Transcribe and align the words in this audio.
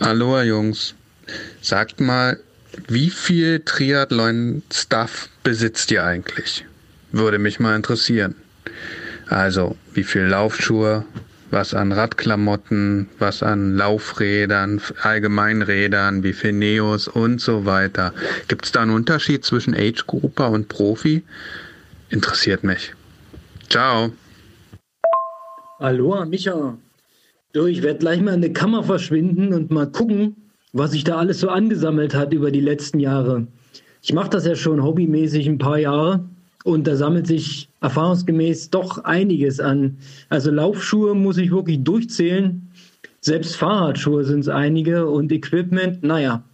Aloha 0.00 0.42
Jungs, 0.44 0.94
sagt 1.60 2.00
mal, 2.00 2.38
wie 2.88 3.10
viel 3.10 3.60
Triathlon-Stuff 3.60 5.28
besitzt 5.42 5.90
ihr 5.90 6.02
eigentlich? 6.02 6.64
Würde 7.12 7.38
mich 7.38 7.60
mal 7.60 7.76
interessieren. 7.76 8.34
Also, 9.28 9.76
wie 9.92 10.04
viel 10.04 10.22
Laufschuhe, 10.22 11.04
was 11.50 11.74
an 11.74 11.92
Radklamotten, 11.92 13.10
was 13.18 13.42
an 13.42 13.76
Laufrädern, 13.76 14.80
Allgemeinrädern, 15.02 16.22
wie 16.22 16.32
viel 16.32 16.52
Neos 16.52 17.06
und 17.06 17.42
so 17.42 17.66
weiter. 17.66 18.14
Gibt 18.48 18.64
es 18.64 18.72
da 18.72 18.80
einen 18.80 18.92
Unterschied 18.92 19.44
zwischen 19.44 19.74
Age-Grupper 19.74 20.48
und 20.50 20.68
Profi? 20.68 21.22
Interessiert 22.08 22.64
mich. 22.64 22.94
Ciao. 23.68 24.12
Aloha, 25.78 26.24
Micha. 26.24 26.78
Du, 27.52 27.66
ich 27.66 27.82
werde 27.82 27.98
gleich 27.98 28.20
mal 28.20 28.34
in 28.34 28.42
die 28.42 28.52
Kammer 28.52 28.84
verschwinden 28.84 29.52
und 29.52 29.72
mal 29.72 29.90
gucken, 29.90 30.36
was 30.72 30.92
sich 30.92 31.02
da 31.02 31.16
alles 31.16 31.40
so 31.40 31.48
angesammelt 31.48 32.14
hat 32.14 32.32
über 32.32 32.52
die 32.52 32.60
letzten 32.60 33.00
Jahre. 33.00 33.48
Ich 34.02 34.12
mache 34.12 34.30
das 34.30 34.46
ja 34.46 34.54
schon 34.54 34.84
hobbymäßig 34.84 35.48
ein 35.48 35.58
paar 35.58 35.78
Jahre 35.78 36.24
und 36.62 36.86
da 36.86 36.94
sammelt 36.94 37.26
sich 37.26 37.68
erfahrungsgemäß 37.80 38.70
doch 38.70 39.02
einiges 39.02 39.58
an. 39.58 39.98
Also 40.28 40.52
Laufschuhe 40.52 41.16
muss 41.16 41.38
ich 41.38 41.50
wirklich 41.50 41.82
durchzählen. 41.82 42.70
Selbst 43.20 43.56
Fahrradschuhe 43.56 44.24
sind 44.24 44.40
es 44.40 44.48
einige 44.48 45.08
und 45.08 45.32
Equipment, 45.32 46.04
naja. 46.04 46.44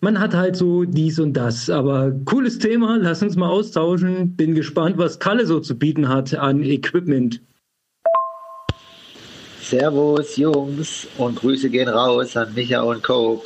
Man 0.00 0.20
hat 0.20 0.34
halt 0.34 0.56
so 0.56 0.84
dies 0.84 1.18
und 1.20 1.32
das. 1.32 1.70
Aber 1.70 2.12
cooles 2.26 2.58
Thema, 2.58 2.98
lass 2.98 3.22
uns 3.22 3.36
mal 3.36 3.48
austauschen. 3.48 4.36
Bin 4.36 4.54
gespannt, 4.54 4.98
was 4.98 5.20
Kalle 5.20 5.46
so 5.46 5.58
zu 5.58 5.74
bieten 5.74 6.10
hat 6.10 6.34
an 6.34 6.62
Equipment. 6.62 7.40
Servus, 9.62 10.36
Jungs, 10.36 11.06
und 11.18 11.36
Grüße 11.36 11.70
gehen 11.70 11.88
raus 11.88 12.36
an 12.36 12.52
Micha 12.52 12.82
und 12.82 13.02
Co. 13.02 13.44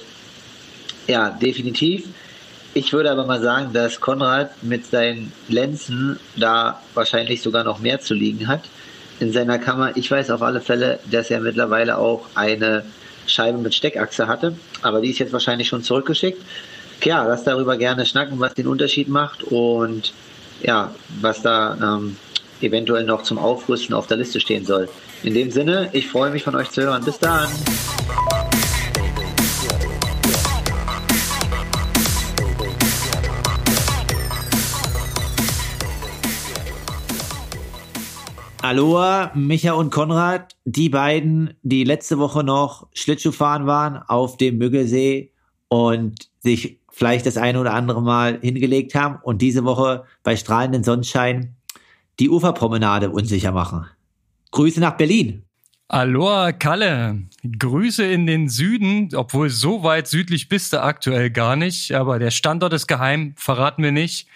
Ja, 1.06 1.30
definitiv. 1.30 2.06
Ich 2.74 2.92
würde 2.92 3.10
aber 3.10 3.26
mal 3.26 3.40
sagen, 3.40 3.72
dass 3.72 4.00
Konrad 4.00 4.62
mit 4.62 4.86
seinen 4.86 5.32
Lenzen 5.48 6.18
da 6.36 6.80
wahrscheinlich 6.94 7.42
sogar 7.42 7.64
noch 7.64 7.78
mehr 7.78 8.00
zu 8.00 8.14
liegen 8.14 8.48
hat 8.48 8.62
in 9.20 9.32
seiner 9.32 9.58
Kammer. 9.58 9.96
Ich 9.96 10.10
weiß 10.10 10.30
auf 10.30 10.42
alle 10.42 10.60
Fälle, 10.60 10.98
dass 11.10 11.30
er 11.30 11.40
mittlerweile 11.40 11.98
auch 11.98 12.26
eine 12.34 12.84
Scheibe 13.26 13.58
mit 13.58 13.74
Steckachse 13.74 14.26
hatte, 14.26 14.56
aber 14.82 15.00
die 15.00 15.10
ist 15.10 15.18
jetzt 15.18 15.32
wahrscheinlich 15.32 15.68
schon 15.68 15.82
zurückgeschickt. 15.82 16.42
Ja, 17.04 17.24
lass 17.24 17.44
darüber 17.44 17.76
gerne 17.76 18.06
schnacken, 18.06 18.40
was 18.40 18.54
den 18.54 18.66
Unterschied 18.66 19.08
macht 19.08 19.44
und 19.44 20.12
ja, 20.62 20.94
was 21.20 21.42
da 21.42 21.76
ähm, 21.80 22.16
eventuell 22.60 23.04
noch 23.04 23.22
zum 23.22 23.38
Aufrüsten 23.38 23.94
auf 23.94 24.06
der 24.06 24.16
Liste 24.16 24.40
stehen 24.40 24.64
soll. 24.64 24.88
In 25.22 25.34
dem 25.34 25.50
Sinne, 25.50 25.90
ich 25.92 26.08
freue 26.08 26.30
mich 26.30 26.44
von 26.44 26.54
euch 26.54 26.70
zu 26.70 26.82
hören. 26.82 27.04
Bis 27.04 27.18
dann. 27.18 27.48
Aloha, 38.62 39.30
Micha 39.34 39.74
und 39.74 39.90
Konrad, 39.90 40.56
die 40.64 40.88
beiden, 40.88 41.54
die 41.62 41.84
letzte 41.84 42.18
Woche 42.18 42.42
noch 42.42 42.88
Schlittschuhfahren 42.94 43.66
waren 43.66 43.96
auf 43.96 44.38
dem 44.38 44.58
Müggelsee 44.58 45.30
und 45.68 46.30
sich 46.40 46.80
vielleicht 46.90 47.26
das 47.26 47.36
eine 47.36 47.60
oder 47.60 47.74
andere 47.74 48.02
Mal 48.02 48.40
hingelegt 48.40 48.94
haben 48.94 49.20
und 49.22 49.42
diese 49.42 49.64
Woche 49.64 50.04
bei 50.22 50.34
strahlendem 50.34 50.82
Sonnenschein 50.82 51.55
die 52.18 52.30
Uferpromenade 52.30 53.10
unsicher 53.10 53.52
machen. 53.52 53.86
Grüße 54.52 54.80
nach 54.80 54.96
Berlin. 54.96 55.42
Aloha 55.88 56.50
Kalle, 56.50 57.22
Grüße 57.58 58.04
in 58.04 58.26
den 58.26 58.48
Süden, 58.48 59.10
obwohl 59.14 59.50
so 59.50 59.84
weit 59.84 60.08
südlich 60.08 60.48
bist 60.48 60.72
du 60.72 60.82
aktuell 60.82 61.30
gar 61.30 61.54
nicht, 61.54 61.92
aber 61.92 62.18
der 62.18 62.32
Standort 62.32 62.72
ist 62.72 62.88
geheim, 62.88 63.34
verraten 63.36 63.84
wir 63.84 63.92
nicht. 63.92 64.26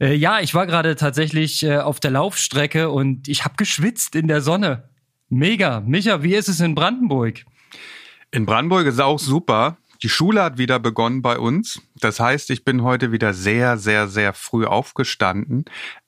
Äh, 0.00 0.14
ja, 0.14 0.40
ich 0.40 0.54
war 0.54 0.66
gerade 0.66 0.96
tatsächlich 0.96 1.62
äh, 1.62 1.78
auf 1.78 2.00
der 2.00 2.10
Laufstrecke 2.10 2.88
und 2.90 3.28
ich 3.28 3.44
habe 3.44 3.54
geschwitzt 3.56 4.16
in 4.16 4.28
der 4.28 4.40
Sonne. 4.40 4.88
Mega. 5.28 5.80
Micha, 5.80 6.22
wie 6.22 6.34
ist 6.34 6.48
es 6.48 6.60
in 6.60 6.74
Brandenburg? 6.74 7.44
In 8.30 8.46
Brandenburg 8.46 8.86
ist 8.86 8.94
es 8.94 9.00
auch 9.00 9.18
super. 9.18 9.76
Die 10.02 10.08
Schule 10.08 10.42
hat 10.42 10.58
wieder 10.58 10.78
begonnen 10.78 11.22
bei 11.22 11.38
uns. 11.38 11.80
Das 11.96 12.20
heißt, 12.20 12.50
ich 12.50 12.64
bin 12.64 12.82
heute 12.82 13.12
wieder 13.12 13.32
sehr, 13.32 13.78
sehr, 13.78 14.08
sehr 14.08 14.32
früh 14.32 14.66
aufgestanden. 14.66 15.64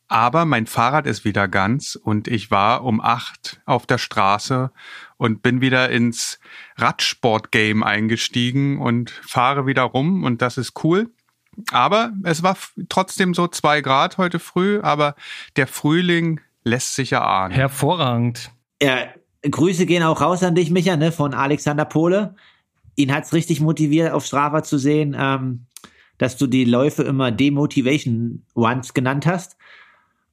Aber 0.09 0.45
mein 0.45 0.67
Fahrrad 0.67 1.07
ist 1.07 1.25
wieder 1.25 1.49
ganz 1.49 1.97
und 1.97 2.29
ich 2.29 2.51
war 2.51 2.85
um 2.85 3.01
acht 3.01 3.61
auf 3.67 3.87
der 3.87 3.99
Straße 3.99 4.71
und 5.17 5.43
bin 5.43 5.61
wieder 5.61 5.91
ins 5.91 6.39
Radsport-Game 6.77 7.83
eingestiegen 7.83 8.81
und 8.81 9.11
fahre 9.11 9.67
wieder 9.67 9.83
rum 9.83 10.23
und 10.23 10.43
das 10.43 10.59
ist 10.59 10.85
cool. 10.85 11.11
Aber 11.73 12.13
es 12.23 12.43
war 12.43 12.57
trotzdem 12.89 13.35
so 13.35 13.49
zwei 13.49 13.81
Grad 13.81 14.19
heute 14.19 14.39
früh, 14.39 14.81
aber 14.81 15.17
der 15.57 15.67
Frühling 15.67 16.41
lässt 16.63 16.95
sich 16.95 17.11
ja 17.11 17.25
ahnen. 17.25 17.55
Hervorragend. 17.55 18.51
Ja, 18.83 19.07
Grüße 19.43 19.87
gehen 19.87 20.03
auch 20.03 20.21
raus 20.21 20.43
an 20.43 20.55
dich, 20.55 20.71
Micha, 20.71 20.97
ne, 20.97 21.13
von 21.13 21.35
Alexander 21.35 21.85
Pohle. 21.85 22.35
Ihn 22.95 23.13
hat's 23.13 23.33
richtig 23.33 23.61
motiviert, 23.61 24.13
auf 24.13 24.25
Strava 24.25 24.63
zu 24.63 24.79
sehen, 24.79 25.17
ähm, 25.19 25.67
dass 26.19 26.37
du 26.37 26.47
die 26.47 26.65
Läufe 26.65 27.03
immer 27.03 27.31
Demotivation 27.31 28.45
Ones 28.55 28.95
genannt 28.95 29.27
hast. 29.27 29.57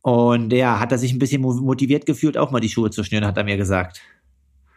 Und 0.04 0.52
ja, 0.52 0.82
hat 0.82 0.92
er 0.92 0.98
sich 0.98 1.14
ein 1.14 1.20
bisschen 1.20 1.42
motiviert 1.42 2.06
gefühlt, 2.06 2.38
auch 2.38 2.52
mal 2.52 2.60
die 2.60 2.68
Schuhe 2.68 2.92
zu 2.92 3.06
schnüren, 3.06 3.26
hat 3.26 3.38
er 3.38 3.46
mir 3.46 3.56
gesagt. 3.56 4.02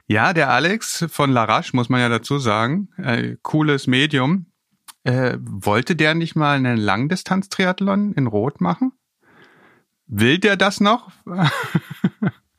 Ja, 0.07 0.33
der 0.33 0.51
Alex 0.51 1.05
von 1.11 1.33
Larache, 1.33 1.75
muss 1.75 1.89
man 1.89 2.01
ja 2.01 2.09
dazu 2.09 2.39
sagen, 2.39 2.91
äh, 2.97 3.37
cooles 3.43 3.89
Medium. 3.89 4.47
Äh, 5.03 5.37
wollte 5.41 5.97
der 5.97 6.15
nicht 6.15 6.37
mal 6.37 6.57
einen 6.57 6.79
Langdistanz-Triathlon 6.79 8.13
in 8.13 8.29
Rot 8.29 8.61
machen? 8.61 8.93
Will 10.07 10.39
der 10.39 10.57
das 10.57 10.79
noch? 10.81 11.11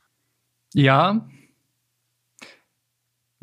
ja, 0.74 1.26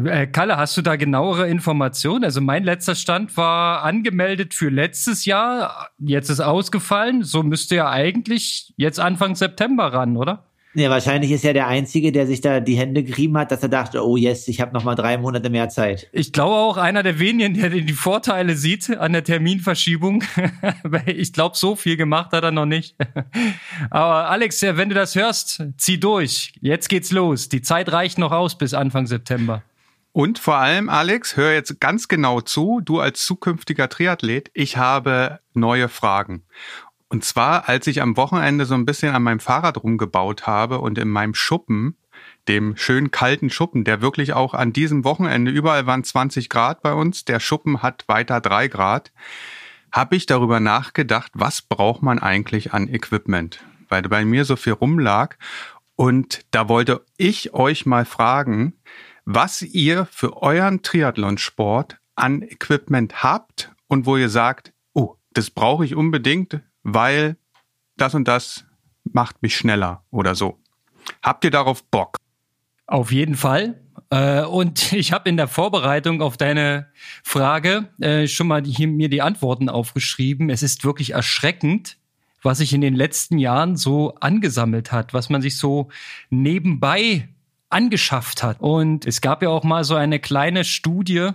äh, 0.03 0.27
Kalle, 0.27 0.57
hast 0.57 0.75
du 0.77 0.81
da 0.81 0.95
genauere 0.95 1.47
Informationen? 1.47 2.23
Also 2.23 2.41
mein 2.41 2.63
letzter 2.63 2.95
Stand 2.95 3.35
war 3.37 3.83
angemeldet 3.83 4.53
für 4.53 4.69
letztes 4.69 5.25
Jahr, 5.25 5.89
jetzt 5.99 6.29
ist 6.29 6.41
ausgefallen. 6.41 7.23
So 7.23 7.43
müsste 7.43 7.75
ja 7.75 7.89
eigentlich 7.89 8.73
jetzt 8.77 8.99
Anfang 8.99 9.35
September 9.35 9.93
ran, 9.93 10.17
oder? 10.17 10.45
Ja, 10.77 10.89
wahrscheinlich 10.89 11.31
ist 11.31 11.45
er 11.45 11.53
der 11.53 11.67
Einzige, 11.67 12.11
der 12.11 12.27
sich 12.27 12.41
da 12.41 12.59
die 12.59 12.75
Hände 12.75 13.01
gerieben 13.01 13.37
hat, 13.37 13.49
dass 13.49 13.63
er 13.63 13.69
dachte, 13.69 14.05
oh 14.05 14.17
yes, 14.17 14.49
ich 14.49 14.59
habe 14.59 14.73
noch 14.73 14.83
mal 14.83 14.95
drei 14.95 15.17
Monate 15.17 15.49
mehr 15.49 15.69
Zeit. 15.69 16.09
Ich 16.11 16.33
glaube 16.33 16.55
auch 16.55 16.75
einer 16.75 17.01
der 17.01 17.17
wenigen, 17.17 17.53
der 17.53 17.69
die 17.69 17.93
Vorteile 17.93 18.57
sieht 18.57 18.89
an 18.89 19.13
der 19.13 19.23
Terminverschiebung. 19.23 20.21
ich 21.05 21.31
glaube, 21.31 21.55
so 21.55 21.77
viel 21.77 21.95
gemacht 21.95 22.33
hat 22.33 22.43
er 22.43 22.51
noch 22.51 22.65
nicht. 22.65 22.97
Aber 23.89 24.29
Alex, 24.29 24.61
wenn 24.63 24.89
du 24.89 24.95
das 24.95 25.15
hörst, 25.15 25.63
zieh 25.77 25.97
durch. 25.97 26.51
Jetzt 26.59 26.89
geht's 26.89 27.13
los. 27.13 27.47
Die 27.47 27.61
Zeit 27.61 27.89
reicht 27.93 28.17
noch 28.17 28.33
aus 28.33 28.57
bis 28.57 28.73
Anfang 28.73 29.07
September. 29.07 29.63
Und 30.15 30.39
vor 30.39 30.55
allem, 30.55 30.87
Alex, 30.87 31.35
hör 31.35 31.51
jetzt 31.51 31.81
ganz 31.81 32.07
genau 32.07 32.39
zu, 32.39 32.79
du 32.81 33.01
als 33.01 33.25
zukünftiger 33.25 33.89
Triathlet, 33.89 34.49
ich 34.53 34.77
habe 34.77 35.41
neue 35.53 35.89
Fragen. 35.89 36.45
Und 37.09 37.25
zwar, 37.25 37.67
als 37.67 37.85
ich 37.87 38.01
am 38.01 38.15
Wochenende 38.15 38.65
so 38.65 38.75
ein 38.75 38.85
bisschen 38.85 39.13
an 39.13 39.23
meinem 39.23 39.41
Fahrrad 39.41 39.83
rumgebaut 39.83 40.47
habe 40.47 40.79
und 40.79 40.97
in 40.97 41.09
meinem 41.09 41.33
Schuppen, 41.33 41.97
dem 42.47 42.77
schön 42.77 43.11
kalten 43.11 43.49
Schuppen, 43.49 43.83
der 43.83 44.01
wirklich 44.01 44.31
auch 44.31 44.53
an 44.53 44.71
diesem 44.71 45.03
Wochenende, 45.03 45.51
überall 45.51 45.85
waren 45.85 46.05
20 46.05 46.47
Grad 46.47 46.81
bei 46.81 46.93
uns, 46.93 47.25
der 47.25 47.41
Schuppen 47.41 47.81
hat 47.81 48.05
weiter 48.07 48.39
drei 48.39 48.69
Grad, 48.69 49.11
habe 49.91 50.15
ich 50.15 50.27
darüber 50.27 50.61
nachgedacht, 50.61 51.33
was 51.35 51.61
braucht 51.61 52.03
man 52.03 52.19
eigentlich 52.19 52.71
an 52.71 52.87
Equipment? 52.87 53.65
Weil 53.89 54.03
bei 54.03 54.23
mir 54.23 54.45
so 54.45 54.55
viel 54.55 54.73
rumlag. 54.73 55.35
Und 55.97 56.45
da 56.51 56.69
wollte 56.69 57.03
ich 57.17 57.53
euch 57.53 57.85
mal 57.85 58.05
fragen, 58.05 58.75
was 59.25 59.61
ihr 59.63 60.05
für 60.05 60.41
euren 60.41 60.83
Triathlonsport 60.83 61.97
an 62.15 62.41
Equipment 62.43 63.23
habt 63.23 63.71
und 63.87 64.05
wo 64.05 64.17
ihr 64.17 64.29
sagt, 64.29 64.71
oh, 64.93 65.15
das 65.33 65.49
brauche 65.49 65.83
ich 65.83 65.95
unbedingt, 65.95 66.61
weil 66.83 67.35
das 67.97 68.13
und 68.13 68.27
das 68.27 68.65
macht 69.03 69.41
mich 69.41 69.57
schneller 69.57 70.03
oder 70.11 70.35
so. 70.35 70.59
Habt 71.21 71.43
ihr 71.43 71.51
darauf 71.51 71.83
Bock? 71.83 72.17
Auf 72.87 73.11
jeden 73.11 73.35
Fall. 73.35 73.81
Äh, 74.09 74.43
und 74.43 74.93
ich 74.93 75.11
habe 75.11 75.27
in 75.27 75.37
der 75.37 75.47
Vorbereitung 75.47 76.21
auf 76.21 76.37
deine 76.37 76.87
Frage 77.23 77.89
äh, 77.99 78.27
schon 78.27 78.47
mal 78.47 78.63
hier 78.63 78.87
mir 78.87 79.09
die 79.09 79.21
Antworten 79.21 79.69
aufgeschrieben. 79.69 80.49
Es 80.49 80.63
ist 80.63 80.85
wirklich 80.85 81.11
erschreckend, 81.11 81.97
was 82.41 82.59
sich 82.59 82.73
in 82.73 82.81
den 82.81 82.95
letzten 82.95 83.39
Jahren 83.39 83.75
so 83.75 84.15
angesammelt 84.15 84.91
hat, 84.91 85.13
was 85.13 85.29
man 85.29 85.41
sich 85.41 85.57
so 85.57 85.89
nebenbei 86.29 87.29
angeschafft 87.69 88.43
hat. 88.43 88.59
Und 88.59 89.05
es 89.05 89.21
gab 89.21 89.41
ja 89.41 89.49
auch 89.49 89.63
mal 89.63 89.83
so 89.83 89.95
eine 89.95 90.19
kleine 90.19 90.63
Studie, 90.63 91.29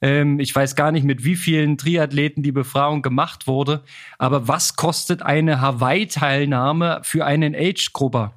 ähm, 0.00 0.40
ich 0.40 0.54
weiß 0.54 0.76
gar 0.76 0.92
nicht, 0.92 1.04
mit 1.04 1.24
wie 1.24 1.36
vielen 1.36 1.78
Triathleten 1.78 2.42
die 2.42 2.52
Befragung 2.52 3.02
gemacht 3.02 3.46
wurde, 3.46 3.82
aber 4.18 4.48
was 4.48 4.76
kostet 4.76 5.22
eine 5.22 5.60
Hawaii-Teilnahme 5.60 7.00
für 7.04 7.24
einen 7.24 7.54
Age-Grupper? 7.54 8.34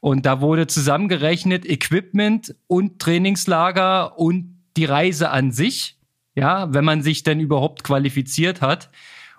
Und 0.00 0.26
da 0.26 0.40
wurde 0.40 0.66
zusammengerechnet 0.66 1.64
Equipment 1.64 2.54
und 2.66 2.98
Trainingslager 2.98 4.18
und 4.18 4.58
die 4.76 4.84
Reise 4.84 5.30
an 5.30 5.50
sich. 5.52 5.96
ja, 6.34 6.72
wenn 6.72 6.84
man 6.84 7.02
sich 7.02 7.24
denn 7.24 7.40
überhaupt 7.40 7.84
qualifiziert 7.84 8.62
hat. 8.62 8.88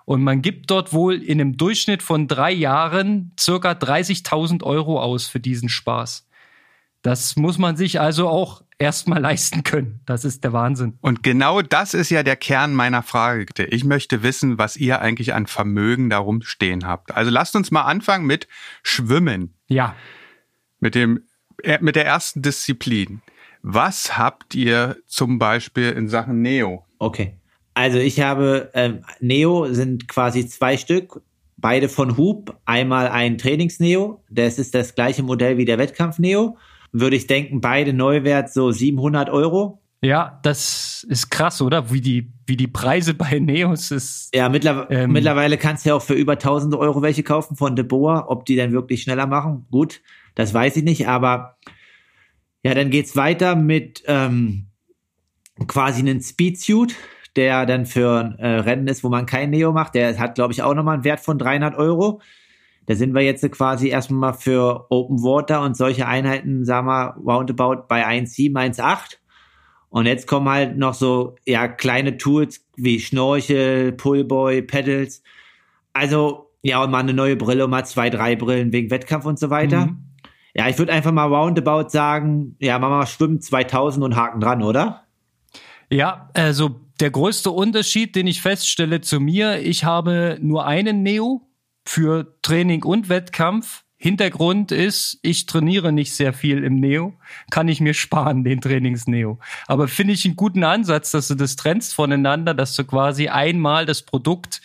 Und 0.04 0.22
man 0.22 0.42
gibt 0.42 0.70
dort 0.70 0.92
wohl 0.92 1.20
in 1.20 1.40
einem 1.40 1.56
Durchschnitt 1.56 2.02
von 2.04 2.28
drei 2.28 2.52
Jahren 2.52 3.32
circa 3.38 3.72
30.000 3.72 4.62
Euro 4.62 5.00
aus 5.00 5.26
für 5.26 5.40
diesen 5.40 5.68
Spaß. 5.68 6.28
Das 7.04 7.36
muss 7.36 7.58
man 7.58 7.76
sich 7.76 8.00
also 8.00 8.28
auch 8.28 8.64
erstmal 8.78 9.20
leisten 9.20 9.62
können. 9.62 10.00
Das 10.06 10.24
ist 10.24 10.42
der 10.42 10.54
Wahnsinn. 10.54 10.96
Und 11.02 11.22
genau 11.22 11.60
das 11.60 11.92
ist 11.92 12.08
ja 12.08 12.22
der 12.22 12.36
Kern 12.36 12.72
meiner 12.72 13.02
Frage. 13.02 13.44
Ich 13.68 13.84
möchte 13.84 14.22
wissen, 14.22 14.56
was 14.56 14.78
ihr 14.78 15.02
eigentlich 15.02 15.34
an 15.34 15.46
Vermögen 15.46 16.08
darum 16.08 16.40
stehen 16.40 16.86
habt. 16.86 17.14
Also 17.14 17.30
lasst 17.30 17.56
uns 17.56 17.70
mal 17.70 17.82
anfangen 17.82 18.24
mit 18.24 18.48
Schwimmen. 18.82 19.52
Ja. 19.68 19.94
Mit 20.80 20.94
dem, 20.94 21.24
äh, 21.62 21.78
mit 21.82 21.94
der 21.94 22.06
ersten 22.06 22.40
Disziplin. 22.40 23.20
Was 23.60 24.16
habt 24.16 24.54
ihr 24.54 24.96
zum 25.06 25.38
Beispiel 25.38 25.90
in 25.90 26.08
Sachen 26.08 26.40
Neo? 26.40 26.86
Okay. 26.98 27.36
Also 27.74 27.98
ich 27.98 28.20
habe 28.20 28.70
ähm, 28.72 29.04
Neo 29.20 29.70
sind 29.74 30.08
quasi 30.08 30.48
zwei 30.48 30.78
Stück, 30.78 31.20
beide 31.58 31.90
von 31.90 32.16
Hub. 32.16 32.58
Einmal 32.64 33.08
ein 33.08 33.36
Trainings-Neo, 33.36 34.24
das 34.30 34.58
ist 34.58 34.74
das 34.74 34.94
gleiche 34.94 35.22
Modell 35.22 35.58
wie 35.58 35.66
der 35.66 35.76
Wettkampf-Neo. 35.76 36.56
Würde 36.96 37.16
ich 37.16 37.26
denken, 37.26 37.60
beide 37.60 37.92
Neuwert 37.92 38.52
so 38.52 38.70
700 38.70 39.28
Euro. 39.28 39.82
Ja, 40.00 40.38
das 40.42 41.04
ist 41.08 41.30
krass, 41.30 41.60
oder? 41.60 41.90
Wie 41.90 42.00
die, 42.00 42.32
wie 42.46 42.56
die 42.56 42.68
Preise 42.68 43.14
bei 43.14 43.38
Neos 43.38 43.90
ist. 43.90 44.34
Ja, 44.34 44.48
mittler 44.48 44.90
ähm, 44.90 45.12
mittlerweile 45.12 45.58
kannst 45.58 45.84
du 45.84 45.90
ja 45.90 45.94
auch 45.96 46.02
für 46.02 46.14
über 46.14 46.34
1000 46.34 46.74
Euro 46.74 47.02
welche 47.02 47.22
kaufen 47.22 47.56
von 47.56 47.74
Deboa. 47.74 48.26
Ob 48.28 48.44
die 48.44 48.56
dann 48.56 48.72
wirklich 48.72 49.02
schneller 49.02 49.26
machen, 49.26 49.66
gut, 49.70 50.00
das 50.34 50.54
weiß 50.54 50.76
ich 50.76 50.84
nicht. 50.84 51.08
Aber 51.08 51.58
ja, 52.62 52.74
dann 52.74 52.90
geht's 52.90 53.16
weiter 53.16 53.56
mit 53.56 54.04
ähm, 54.06 54.68
quasi 55.66 56.00
einen 56.00 56.20
Speedsuit 56.22 56.94
der 57.36 57.66
dann 57.66 57.86
für 57.86 58.36
äh, 58.38 58.46
Rennen 58.60 58.86
ist, 58.86 59.02
wo 59.02 59.08
man 59.08 59.26
kein 59.26 59.50
Neo 59.50 59.72
macht. 59.72 59.94
Der 59.94 60.18
hat, 60.18 60.34
glaube 60.34 60.52
ich, 60.52 60.62
auch 60.62 60.74
nochmal 60.74 60.94
einen 60.94 61.04
Wert 61.04 61.20
von 61.20 61.38
300 61.38 61.76
Euro. 61.76 62.20
Da 62.86 62.94
sind 62.94 63.14
wir 63.14 63.22
jetzt 63.22 63.50
quasi 63.52 63.88
erstmal 63.88 64.34
für 64.34 64.86
Open 64.90 65.22
Water 65.22 65.62
und 65.62 65.76
solche 65.76 66.06
Einheiten, 66.06 66.64
sagen 66.64 66.86
wir, 66.86 67.16
roundabout 67.24 67.86
bei 67.88 68.06
1,7, 68.06 68.52
1,8. 68.76 69.18
Und 69.88 70.06
jetzt 70.06 70.26
kommen 70.26 70.48
halt 70.48 70.76
noch 70.76 70.94
so, 70.94 71.36
ja, 71.46 71.68
kleine 71.68 72.16
Tools 72.16 72.66
wie 72.76 73.00
Schnorchel, 73.00 73.92
Pullboy, 73.92 74.62
Pedals. 74.62 75.22
Also, 75.92 76.50
ja, 76.62 76.82
und 76.82 76.90
mal 76.90 76.98
eine 76.98 77.14
neue 77.14 77.36
Brille 77.36 77.64
und 77.64 77.70
mal 77.70 77.84
zwei, 77.84 78.10
drei 78.10 78.36
Brillen 78.36 78.72
wegen 78.72 78.90
Wettkampf 78.90 79.24
und 79.24 79.38
so 79.38 79.50
weiter. 79.50 79.86
Mhm. 79.86 80.04
Ja, 80.54 80.68
ich 80.68 80.78
würde 80.78 80.92
einfach 80.92 81.12
mal 81.12 81.26
roundabout 81.26 81.88
sagen, 81.88 82.56
ja, 82.58 82.78
machen 82.78 82.92
wir 82.92 82.98
mal 82.98 83.06
Schwimmen 83.06 83.40
2000 83.40 84.04
und 84.04 84.16
Haken 84.16 84.40
dran, 84.40 84.62
oder? 84.62 85.04
Ja, 85.90 86.30
also 86.34 86.80
der 87.00 87.10
größte 87.10 87.50
Unterschied, 87.50 88.14
den 88.16 88.26
ich 88.26 88.40
feststelle 88.42 89.00
zu 89.00 89.20
mir, 89.20 89.60
ich 89.60 89.84
habe 89.84 90.38
nur 90.40 90.66
einen 90.66 91.02
Neo 91.02 91.42
für 91.84 92.36
Training 92.42 92.82
und 92.84 93.08
Wettkampf. 93.08 93.82
Hintergrund 93.96 94.70
ist, 94.70 95.18
ich 95.22 95.46
trainiere 95.46 95.90
nicht 95.90 96.14
sehr 96.14 96.34
viel 96.34 96.62
im 96.62 96.78
Neo, 96.78 97.14
kann 97.50 97.68
ich 97.68 97.80
mir 97.80 97.94
sparen, 97.94 98.44
den 98.44 98.60
Trainings-Neo. 98.60 99.38
Aber 99.66 99.88
finde 99.88 100.12
ich 100.12 100.24
einen 100.26 100.36
guten 100.36 100.62
Ansatz, 100.62 101.10
dass 101.12 101.28
du 101.28 101.34
das 101.34 101.56
trennst 101.56 101.94
voneinander, 101.94 102.52
dass 102.52 102.76
du 102.76 102.84
quasi 102.84 103.28
einmal 103.28 103.86
das 103.86 104.02
Produkt 104.02 104.60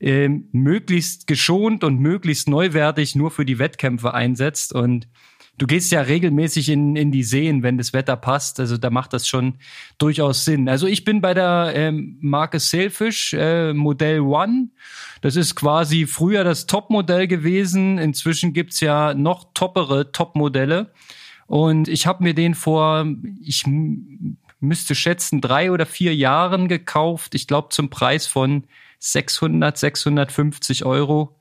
äh, 0.00 0.28
möglichst 0.50 1.28
geschont 1.28 1.84
und 1.84 2.00
möglichst 2.00 2.48
neuwertig 2.48 3.14
nur 3.14 3.30
für 3.30 3.44
die 3.44 3.60
Wettkämpfe 3.60 4.14
einsetzt 4.14 4.72
und 4.72 5.06
du 5.58 5.66
gehst 5.66 5.92
ja 5.92 6.00
regelmäßig 6.00 6.68
in, 6.70 6.96
in 6.96 7.12
die 7.12 7.22
Seen, 7.22 7.62
wenn 7.62 7.78
das 7.78 7.92
Wetter 7.92 8.16
passt. 8.16 8.58
Also 8.58 8.76
da 8.78 8.90
macht 8.90 9.12
das 9.12 9.28
schon 9.28 9.58
durchaus 9.98 10.44
Sinn. 10.44 10.68
Also 10.68 10.86
ich 10.86 11.04
bin 11.04 11.20
bei 11.20 11.34
der 11.34 11.72
ähm, 11.74 12.18
Marke 12.20 12.58
Sailfish 12.58 13.34
äh, 13.34 13.72
Modell 13.72 14.20
One. 14.20 14.68
Das 15.20 15.36
ist 15.36 15.54
quasi 15.54 16.06
früher 16.06 16.44
das 16.44 16.66
Topmodell 16.66 17.26
gewesen. 17.28 17.98
Inzwischen 17.98 18.52
gibt's 18.52 18.80
ja 18.80 19.14
noch 19.14 19.52
toppere 19.54 20.10
Topmodelle. 20.12 20.92
Und 21.46 21.88
ich 21.88 22.06
habe 22.06 22.24
mir 22.24 22.34
den 22.34 22.54
vor, 22.54 23.06
ich 23.42 23.64
müsste 24.60 24.94
schätzen, 24.94 25.40
drei 25.40 25.70
oder 25.70 25.86
vier 25.86 26.14
Jahren 26.14 26.68
gekauft. 26.68 27.34
Ich 27.34 27.46
glaube 27.46 27.68
zum 27.70 27.90
Preis 27.90 28.26
von 28.26 28.64
600, 29.00 29.76
650 29.76 30.84
Euro 30.84 31.36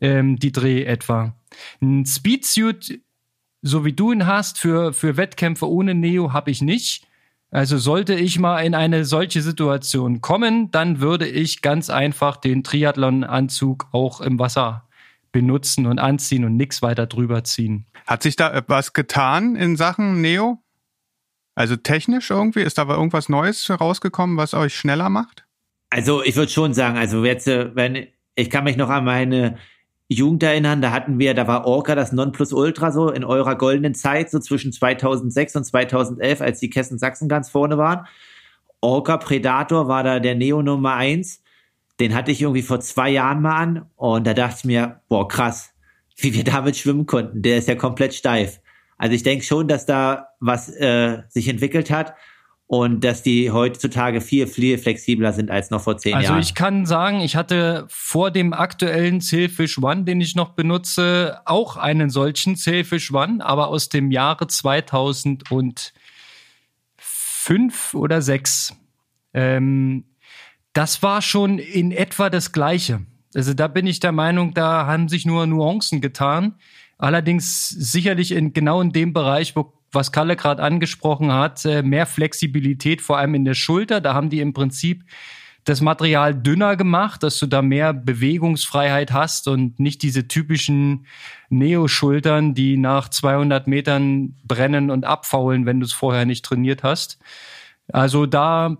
ähm, 0.00 0.38
die 0.38 0.52
Dreh 0.52 0.84
etwa. 0.84 1.36
Ein 1.80 2.06
Speedsuit 2.06 3.00
so 3.62 3.84
wie 3.84 3.92
du 3.92 4.12
ihn 4.12 4.26
hast 4.26 4.58
für, 4.58 4.92
für 4.92 5.16
Wettkämpfe 5.16 5.70
ohne 5.70 5.94
Neo, 5.94 6.32
habe 6.32 6.50
ich 6.50 6.60
nicht. 6.60 7.06
Also 7.50 7.78
sollte 7.78 8.14
ich 8.14 8.38
mal 8.38 8.60
in 8.60 8.74
eine 8.74 9.04
solche 9.04 9.42
Situation 9.42 10.20
kommen, 10.20 10.70
dann 10.70 11.00
würde 11.00 11.28
ich 11.28 11.62
ganz 11.62 11.90
einfach 11.90 12.36
den 12.36 12.64
Triathlon-Anzug 12.64 13.88
auch 13.92 14.20
im 14.20 14.38
Wasser 14.38 14.88
benutzen 15.32 15.86
und 15.86 15.98
anziehen 15.98 16.44
und 16.44 16.56
nichts 16.56 16.82
weiter 16.82 17.06
drüber 17.06 17.44
ziehen. 17.44 17.86
Hat 18.06 18.22
sich 18.22 18.36
da 18.36 18.62
was 18.66 18.92
getan 18.92 19.54
in 19.54 19.76
Sachen 19.76 20.20
Neo? 20.20 20.58
Also 21.54 21.76
technisch 21.76 22.30
irgendwie? 22.30 22.62
Ist 22.62 22.78
da 22.78 22.88
irgendwas 22.88 23.28
Neues 23.28 23.68
rausgekommen, 23.68 24.36
was 24.36 24.54
euch 24.54 24.74
schneller 24.74 25.10
macht? 25.10 25.44
Also 25.90 26.22
ich 26.22 26.36
würde 26.36 26.50
schon 26.50 26.72
sagen, 26.72 26.96
also 26.96 27.24
jetzt, 27.24 27.46
äh, 27.48 27.74
wenn 27.74 28.06
ich 28.34 28.48
kann 28.48 28.64
mich 28.64 28.78
noch 28.78 28.88
an 28.88 29.04
meine 29.04 29.58
Jugend 30.12 30.42
erinnern, 30.42 30.82
da 30.82 30.90
hatten 30.90 31.18
wir, 31.18 31.34
da 31.34 31.46
war 31.46 31.66
Orca 31.66 31.94
das 31.94 32.12
Nonplusultra 32.12 32.90
so 32.90 33.10
in 33.10 33.24
eurer 33.24 33.56
goldenen 33.56 33.94
Zeit, 33.94 34.30
so 34.30 34.38
zwischen 34.38 34.72
2006 34.72 35.56
und 35.56 35.64
2011, 35.64 36.40
als 36.40 36.60
die 36.60 36.70
Kessen 36.70 36.98
Sachsen 36.98 37.28
ganz 37.28 37.50
vorne 37.50 37.78
waren. 37.78 38.06
Orca 38.80 39.16
Predator 39.16 39.88
war 39.88 40.02
da 40.02 40.18
der 40.18 40.34
Neo 40.34 40.62
Nummer 40.62 40.94
eins. 40.94 41.42
Den 42.00 42.14
hatte 42.14 42.32
ich 42.32 42.42
irgendwie 42.42 42.62
vor 42.62 42.80
zwei 42.80 43.10
Jahren 43.10 43.42
mal 43.42 43.56
an 43.56 43.86
und 43.96 44.26
da 44.26 44.34
dachte 44.34 44.56
ich 44.58 44.64
mir, 44.64 45.00
boah, 45.08 45.28
krass, 45.28 45.72
wie 46.16 46.34
wir 46.34 46.44
damit 46.44 46.76
schwimmen 46.76 47.06
konnten. 47.06 47.42
Der 47.42 47.58
ist 47.58 47.68
ja 47.68 47.74
komplett 47.74 48.14
steif. 48.14 48.60
Also 48.98 49.14
ich 49.14 49.22
denke 49.22 49.44
schon, 49.44 49.68
dass 49.68 49.86
da 49.86 50.28
was 50.40 50.68
äh, 50.68 51.22
sich 51.28 51.48
entwickelt 51.48 51.90
hat 51.90 52.14
und 52.66 53.04
dass 53.04 53.22
die 53.22 53.50
heutzutage 53.50 54.20
viel, 54.20 54.46
viel 54.46 54.78
flexibler 54.78 55.32
sind 55.32 55.50
als 55.50 55.70
noch 55.70 55.82
vor 55.82 55.98
zehn 55.98 56.14
also 56.14 56.24
Jahren. 56.24 56.36
Also 56.36 56.48
ich 56.48 56.54
kann 56.54 56.86
sagen, 56.86 57.20
ich 57.20 57.36
hatte 57.36 57.84
vor 57.88 58.30
dem 58.30 58.54
aktuellen 58.54 59.20
Sailfish 59.20 59.78
One, 59.78 60.04
den 60.04 60.20
ich 60.20 60.34
noch 60.34 60.50
benutze, 60.50 61.40
auch 61.44 61.76
einen 61.76 62.08
solchen 62.08 62.56
Sailfish 62.56 63.12
One, 63.12 63.44
aber 63.44 63.68
aus 63.68 63.90
dem 63.90 64.10
Jahre 64.10 64.46
2005 64.46 65.92
oder 67.94 68.22
6. 68.22 68.74
Ähm, 69.34 70.04
das 70.72 71.02
war 71.02 71.20
schon 71.20 71.58
in 71.58 71.92
etwa 71.92 72.30
das 72.30 72.52
Gleiche. 72.52 73.00
Also 73.34 73.54
da 73.54 73.68
bin 73.68 73.86
ich 73.86 74.00
der 74.00 74.12
Meinung, 74.12 74.54
da 74.54 74.86
haben 74.86 75.08
sich 75.08 75.26
nur 75.26 75.46
Nuancen 75.46 76.00
getan. 76.00 76.54
Allerdings 76.98 77.68
sicherlich 77.68 78.32
in 78.32 78.52
genau 78.52 78.80
in 78.80 78.92
dem 78.92 79.12
Bereich, 79.12 79.56
wo 79.56 79.74
was 79.92 80.12
Kalle 80.12 80.36
gerade 80.36 80.62
angesprochen 80.62 81.32
hat, 81.32 81.64
äh, 81.64 81.82
mehr 81.82 82.06
Flexibilität, 82.06 83.02
vor 83.02 83.18
allem 83.18 83.34
in 83.34 83.44
der 83.44 83.54
Schulter. 83.54 84.00
Da 84.00 84.14
haben 84.14 84.30
die 84.30 84.40
im 84.40 84.52
Prinzip 84.52 85.04
das 85.64 85.80
Material 85.80 86.34
dünner 86.34 86.76
gemacht, 86.76 87.22
dass 87.22 87.38
du 87.38 87.46
da 87.46 87.62
mehr 87.62 87.92
Bewegungsfreiheit 87.92 89.12
hast 89.12 89.46
und 89.46 89.78
nicht 89.78 90.02
diese 90.02 90.26
typischen 90.26 91.06
Neo-Schultern, 91.50 92.54
die 92.54 92.76
nach 92.76 93.08
200 93.08 93.68
Metern 93.68 94.34
brennen 94.44 94.90
und 94.90 95.04
abfaulen, 95.04 95.64
wenn 95.66 95.78
du 95.78 95.86
es 95.86 95.92
vorher 95.92 96.24
nicht 96.24 96.44
trainiert 96.44 96.82
hast. 96.82 97.18
Also 97.92 98.26
da, 98.26 98.78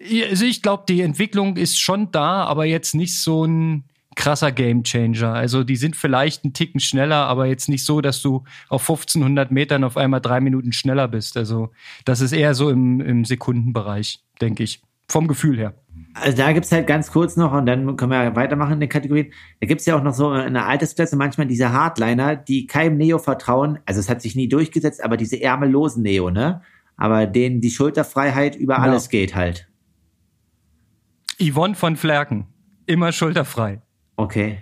also 0.00 0.44
ich 0.46 0.62
glaube, 0.62 0.84
die 0.88 1.02
Entwicklung 1.02 1.56
ist 1.56 1.78
schon 1.78 2.10
da, 2.10 2.44
aber 2.44 2.64
jetzt 2.64 2.94
nicht 2.94 3.20
so 3.20 3.44
ein 3.44 3.84
krasser 4.14 4.52
Gamechanger. 4.52 5.32
Also 5.32 5.64
die 5.64 5.76
sind 5.76 5.96
vielleicht 5.96 6.44
einen 6.44 6.52
Ticken 6.52 6.80
schneller, 6.80 7.26
aber 7.26 7.46
jetzt 7.46 7.68
nicht 7.68 7.84
so, 7.84 8.00
dass 8.00 8.22
du 8.22 8.44
auf 8.68 8.82
1500 8.82 9.50
Metern 9.50 9.84
auf 9.84 9.96
einmal 9.96 10.20
drei 10.20 10.40
Minuten 10.40 10.72
schneller 10.72 11.08
bist. 11.08 11.36
Also 11.36 11.70
das 12.04 12.20
ist 12.20 12.32
eher 12.32 12.54
so 12.54 12.70
im, 12.70 13.00
im 13.00 13.24
Sekundenbereich, 13.24 14.22
denke 14.40 14.62
ich. 14.62 14.82
Vom 15.08 15.28
Gefühl 15.28 15.58
her. 15.58 15.74
Also 16.14 16.36
da 16.36 16.52
gibt's 16.52 16.72
halt 16.72 16.86
ganz 16.86 17.10
kurz 17.10 17.36
noch, 17.36 17.52
und 17.52 17.66
dann 17.66 17.96
können 17.96 18.12
wir 18.12 18.36
weitermachen 18.36 18.74
in 18.74 18.80
den 18.80 18.88
Kategorien, 18.88 19.32
da 19.60 19.66
gibt's 19.66 19.86
ja 19.86 19.96
auch 19.96 20.02
noch 20.02 20.14
so 20.14 20.32
in 20.34 20.54
der 20.54 20.66
Altersklasse 20.66 21.16
manchmal 21.16 21.46
diese 21.46 21.72
Hardliner, 21.72 22.36
die 22.36 22.66
keinem 22.66 22.96
Neo 22.96 23.18
vertrauen. 23.18 23.78
Also 23.86 24.00
es 24.00 24.08
hat 24.08 24.22
sich 24.22 24.34
nie 24.34 24.48
durchgesetzt, 24.48 25.02
aber 25.02 25.16
diese 25.16 25.40
ärmellosen 25.40 26.02
Neo, 26.02 26.30
ne? 26.30 26.62
Aber 26.96 27.26
denen 27.26 27.60
die 27.60 27.70
Schulterfreiheit 27.70 28.56
über 28.56 28.74
ja. 28.74 28.80
alles 28.80 29.08
geht 29.08 29.34
halt. 29.34 29.68
Yvonne 31.40 31.74
von 31.74 31.96
Flerken. 31.96 32.46
Immer 32.86 33.12
schulterfrei. 33.12 33.80
Okay. 34.16 34.58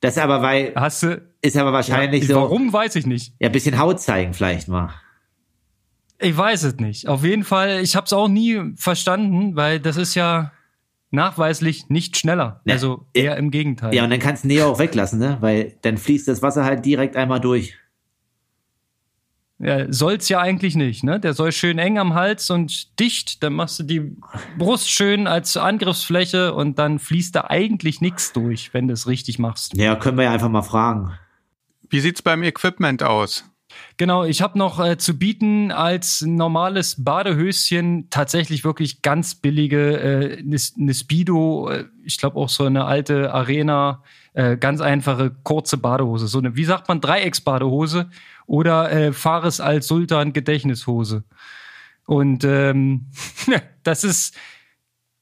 Das 0.00 0.16
ist 0.16 0.22
aber 0.22 0.42
weil. 0.42 0.72
Hast 0.74 1.02
du. 1.02 1.22
Ist 1.40 1.56
aber 1.56 1.72
wahrscheinlich 1.72 2.22
ja, 2.22 2.34
so. 2.34 2.42
Warum 2.42 2.72
weiß 2.72 2.96
ich 2.96 3.06
nicht. 3.06 3.32
Ja, 3.38 3.48
bisschen 3.48 3.78
Haut 3.78 4.00
zeigen 4.00 4.34
vielleicht 4.34 4.68
mal. 4.68 4.90
Ich 6.20 6.36
weiß 6.36 6.64
es 6.64 6.76
nicht. 6.76 7.06
Auf 7.06 7.24
jeden 7.24 7.44
Fall, 7.44 7.80
ich 7.80 7.94
habe 7.94 8.06
es 8.06 8.12
auch 8.12 8.26
nie 8.26 8.72
verstanden, 8.74 9.54
weil 9.54 9.78
das 9.78 9.96
ist 9.96 10.16
ja 10.16 10.50
nachweislich 11.10 11.88
nicht 11.88 12.16
schneller. 12.16 12.60
Ja, 12.64 12.74
also 12.74 13.06
eher 13.14 13.36
im 13.36 13.50
Gegenteil. 13.50 13.94
Ja, 13.94 14.04
und 14.04 14.10
dann 14.10 14.18
kannst 14.18 14.44
du 14.44 14.48
Neo 14.48 14.66
auch 14.66 14.78
weglassen, 14.78 15.20
ne? 15.20 15.38
Weil 15.40 15.76
dann 15.82 15.96
fließt 15.96 16.26
das 16.26 16.42
Wasser 16.42 16.64
halt 16.64 16.84
direkt 16.84 17.16
einmal 17.16 17.40
durch. 17.40 17.76
Ja, 19.60 19.92
soll's 19.92 20.28
ja 20.28 20.40
eigentlich 20.40 20.76
nicht, 20.76 21.02
ne? 21.02 21.18
Der 21.18 21.34
soll 21.34 21.50
schön 21.50 21.78
eng 21.78 21.98
am 21.98 22.14
Hals 22.14 22.48
und 22.50 22.98
dicht, 23.00 23.42
dann 23.42 23.54
machst 23.54 23.80
du 23.80 23.82
die 23.82 24.16
Brust 24.56 24.88
schön 24.88 25.26
als 25.26 25.56
Angriffsfläche 25.56 26.54
und 26.54 26.78
dann 26.78 27.00
fließt 27.00 27.34
da 27.34 27.46
eigentlich 27.48 28.00
nichts 28.00 28.32
durch, 28.32 28.72
wenn 28.72 28.86
du 28.86 28.94
es 28.94 29.08
richtig 29.08 29.40
machst. 29.40 29.76
Ja, 29.76 29.96
können 29.96 30.16
wir 30.16 30.24
ja 30.24 30.32
einfach 30.32 30.48
mal 30.48 30.62
fragen. 30.62 31.12
Wie 31.90 31.98
sieht's 31.98 32.22
beim 32.22 32.44
Equipment 32.44 33.02
aus? 33.02 33.50
Genau, 33.96 34.24
ich 34.24 34.42
habe 34.42 34.58
noch 34.58 34.84
äh, 34.84 34.96
zu 34.96 35.18
bieten 35.18 35.72
als 35.72 36.22
normales 36.22 37.02
Badehöschen 37.02 38.08
tatsächlich 38.10 38.64
wirklich 38.64 39.02
ganz 39.02 39.34
billige, 39.34 40.00
äh, 40.00 40.38
eine 40.38 40.94
Speedo, 40.94 41.68
äh, 41.70 41.84
ich 42.04 42.18
glaube 42.18 42.36
auch 42.36 42.48
so 42.48 42.64
eine 42.64 42.84
alte 42.84 43.32
Arena, 43.32 44.02
äh, 44.34 44.56
ganz 44.56 44.80
einfache 44.80 45.34
kurze 45.42 45.78
Badehose, 45.78 46.28
so 46.28 46.38
eine, 46.38 46.54
wie 46.54 46.64
sagt 46.64 46.88
man, 46.88 47.00
Dreiecksbadehose 47.00 48.08
oder 48.46 48.90
äh, 48.92 49.12
Fares 49.12 49.60
als 49.60 49.88
Sultan 49.88 50.32
Gedächtnishose. 50.32 51.24
Und 52.06 52.44
ähm, 52.44 53.06
das 53.82 54.04
ist 54.04 54.36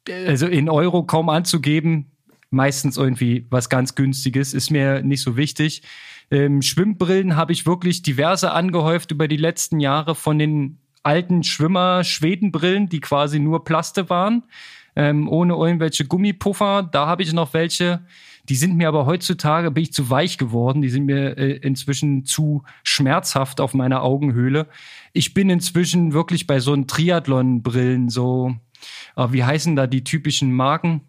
also 0.08 0.46
in 0.46 0.68
Euro 0.68 1.04
kaum 1.04 1.28
anzugeben, 1.28 2.12
meistens 2.50 2.96
irgendwie 2.96 3.46
was 3.50 3.68
ganz 3.68 3.94
günstiges, 3.94 4.54
ist 4.54 4.70
mir 4.70 5.02
nicht 5.02 5.22
so 5.22 5.36
wichtig. 5.36 5.82
Ähm, 6.30 6.62
Schwimmbrillen 6.62 7.36
habe 7.36 7.52
ich 7.52 7.66
wirklich 7.66 8.02
diverse 8.02 8.52
angehäuft 8.52 9.10
über 9.12 9.28
die 9.28 9.36
letzten 9.36 9.80
Jahre 9.80 10.14
von 10.14 10.38
den 10.38 10.78
alten 11.02 11.44
Schwimmer-Schwedenbrillen, 11.44 12.88
die 12.88 13.00
quasi 13.00 13.38
nur 13.38 13.64
Plaste 13.64 14.10
waren, 14.10 14.42
ähm, 14.96 15.28
ohne 15.28 15.54
irgendwelche 15.54 16.04
Gummipuffer. 16.04 16.82
Da 16.82 17.06
habe 17.06 17.22
ich 17.22 17.32
noch 17.32 17.54
welche. 17.54 18.04
Die 18.48 18.56
sind 18.56 18.76
mir 18.76 18.88
aber 18.88 19.06
heutzutage, 19.06 19.70
bin 19.70 19.84
ich 19.84 19.92
zu 19.92 20.10
weich 20.10 20.38
geworden. 20.38 20.82
Die 20.82 20.88
sind 20.88 21.06
mir 21.06 21.38
äh, 21.38 21.56
inzwischen 21.58 22.24
zu 22.24 22.64
schmerzhaft 22.82 23.60
auf 23.60 23.74
meiner 23.74 24.02
Augenhöhle. 24.02 24.66
Ich 25.12 25.32
bin 25.32 25.48
inzwischen 25.48 26.12
wirklich 26.12 26.46
bei 26.46 26.58
so 26.58 26.72
einen 26.72 26.88
Triathlon-Brillen, 26.88 28.08
so, 28.08 28.56
äh, 29.16 29.28
wie 29.30 29.44
heißen 29.44 29.76
da 29.76 29.86
die 29.86 30.04
typischen 30.04 30.52
Marken? 30.52 31.02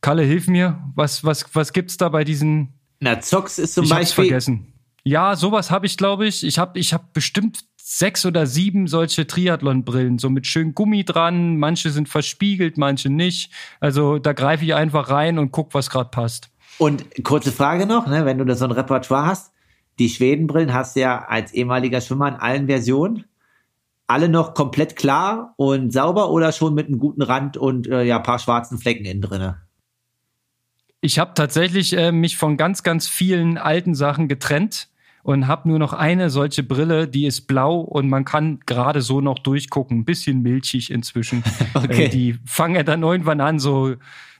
Kalle, 0.00 0.22
hilf 0.22 0.46
mir. 0.46 0.82
Was, 0.94 1.24
was, 1.24 1.54
was 1.54 1.72
gibt's 1.72 1.96
da 1.96 2.08
bei 2.08 2.24
diesen 2.24 2.74
na, 3.04 3.20
Zox 3.20 3.58
ist 3.58 3.74
zum 3.74 3.84
ich 3.84 3.90
Beispiel. 3.90 4.24
vergessen. 4.24 4.72
Ja, 5.04 5.36
sowas 5.36 5.70
habe 5.70 5.84
ich, 5.84 5.98
glaube 5.98 6.26
ich. 6.26 6.42
Ich 6.42 6.58
habe 6.58 6.78
ich 6.78 6.94
hab 6.94 7.12
bestimmt 7.12 7.60
sechs 7.76 8.24
oder 8.24 8.46
sieben 8.46 8.86
solche 8.86 9.26
Triathlon-Brillen, 9.26 10.18
so 10.18 10.30
mit 10.30 10.46
schön 10.46 10.74
Gummi 10.74 11.04
dran. 11.04 11.58
Manche 11.58 11.90
sind 11.90 12.08
verspiegelt, 12.08 12.78
manche 12.78 13.10
nicht. 13.10 13.52
Also 13.78 14.18
da 14.18 14.32
greife 14.32 14.64
ich 14.64 14.74
einfach 14.74 15.10
rein 15.10 15.38
und 15.38 15.52
guck, 15.52 15.74
was 15.74 15.90
gerade 15.90 16.08
passt. 16.08 16.48
Und 16.78 17.04
kurze 17.24 17.52
Frage 17.52 17.84
noch, 17.84 18.06
ne, 18.06 18.24
wenn 18.24 18.38
du 18.38 18.46
da 18.46 18.54
so 18.54 18.64
ein 18.64 18.70
Repertoire 18.70 19.26
hast, 19.26 19.52
die 19.98 20.08
Schwedenbrillen 20.08 20.72
hast 20.72 20.96
du 20.96 21.00
ja 21.00 21.26
als 21.26 21.52
ehemaliger 21.52 22.00
Schwimmer 22.00 22.28
in 22.28 22.34
allen 22.36 22.66
Versionen. 22.66 23.26
Alle 24.06 24.30
noch 24.30 24.54
komplett 24.54 24.96
klar 24.96 25.52
und 25.56 25.92
sauber 25.92 26.30
oder 26.30 26.52
schon 26.52 26.74
mit 26.74 26.88
einem 26.88 26.98
guten 26.98 27.22
Rand 27.22 27.58
und 27.58 27.86
äh, 27.86 28.02
ja, 28.02 28.18
paar 28.18 28.38
schwarzen 28.38 28.78
Flecken 28.78 29.04
innen 29.04 29.20
drinne? 29.20 29.63
Ich 31.04 31.18
habe 31.18 31.32
tatsächlich 31.34 31.94
äh, 31.94 32.12
mich 32.12 32.38
von 32.38 32.56
ganz, 32.56 32.82
ganz 32.82 33.06
vielen 33.06 33.58
alten 33.58 33.94
Sachen 33.94 34.26
getrennt 34.26 34.88
und 35.22 35.46
habe 35.46 35.68
nur 35.68 35.78
noch 35.78 35.92
eine 35.92 36.30
solche 36.30 36.62
Brille, 36.62 37.08
die 37.08 37.26
ist 37.26 37.42
blau 37.42 37.80
und 37.80 38.08
man 38.08 38.24
kann 38.24 38.60
gerade 38.64 39.02
so 39.02 39.20
noch 39.20 39.38
durchgucken. 39.38 39.98
Ein 39.98 40.04
bisschen 40.06 40.40
milchig 40.40 40.90
inzwischen. 40.90 41.44
okay. 41.74 42.06
Äh, 42.06 42.08
die 42.08 42.38
fangen 42.46 42.76
ja 42.76 42.84
dann 42.84 43.02
irgendwann 43.02 43.42
an, 43.42 43.58
so 43.58 43.96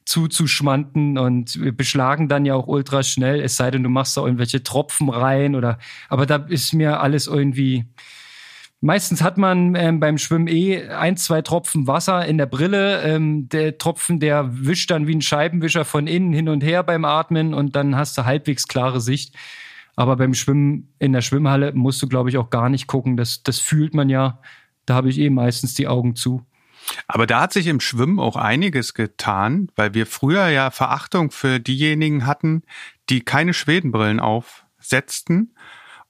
zuzuschmanden 0.06 1.18
und 1.18 1.76
beschlagen 1.76 2.28
dann 2.28 2.47
ja 2.47 2.54
auch 2.54 2.66
ultra 2.66 3.02
schnell, 3.02 3.42
es 3.42 3.59
sei 3.59 3.71
denn, 3.71 3.83
du 3.83 3.90
machst 3.90 4.16
da 4.16 4.23
irgendwelche 4.23 4.62
Tropfen 4.62 5.11
rein 5.11 5.56
oder, 5.56 5.78
aber 6.09 6.25
da 6.25 6.37
ist 6.37 6.73
mir 6.73 7.00
alles 7.00 7.26
irgendwie, 7.26 7.85
Meistens 8.85 9.23
hat 9.23 9.38
man 9.38 9.75
ähm, 9.76 9.99
beim 9.99 10.19
Schwimmen 10.19 10.47
eh 10.47 10.88
ein, 10.88 11.17
zwei 11.17 11.41
Tropfen 11.41 11.87
Wasser 11.87 12.26
in 12.26 12.37
der 12.37 12.45
Brille. 12.45 13.00
Ähm, 13.00 13.49
der 13.49 13.79
Tropfen, 13.79 14.21
der 14.21 14.50
wischt 14.50 14.91
dann 14.91 15.07
wie 15.07 15.14
ein 15.14 15.23
Scheibenwischer 15.23 15.87
von 15.87 16.07
innen 16.07 16.35
hin 16.35 16.50
und 16.50 16.62
her 16.62 16.83
beim 16.83 17.07
Atmen 17.07 17.55
und 17.55 17.76
dann 17.76 17.97
hast 17.97 18.19
du 18.19 18.26
halbwegs 18.26 18.69
klare 18.69 19.00
Sicht. 19.00 19.35
Aber 19.97 20.17
beim 20.17 20.35
Schwimmen 20.35 20.93
in 20.99 21.14
der 21.14 21.23
Schwimmhalle 21.23 21.73
musst 21.73 22.03
du, 22.03 22.09
glaube 22.09 22.29
ich, 22.29 22.37
auch 22.37 22.50
gar 22.50 22.69
nicht 22.69 22.87
gucken. 22.87 23.17
Das, 23.17 23.43
das 23.43 23.59
fühlt 23.59 23.95
man 23.95 24.11
ja. 24.11 24.38
Da 24.85 24.97
habe 24.97 25.09
ich 25.09 25.19
eh 25.19 25.31
meistens 25.31 25.73
die 25.73 25.88
Augen 25.88 26.14
zu. 26.14 26.45
Aber 27.09 27.26
da 27.26 27.41
hat 27.41 27.55
sich 27.55 27.69
im 27.69 27.81
Schwimmen 27.81 28.21
auch 28.21 28.37
einiges 28.37 28.93
getan, 28.93 29.71
weil 29.76 29.95
wir 29.95 30.05
früher 30.05 30.49
ja 30.49 30.71
Verachtung 30.71 31.31
für 31.31 31.59
diejenigen 31.59 32.26
hatten, 32.26 32.64
die 33.09 33.23
keine 33.23 33.55
Schwedenbrillen 33.55 34.21
aufsetzten 34.21 35.55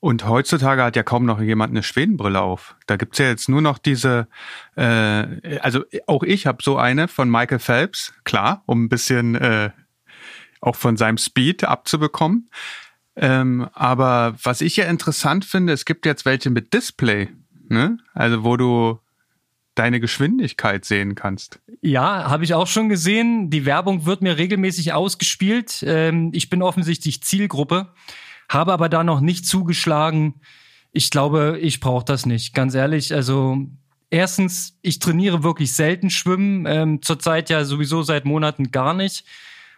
und 0.05 0.29
heutzutage 0.29 0.83
hat 0.83 0.97
ja 0.97 1.03
kaum 1.03 1.25
noch 1.25 1.41
jemand 1.41 1.71
eine 1.71 1.83
Schwedenbrille 1.83 2.43
auf. 2.43 2.77
Da 2.87 2.97
gibt's 2.97 3.17
ja 3.17 3.25
jetzt 3.25 3.49
nur 3.49 3.63
noch 3.63 3.79
diese, 3.79 4.29
äh, 4.77 5.59
also 5.61 5.83
auch 6.07 6.23
ich 6.23 6.47
habe 6.47 6.63
so 6.63 6.77
eine 6.77 7.09
von 7.09 7.31
Michael 7.31 7.59
Phelps, 7.59 8.13
klar, 8.23 8.63
um 8.67 8.85
ein 8.85 8.89
bisschen 8.91 9.35
äh, 9.35 9.71
auch 10.61 10.77
von 10.77 10.99
seinem 10.99 11.17
Speed 11.17 11.65
abzubekommen. 11.65 12.51
Ähm, 13.17 13.67
aber 13.73 14.37
was 14.43 14.61
ich 14.61 14.77
ja 14.77 14.85
interessant 14.85 15.47
finde, 15.47 15.73
es 15.73 15.87
gibt 15.87 16.05
jetzt 16.05 16.27
welche 16.27 16.51
mit 16.51 16.75
Display, 16.75 17.31
ne? 17.71 17.97
Also 18.13 18.45
wo 18.45 18.59
du 18.59 18.99
deine 19.75 20.01
Geschwindigkeit 20.01 20.85
sehen 20.85 21.15
kannst. 21.15 21.61
Ja, 21.81 22.29
habe 22.29 22.45
ich 22.45 22.53
auch 22.53 22.67
schon 22.67 22.91
gesehen. 22.91 23.49
Die 23.49 23.65
Werbung 23.65 24.05
wird 24.05 24.21
mir 24.21 24.37
regelmäßig 24.37 24.93
ausgespielt. 24.93 25.83
Ähm, 25.87 26.29
ich 26.35 26.51
bin 26.51 26.61
offensichtlich 26.61 27.23
Zielgruppe 27.23 27.89
habe 28.49 28.73
aber 28.73 28.89
da 28.89 29.05
noch 29.05 29.21
nicht 29.21 29.47
zugeschlagen. 29.47 30.35
Ich 30.93 31.11
glaube, 31.11 31.59
ich 31.61 31.81
brauche 31.81 32.05
das 32.05 32.27
nicht. 32.27 32.55
Ganz 32.55 32.75
ehrlich, 32.75 33.13
also 33.15 33.67
erstens, 34.11 34.79
ich 34.83 34.99
trainiere 34.99 35.43
wirklich 35.43 35.73
selten 35.75 36.11
Schwimmen, 36.11 36.67
ähm, 36.67 37.03
zurzeit 37.03 37.51
ja 37.51 37.65
sowieso 37.65 38.03
seit 38.03 38.25
Monaten 38.25 38.71
gar 38.71 38.95
nicht. 38.95 39.25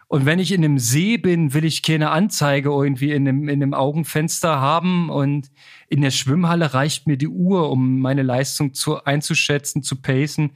Und 0.09 0.25
wenn 0.25 0.39
ich 0.39 0.53
in 0.53 0.65
einem 0.65 0.79
See 0.79 1.17
bin, 1.17 1.53
will 1.53 1.65
ich 1.65 1.83
keine 1.83 2.11
Anzeige 2.11 2.69
irgendwie 2.69 3.11
in 3.11 3.27
einem, 3.27 3.49
in 3.49 3.63
einem 3.63 3.75
Augenfenster 3.75 4.61
haben. 4.61 5.11
Und 5.11 5.51
in 5.89 6.01
der 6.01 6.13
Schwimmhalle 6.13 6.75
reicht 6.75 7.09
mir 7.09 7.17
die 7.17 7.29
Uhr, 7.29 7.71
um 7.71 7.99
meine 7.99 8.23
Leistung 8.23 8.73
zu, 8.73 9.03
einzuschätzen, 9.03 9.83
zu 9.83 10.01
pacen. 10.01 10.53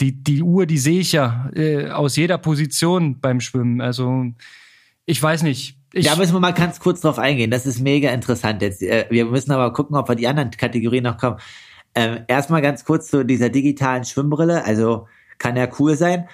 Die, 0.00 0.12
die 0.12 0.42
Uhr, 0.42 0.66
die 0.66 0.78
sehe 0.78 1.00
ich 1.00 1.12
ja 1.12 1.50
äh, 1.54 1.88
aus 1.88 2.16
jeder 2.16 2.36
Position 2.36 3.20
beim 3.20 3.40
Schwimmen. 3.40 3.80
Also 3.80 4.26
ich 5.06 5.22
weiß 5.22 5.42
nicht. 5.42 5.78
Ich 5.92 6.06
da 6.06 6.16
müssen 6.16 6.32
wir 6.34 6.40
mal 6.40 6.54
ganz 6.54 6.80
kurz 6.80 7.00
drauf 7.00 7.18
eingehen. 7.18 7.50
Das 7.50 7.66
ist 7.66 7.80
mega 7.80 8.10
interessant 8.10 8.62
jetzt. 8.62 8.82
Äh, 8.82 9.06
wir 9.10 9.26
müssen 9.26 9.52
aber 9.52 9.72
gucken, 9.72 9.96
ob 9.96 10.08
wir 10.08 10.14
die 10.14 10.26
anderen 10.26 10.50
Kategorien 10.50 11.04
noch 11.04 11.18
kommen. 11.18 11.38
Ähm, 11.94 12.24
erstmal 12.28 12.62
ganz 12.62 12.84
kurz 12.84 13.08
zu 13.08 13.24
dieser 13.24 13.50
digitalen 13.50 14.04
Schwimmbrille. 14.04 14.64
Also 14.64 15.06
kann 15.38 15.56
ja 15.56 15.68
cool 15.78 15.96
sein. 15.96 16.28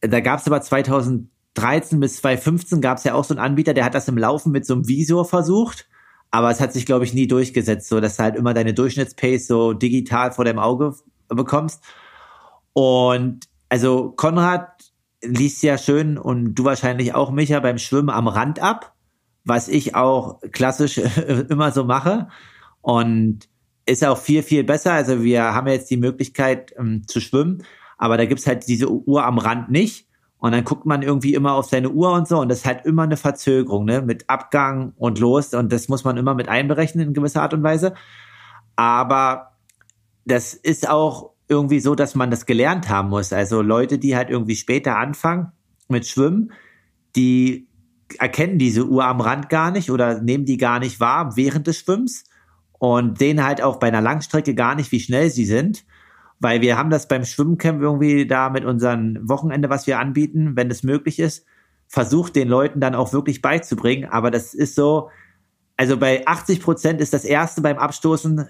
Da 0.00 0.20
gab 0.20 0.40
es 0.40 0.46
aber 0.46 0.60
2013 0.60 2.00
bis 2.00 2.16
2015 2.16 2.80
gab 2.80 2.98
es 2.98 3.04
ja 3.04 3.14
auch 3.14 3.24
so 3.24 3.34
einen 3.34 3.44
Anbieter, 3.44 3.74
der 3.74 3.84
hat 3.84 3.94
das 3.94 4.08
im 4.08 4.18
Laufen 4.18 4.52
mit 4.52 4.66
so 4.66 4.74
einem 4.74 4.88
Visor 4.88 5.24
versucht. 5.24 5.88
Aber 6.30 6.50
es 6.50 6.60
hat 6.60 6.72
sich, 6.72 6.84
glaube 6.84 7.04
ich, 7.04 7.14
nie 7.14 7.26
durchgesetzt, 7.26 7.88
so 7.88 8.00
dass 8.00 8.16
du 8.16 8.22
halt 8.24 8.36
immer 8.36 8.52
deine 8.52 8.74
Durchschnittspace 8.74 9.46
so 9.46 9.72
digital 9.72 10.32
vor 10.32 10.44
deinem 10.44 10.58
Auge 10.58 10.94
bekommst. 11.28 11.82
Und 12.72 13.48
also 13.68 14.12
Konrad 14.12 14.87
liest 15.22 15.62
ja 15.62 15.78
schön 15.78 16.18
und 16.18 16.54
du 16.54 16.64
wahrscheinlich 16.64 17.14
auch, 17.14 17.30
Micha, 17.30 17.60
beim 17.60 17.78
Schwimmen 17.78 18.10
am 18.10 18.28
Rand 18.28 18.60
ab, 18.60 18.94
was 19.44 19.68
ich 19.68 19.94
auch 19.94 20.40
klassisch 20.52 20.98
immer 21.48 21.72
so 21.72 21.84
mache. 21.84 22.28
Und 22.80 23.48
ist 23.86 24.04
auch 24.04 24.18
viel, 24.18 24.42
viel 24.42 24.64
besser. 24.64 24.92
Also 24.92 25.22
wir 25.22 25.42
haben 25.54 25.66
jetzt 25.66 25.90
die 25.90 25.96
Möglichkeit 25.96 26.74
ähm, 26.78 27.06
zu 27.06 27.20
schwimmen, 27.20 27.64
aber 27.96 28.16
da 28.16 28.26
gibt's 28.26 28.46
halt 28.46 28.68
diese 28.68 28.90
Uhr 28.90 29.24
am 29.24 29.38
Rand 29.38 29.70
nicht. 29.70 30.06
Und 30.40 30.52
dann 30.52 30.62
guckt 30.62 30.86
man 30.86 31.02
irgendwie 31.02 31.34
immer 31.34 31.54
auf 31.54 31.66
seine 31.66 31.90
Uhr 31.90 32.12
und 32.12 32.28
so 32.28 32.38
und 32.38 32.48
das 32.48 32.58
ist 32.58 32.64
halt 32.64 32.86
immer 32.86 33.02
eine 33.02 33.16
Verzögerung, 33.16 33.84
ne? 33.84 34.02
Mit 34.02 34.30
Abgang 34.30 34.92
und 34.96 35.18
los. 35.18 35.52
Und 35.52 35.72
das 35.72 35.88
muss 35.88 36.04
man 36.04 36.16
immer 36.16 36.34
mit 36.34 36.48
einberechnen 36.48 37.08
in 37.08 37.14
gewisser 37.14 37.42
Art 37.42 37.54
und 37.54 37.64
Weise. 37.64 37.94
Aber 38.76 39.56
das 40.26 40.54
ist 40.54 40.88
auch 40.88 41.32
irgendwie 41.48 41.80
so, 41.80 41.94
dass 41.94 42.14
man 42.14 42.30
das 42.30 42.46
gelernt 42.46 42.88
haben 42.88 43.08
muss. 43.08 43.32
Also 43.32 43.62
Leute, 43.62 43.98
die 43.98 44.16
halt 44.16 44.30
irgendwie 44.30 44.56
später 44.56 44.96
anfangen 44.96 45.52
mit 45.88 46.06
Schwimmen, 46.06 46.52
die 47.16 47.68
erkennen 48.18 48.58
diese 48.58 48.86
Uhr 48.86 49.04
am 49.04 49.20
Rand 49.20 49.48
gar 49.48 49.70
nicht 49.70 49.90
oder 49.90 50.20
nehmen 50.20 50.44
die 50.44 50.56
gar 50.56 50.78
nicht 50.78 51.00
wahr 51.00 51.36
während 51.36 51.66
des 51.66 51.78
Schwimmens 51.78 52.24
und 52.78 53.18
sehen 53.18 53.44
halt 53.44 53.62
auch 53.62 53.76
bei 53.78 53.88
einer 53.88 54.00
Langstrecke 54.00 54.54
gar 54.54 54.74
nicht, 54.74 54.92
wie 54.92 55.00
schnell 55.00 55.30
sie 55.30 55.44
sind. 55.44 55.84
Weil 56.40 56.60
wir 56.60 56.78
haben 56.78 56.90
das 56.90 57.08
beim 57.08 57.24
Schwimmcamp 57.24 57.82
irgendwie 57.82 58.26
da 58.26 58.48
mit 58.48 58.64
unserem 58.64 59.18
Wochenende, 59.28 59.70
was 59.70 59.88
wir 59.88 59.98
anbieten, 59.98 60.52
wenn 60.54 60.70
es 60.70 60.84
möglich 60.84 61.18
ist, 61.18 61.44
versucht 61.88 62.36
den 62.36 62.48
Leuten 62.48 62.80
dann 62.80 62.94
auch 62.94 63.12
wirklich 63.12 63.42
beizubringen. 63.42 64.08
Aber 64.08 64.30
das 64.30 64.54
ist 64.54 64.76
so, 64.76 65.10
also 65.76 65.96
bei 65.96 66.24
80 66.26 66.60
Prozent 66.62 67.00
ist 67.00 67.12
das 67.12 67.24
erste 67.24 67.60
beim 67.60 67.78
Abstoßen 67.78 68.48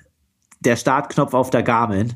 der 0.61 0.77
Startknopf 0.77 1.33
auf 1.33 1.49
der 1.49 1.63
Garmin. 1.63 2.15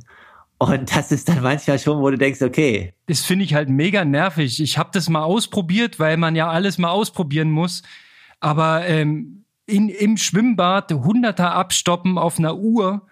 Und 0.69 0.95
das 0.97 1.13
ist 1.13 1.29
dann 1.29 1.43
manchmal 1.43 1.79
schon, 1.79 2.01
wo 2.01 2.11
du 2.11 2.19
denkst, 2.19 2.43
okay. 2.43 2.95
Das 3.07 3.21
finde 3.21 3.45
ich 3.45 3.55
halt 3.55 3.69
mega 3.69 4.05
nervig. 4.05 4.61
Ich 4.61 4.79
habe 4.79 4.91
das 4.93 5.09
mal 5.09 5.23
ausprobiert, 5.23 5.99
weil 5.99 6.17
man 6.17 6.37
ja 6.37 6.49
alles 6.49 6.79
mal 6.79 6.91
ausprobieren 6.91 7.51
muss. 7.51 7.83
Aber 8.41 8.87
ähm, 8.87 9.45
in, 9.67 9.89
im 9.89 10.17
Schwimmbad 10.17 10.93
Hunderter 10.93 11.53
abstoppen 11.55 12.19
auf 12.19 12.39
einer 12.39 12.57
Uhr, 12.57 13.07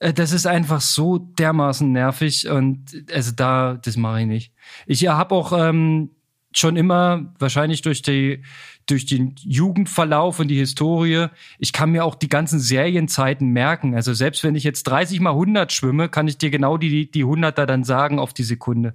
Äh, 0.00 0.12
das 0.12 0.32
ist 0.32 0.46
einfach 0.46 0.80
so 0.80 1.18
dermaßen 1.18 1.90
nervig 1.90 2.48
und 2.48 3.04
also 3.12 3.32
da, 3.34 3.74
das 3.82 3.96
mache 3.96 4.20
ich 4.20 4.26
nicht. 4.26 4.52
Ich 4.86 5.06
habe 5.08 5.34
auch 5.34 5.52
ähm, 5.52 6.10
schon 6.52 6.76
immer, 6.76 7.34
wahrscheinlich 7.40 7.82
durch 7.82 8.02
die 8.02 8.44
durch 8.90 9.06
den 9.06 9.34
Jugendverlauf 9.38 10.40
und 10.40 10.48
die 10.48 10.58
Historie, 10.58 11.26
ich 11.58 11.72
kann 11.72 11.90
mir 11.90 12.04
auch 12.04 12.14
die 12.14 12.28
ganzen 12.28 12.58
Serienzeiten 12.58 13.50
merken. 13.50 13.94
Also 13.94 14.14
selbst 14.14 14.44
wenn 14.44 14.54
ich 14.54 14.64
jetzt 14.64 14.84
30 14.84 15.20
mal 15.20 15.30
100 15.30 15.72
schwimme, 15.72 16.08
kann 16.08 16.28
ich 16.28 16.38
dir 16.38 16.50
genau 16.50 16.76
die 16.76 17.10
die 17.10 17.24
100er 17.24 17.66
dann 17.66 17.84
sagen 17.84 18.18
auf 18.18 18.32
die 18.32 18.44
Sekunde. 18.44 18.94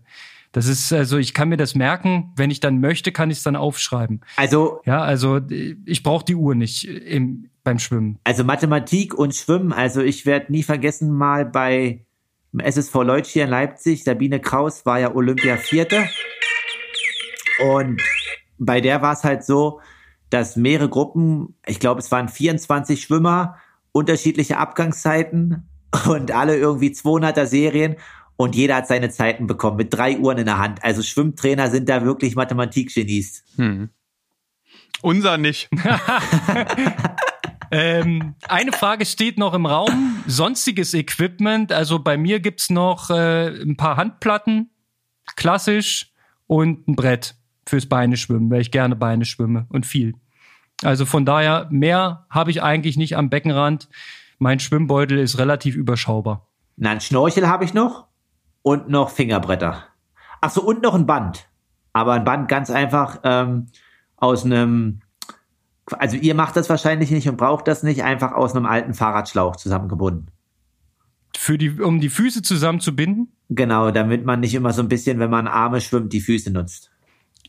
Das 0.54 0.68
ist 0.68 0.94
also, 0.94 1.18
ich 1.18 1.34
kann 1.34 1.50
mir 1.50 1.58
das 1.58 1.74
merken. 1.74 2.32
Wenn 2.36 2.52
ich 2.52 2.60
dann 2.60 2.80
möchte, 2.80 3.12
kann 3.12 3.32
ich 3.32 3.38
es 3.38 3.44
dann 3.44 3.56
aufschreiben. 3.56 4.22
Also 4.36 4.82
ja, 4.86 5.02
also 5.02 5.42
ich 5.86 6.04
brauche 6.04 6.24
die 6.24 6.36
Uhr 6.36 6.54
nicht 6.54 6.86
im, 6.86 7.50
beim 7.64 7.80
Schwimmen. 7.80 8.20
Also 8.24 8.44
Mathematik 8.44 9.16
und 9.16 9.36
Schwimmen. 9.36 9.74
Also 9.74 10.02
ich 10.02 10.28
werde 10.28 10.52
nie 10.52 10.62
vergessen 10.62 11.12
mal 11.12 11.46
bei 11.46 12.06
SSV 12.56 12.94
Leutsch 12.94 13.30
hier 13.30 13.46
in 13.46 13.50
Leipzig. 13.50 14.04
Sabine 14.04 14.40
Kraus 14.40 14.86
war 14.86 15.00
ja 15.00 15.16
Olympia 15.16 15.58
Vierte 15.58 16.08
und 17.74 18.00
bei 18.66 18.82
der 18.82 19.02
war 19.02 19.14
es 19.14 19.24
halt 19.24 19.44
so, 19.44 19.82
dass 20.30 20.56
mehrere 20.56 20.90
Gruppen, 20.90 21.56
ich 21.66 21.80
glaube, 21.80 22.00
es 22.00 22.12
waren 22.12 22.28
24 22.28 23.02
Schwimmer, 23.02 23.58
unterschiedliche 23.92 24.58
Abgangszeiten 24.58 25.70
und 26.08 26.32
alle 26.32 26.58
irgendwie 26.58 26.90
200er 26.90 27.46
Serien 27.46 27.98
und 28.36 28.56
jeder 28.56 28.78
hat 28.78 28.88
seine 28.88 29.10
Zeiten 29.10 29.48
bekommen 29.48 29.78
mit 29.78 29.94
drei 29.94 30.18
Uhren 30.18 30.40
in 30.40 30.46
der 30.46 30.58
Hand. 30.58 30.84
Also 30.84 31.04
Schwimmtrainer 31.04 31.70
sind 31.70 31.88
da 31.88 32.04
wirklich 32.04 32.36
Mathematikgenies. 32.36 33.44
Hm. 33.58 33.90
Unser 35.02 35.38
nicht. 35.38 35.70
ähm, 37.72 38.36
eine 38.48 38.72
Frage 38.72 39.06
steht 39.06 39.38
noch 39.38 39.54
im 39.54 39.66
Raum. 39.66 40.24
Sonstiges 40.26 40.94
Equipment. 40.94 41.72
Also 41.72 42.00
bei 42.00 42.18
mir 42.18 42.40
gibt's 42.40 42.70
noch 42.70 43.12
äh, 43.12 43.50
ein 43.50 43.78
paar 43.78 43.98
Handplatten, 43.98 44.72
klassisch, 45.36 46.12
und 46.48 46.88
ein 46.88 46.96
Brett 46.96 47.36
fürs 47.68 47.88
Beine 47.88 48.18
schwimmen, 48.18 48.50
weil 48.50 48.62
ich 48.62 48.72
gerne 48.72 48.96
Beine 48.96 49.26
schwimme 49.26 49.66
und 49.70 49.86
viel. 49.86 50.16
Also 50.84 51.06
von 51.06 51.26
daher, 51.26 51.68
mehr 51.70 52.26
habe 52.30 52.52
ich 52.52 52.62
eigentlich 52.62 52.98
nicht 52.98 53.16
am 53.16 53.30
Beckenrand. 53.30 53.90
Mein 54.40 54.60
Schwimmbeutel 54.60 55.18
ist 55.18 55.38
relativ 55.38 55.76
überschaubar. 55.76 56.48
Na, 56.76 56.92
ein 56.92 57.02
Schnorchel 57.02 57.48
habe 57.48 57.64
ich 57.64 57.74
noch 57.74 58.08
und 58.62 58.90
noch 58.90 59.10
Fingerbretter. 59.10 59.84
Ach 60.42 60.50
so, 60.50 60.62
und 60.62 60.82
noch 60.82 60.96
ein 60.96 61.06
Band. 61.06 61.48
Aber 61.94 62.14
ein 62.14 62.24
Band 62.24 62.50
ganz 62.50 62.70
einfach 62.70 63.20
ähm, 63.24 63.68
aus 64.18 64.44
einem, 64.44 65.02
also 65.92 66.18
ihr 66.18 66.36
macht 66.36 66.56
das 66.56 66.70
wahrscheinlich 66.70 67.12
nicht 67.12 67.30
und 67.30 67.38
braucht 67.38 67.68
das 67.68 67.84
nicht, 67.84 68.04
einfach 68.04 68.34
aus 68.34 68.56
einem 68.56 68.66
alten 68.66 68.94
Fahrradschlauch 68.94 69.56
zusammengebunden. 69.56 70.32
Für 71.36 71.58
die, 71.58 71.80
um 71.80 72.00
die 72.00 72.10
Füße 72.10 72.42
zusammenzubinden? 72.42 73.32
Genau, 73.50 73.92
damit 73.92 74.26
man 74.26 74.40
nicht 74.40 74.56
immer 74.56 74.74
so 74.74 74.82
ein 74.82 74.88
bisschen, 74.88 75.20
wenn 75.20 75.30
man 75.30 75.48
Arme 75.48 75.82
schwimmt, 75.82 76.14
die 76.14 76.22
Füße 76.22 76.52
nutzt. 76.52 76.93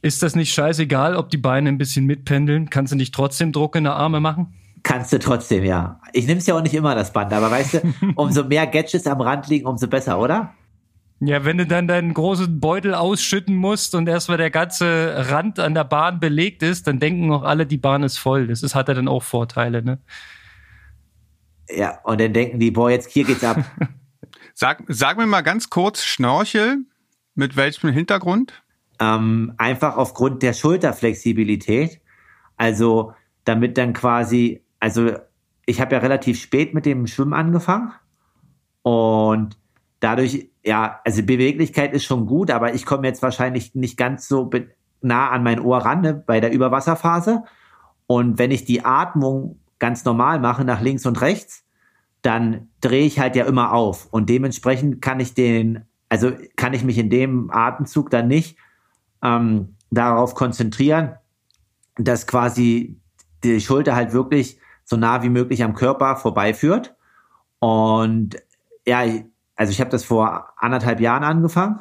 Ist 0.04 0.22
das 0.22 0.36
nicht 0.36 0.52
scheißegal, 0.52 1.16
ob 1.16 1.30
die 1.30 1.38
Beine 1.38 1.70
ein 1.70 1.78
bisschen 1.78 2.04
mitpendeln? 2.04 2.68
Kannst 2.68 2.92
du 2.92 2.96
nicht 2.96 3.14
trotzdem 3.14 3.52
Druck 3.52 3.74
in 3.74 3.84
der 3.84 3.94
Arme 3.94 4.20
machen? 4.20 4.52
Kannst 4.82 5.14
du 5.14 5.18
trotzdem, 5.18 5.64
ja. 5.64 5.98
Ich 6.12 6.26
nehme 6.26 6.40
es 6.40 6.46
ja 6.46 6.54
auch 6.54 6.60
nicht 6.60 6.74
immer, 6.74 6.94
das 6.94 7.10
Band, 7.10 7.32
aber 7.32 7.50
weißt 7.50 7.72
du, 7.72 7.94
umso 8.14 8.44
mehr 8.44 8.66
Gadgets 8.66 9.06
am 9.06 9.22
Rand 9.22 9.48
liegen, 9.48 9.66
umso 9.66 9.88
besser, 9.88 10.20
oder? 10.20 10.52
Ja, 11.20 11.46
wenn 11.46 11.56
du 11.56 11.64
dann 11.64 11.88
deinen 11.88 12.12
großen 12.12 12.60
Beutel 12.60 12.94
ausschütten 12.94 13.56
musst 13.56 13.94
und 13.94 14.06
erstmal 14.06 14.36
der 14.36 14.50
ganze 14.50 15.30
Rand 15.30 15.58
an 15.58 15.72
der 15.72 15.84
Bahn 15.84 16.20
belegt 16.20 16.62
ist, 16.62 16.86
dann 16.86 17.00
denken 17.00 17.32
auch 17.32 17.42
alle, 17.42 17.64
die 17.64 17.78
Bahn 17.78 18.02
ist 18.02 18.18
voll. 18.18 18.48
Das 18.48 18.62
ist, 18.62 18.74
hat 18.74 18.88
ja 18.88 18.94
dann 18.94 19.08
auch 19.08 19.22
Vorteile, 19.22 19.82
ne? 19.82 20.00
Ja, 21.74 21.98
und 22.02 22.20
dann 22.20 22.34
denken 22.34 22.58
die, 22.58 22.70
boah, 22.70 22.90
jetzt 22.90 23.10
hier 23.10 23.24
geht's 23.24 23.42
ab. 23.42 23.64
sag, 24.54 24.82
sag 24.86 25.16
mir 25.16 25.24
mal 25.24 25.40
ganz 25.40 25.70
kurz, 25.70 26.04
Schnorchel, 26.04 26.84
mit 27.34 27.56
welchem 27.56 27.88
Hintergrund? 27.88 28.63
Ähm, 29.00 29.54
einfach 29.56 29.96
aufgrund 29.96 30.42
der 30.42 30.52
Schulterflexibilität. 30.52 32.00
Also 32.56 33.12
damit 33.44 33.76
dann 33.78 33.92
quasi, 33.92 34.62
also 34.80 35.12
ich 35.66 35.80
habe 35.80 35.94
ja 35.94 36.00
relativ 36.00 36.40
spät 36.40 36.74
mit 36.74 36.86
dem 36.86 37.06
Schwimmen 37.06 37.34
angefangen 37.34 37.92
und 38.82 39.56
dadurch, 40.00 40.50
ja, 40.62 41.00
also 41.04 41.22
Beweglichkeit 41.22 41.94
ist 41.94 42.04
schon 42.04 42.26
gut, 42.26 42.50
aber 42.50 42.74
ich 42.74 42.84
komme 42.84 43.06
jetzt 43.06 43.22
wahrscheinlich 43.22 43.74
nicht 43.74 43.96
ganz 43.96 44.28
so 44.28 44.50
nah 45.00 45.30
an 45.30 45.42
mein 45.42 45.60
Ohr 45.60 45.78
ran 45.78 46.02
ne, 46.02 46.14
bei 46.14 46.40
der 46.40 46.52
Überwasserphase. 46.52 47.42
Und 48.06 48.38
wenn 48.38 48.50
ich 48.50 48.64
die 48.64 48.84
Atmung 48.84 49.60
ganz 49.78 50.04
normal 50.04 50.40
mache 50.40 50.64
nach 50.64 50.80
links 50.80 51.06
und 51.06 51.20
rechts, 51.20 51.64
dann 52.22 52.68
drehe 52.80 53.06
ich 53.06 53.18
halt 53.18 53.36
ja 53.36 53.44
immer 53.44 53.72
auf 53.72 54.06
und 54.10 54.30
dementsprechend 54.30 55.02
kann 55.02 55.20
ich 55.20 55.34
den, 55.34 55.84
also 56.08 56.32
kann 56.56 56.72
ich 56.72 56.84
mich 56.84 56.98
in 56.98 57.10
dem 57.10 57.50
Atemzug 57.50 58.10
dann 58.10 58.28
nicht 58.28 58.56
ähm, 59.24 59.76
darauf 59.90 60.34
konzentrieren, 60.34 61.16
dass 61.96 62.26
quasi 62.26 63.00
die 63.42 63.60
Schulter 63.60 63.96
halt 63.96 64.12
wirklich 64.12 64.58
so 64.84 64.96
nah 64.96 65.22
wie 65.22 65.28
möglich 65.28 65.64
am 65.64 65.74
Körper 65.74 66.16
vorbeiführt. 66.16 66.94
Und 67.58 68.36
ja, 68.86 69.02
also 69.56 69.70
ich 69.70 69.80
habe 69.80 69.90
das 69.90 70.04
vor 70.04 70.52
anderthalb 70.56 71.00
Jahren 71.00 71.24
angefangen, 71.24 71.80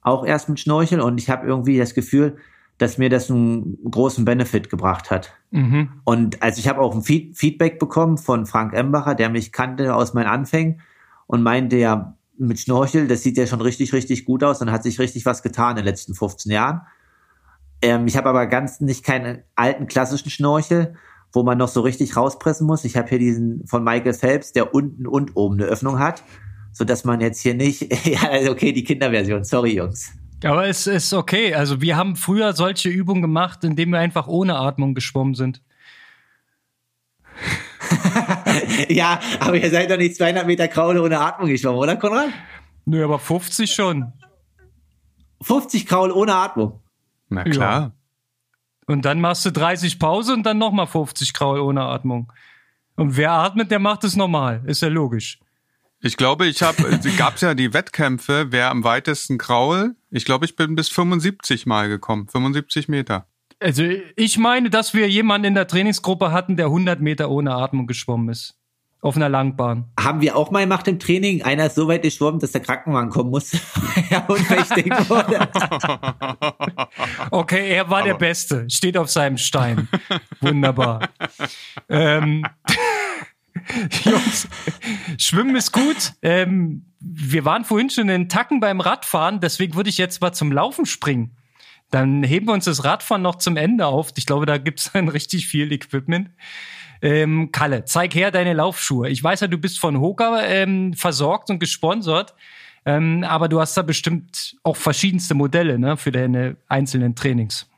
auch 0.00 0.24
erst 0.24 0.48
mit 0.48 0.58
Schnorchel 0.58 1.00
und 1.00 1.20
ich 1.20 1.28
habe 1.28 1.46
irgendwie 1.46 1.78
das 1.78 1.94
Gefühl, 1.94 2.38
dass 2.78 2.96
mir 2.96 3.10
das 3.10 3.30
einen 3.30 3.76
großen 3.90 4.24
Benefit 4.24 4.70
gebracht 4.70 5.10
hat. 5.10 5.34
Mhm. 5.50 5.88
Und 6.04 6.42
also 6.42 6.60
ich 6.60 6.68
habe 6.68 6.80
auch 6.80 6.94
ein 6.94 7.02
Feed 7.02 7.36
Feedback 7.36 7.78
bekommen 7.78 8.16
von 8.16 8.46
Frank 8.46 8.72
Embacher, 8.72 9.14
der 9.14 9.28
mich 9.28 9.52
kannte 9.52 9.94
aus 9.94 10.14
meinen 10.14 10.28
Anfängen 10.28 10.80
und 11.26 11.42
meinte 11.42 11.76
ja, 11.76 12.16
mit 12.38 12.60
Schnorchel, 12.60 13.08
das 13.08 13.22
sieht 13.22 13.36
ja 13.36 13.46
schon 13.46 13.60
richtig, 13.60 13.92
richtig 13.92 14.24
gut 14.24 14.44
aus 14.44 14.60
und 14.60 14.70
hat 14.70 14.82
sich 14.82 14.98
richtig 14.98 15.26
was 15.26 15.42
getan 15.42 15.70
in 15.70 15.76
den 15.76 15.84
letzten 15.84 16.14
15 16.14 16.52
Jahren. 16.52 16.82
Ähm, 17.82 18.06
ich 18.06 18.16
habe 18.16 18.28
aber 18.28 18.46
ganz 18.46 18.80
nicht 18.80 19.04
keinen 19.04 19.42
alten 19.54 19.86
klassischen 19.86 20.30
Schnorchel, 20.30 20.94
wo 21.32 21.42
man 21.42 21.58
noch 21.58 21.68
so 21.68 21.80
richtig 21.80 22.16
rauspressen 22.16 22.66
muss. 22.66 22.84
Ich 22.84 22.96
habe 22.96 23.08
hier 23.08 23.18
diesen 23.18 23.66
von 23.66 23.84
Michael 23.84 24.14
Phelps, 24.14 24.52
der 24.52 24.74
unten 24.74 25.06
und 25.06 25.36
oben 25.36 25.56
eine 25.56 25.64
Öffnung 25.64 25.98
hat, 25.98 26.22
so 26.72 26.84
dass 26.84 27.04
man 27.04 27.20
jetzt 27.20 27.40
hier 27.40 27.54
nicht, 27.54 27.82
ja, 28.06 28.30
also 28.30 28.52
okay, 28.52 28.72
die 28.72 28.84
Kinderversion, 28.84 29.44
sorry 29.44 29.74
Jungs. 29.74 30.12
Aber 30.44 30.66
es 30.68 30.86
ist 30.86 31.12
okay. 31.12 31.54
Also 31.54 31.80
wir 31.80 31.96
haben 31.96 32.14
früher 32.14 32.52
solche 32.52 32.88
Übungen 32.88 33.22
gemacht, 33.22 33.64
indem 33.64 33.90
wir 33.90 33.98
einfach 33.98 34.28
ohne 34.28 34.56
Atmung 34.56 34.94
geschwommen 34.94 35.34
sind. 35.34 35.62
ja, 38.88 39.20
aber 39.40 39.56
ihr 39.56 39.70
seid 39.70 39.90
doch 39.90 39.96
nicht 39.96 40.16
200 40.16 40.46
Meter 40.46 40.68
Kraule 40.68 41.02
ohne 41.02 41.20
Atmung 41.20 41.48
geschwommen, 41.48 41.78
oder 41.78 41.96
Konrad? 41.96 42.30
Nö, 42.84 43.04
aber 43.04 43.18
50 43.18 43.72
schon. 43.72 44.12
50 45.42 45.86
Kraul 45.86 46.10
ohne 46.10 46.34
Atmung. 46.34 46.80
Na 47.28 47.44
klar. 47.44 47.80
Ja. 47.80 47.92
Und 48.86 49.04
dann 49.04 49.20
machst 49.20 49.44
du 49.44 49.52
30 49.52 49.98
Pause 49.98 50.32
und 50.32 50.44
dann 50.44 50.58
nochmal 50.58 50.86
50 50.86 51.34
Kraul 51.34 51.60
ohne 51.60 51.82
Atmung. 51.82 52.32
Und 52.96 53.16
wer 53.16 53.32
atmet, 53.32 53.70
der 53.70 53.78
macht 53.78 54.02
es 54.02 54.16
normal. 54.16 54.62
Ist 54.66 54.82
ja 54.82 54.88
logisch. 54.88 55.38
Ich 56.00 56.16
glaube, 56.16 56.46
ich 56.46 56.62
habe, 56.62 56.98
gab's 57.16 57.42
ja 57.42 57.54
die 57.54 57.72
Wettkämpfe, 57.72 58.46
wer 58.50 58.70
am 58.70 58.82
weitesten 58.82 59.38
kraul. 59.38 59.94
Ich 60.10 60.24
glaube, 60.24 60.46
ich 60.46 60.56
bin 60.56 60.74
bis 60.74 60.88
75 60.88 61.66
Mal 61.66 61.88
gekommen, 61.88 62.26
75 62.26 62.88
Meter. 62.88 63.27
Also 63.60 63.84
ich 64.16 64.38
meine, 64.38 64.70
dass 64.70 64.94
wir 64.94 65.08
jemanden 65.08 65.48
in 65.48 65.54
der 65.54 65.66
Trainingsgruppe 65.66 66.32
hatten, 66.32 66.56
der 66.56 66.66
100 66.66 67.00
Meter 67.00 67.30
ohne 67.30 67.54
Atmung 67.54 67.86
geschwommen 67.86 68.28
ist. 68.28 68.54
Auf 69.00 69.14
einer 69.14 69.28
Langbahn. 69.28 69.84
Haben 69.98 70.20
wir 70.22 70.34
auch 70.34 70.50
mal 70.50 70.62
gemacht 70.62 70.88
im 70.88 70.98
Training. 70.98 71.42
Einer 71.42 71.66
ist 71.66 71.76
so 71.76 71.86
weit 71.86 72.02
geschwommen, 72.02 72.40
dass 72.40 72.50
der 72.50 72.62
Krankenwagen 72.62 73.10
kommen 73.10 73.30
musste. 73.30 73.60
ja, 74.10 74.24
unmächtig 74.26 74.92
wurde. 75.08 75.48
okay, 77.30 77.70
er 77.70 77.88
war 77.90 77.98
Aber. 77.98 78.08
der 78.08 78.14
Beste. 78.14 78.68
Steht 78.68 78.96
auf 78.96 79.08
seinem 79.08 79.38
Stein. 79.38 79.88
Wunderbar. 80.40 81.08
ähm, 81.88 82.44
Jungs, 84.04 84.48
Schwimmen 85.16 85.54
ist 85.54 85.72
gut. 85.72 86.12
Ähm, 86.22 86.86
wir 87.00 87.44
waren 87.44 87.64
vorhin 87.64 87.90
schon 87.90 88.08
in 88.08 88.28
Tacken 88.28 88.60
beim 88.60 88.80
Radfahren, 88.80 89.40
deswegen 89.40 89.74
würde 89.74 89.90
ich 89.90 89.98
jetzt 89.98 90.20
mal 90.20 90.32
zum 90.32 90.52
Laufen 90.52 90.86
springen. 90.86 91.36
Dann 91.90 92.22
heben 92.22 92.46
wir 92.46 92.52
uns 92.52 92.66
das 92.66 92.84
Radfahren 92.84 93.22
noch 93.22 93.36
zum 93.36 93.56
Ende 93.56 93.86
auf. 93.86 94.12
Ich 94.16 94.26
glaube, 94.26 94.46
da 94.46 94.58
gibt 94.58 94.80
es 94.80 94.92
dann 94.92 95.08
richtig 95.08 95.46
viel 95.46 95.72
Equipment. 95.72 96.30
Ähm, 97.00 97.50
Kalle, 97.52 97.84
zeig 97.84 98.14
her 98.14 98.30
deine 98.30 98.54
Laufschuhe. 98.54 99.08
Ich 99.08 99.22
weiß 99.22 99.40
ja, 99.40 99.46
du 99.46 99.58
bist 99.58 99.78
von 99.78 100.00
Hoka 100.00 100.42
ähm, 100.42 100.94
versorgt 100.94 101.48
und 101.48 101.60
gesponsert, 101.60 102.34
ähm, 102.84 103.24
aber 103.24 103.48
du 103.48 103.60
hast 103.60 103.76
da 103.76 103.82
bestimmt 103.82 104.56
auch 104.64 104.76
verschiedenste 104.76 105.34
Modelle 105.34 105.78
ne, 105.78 105.96
für 105.96 106.10
deine 106.10 106.56
einzelnen 106.68 107.14
Trainings. 107.14 107.70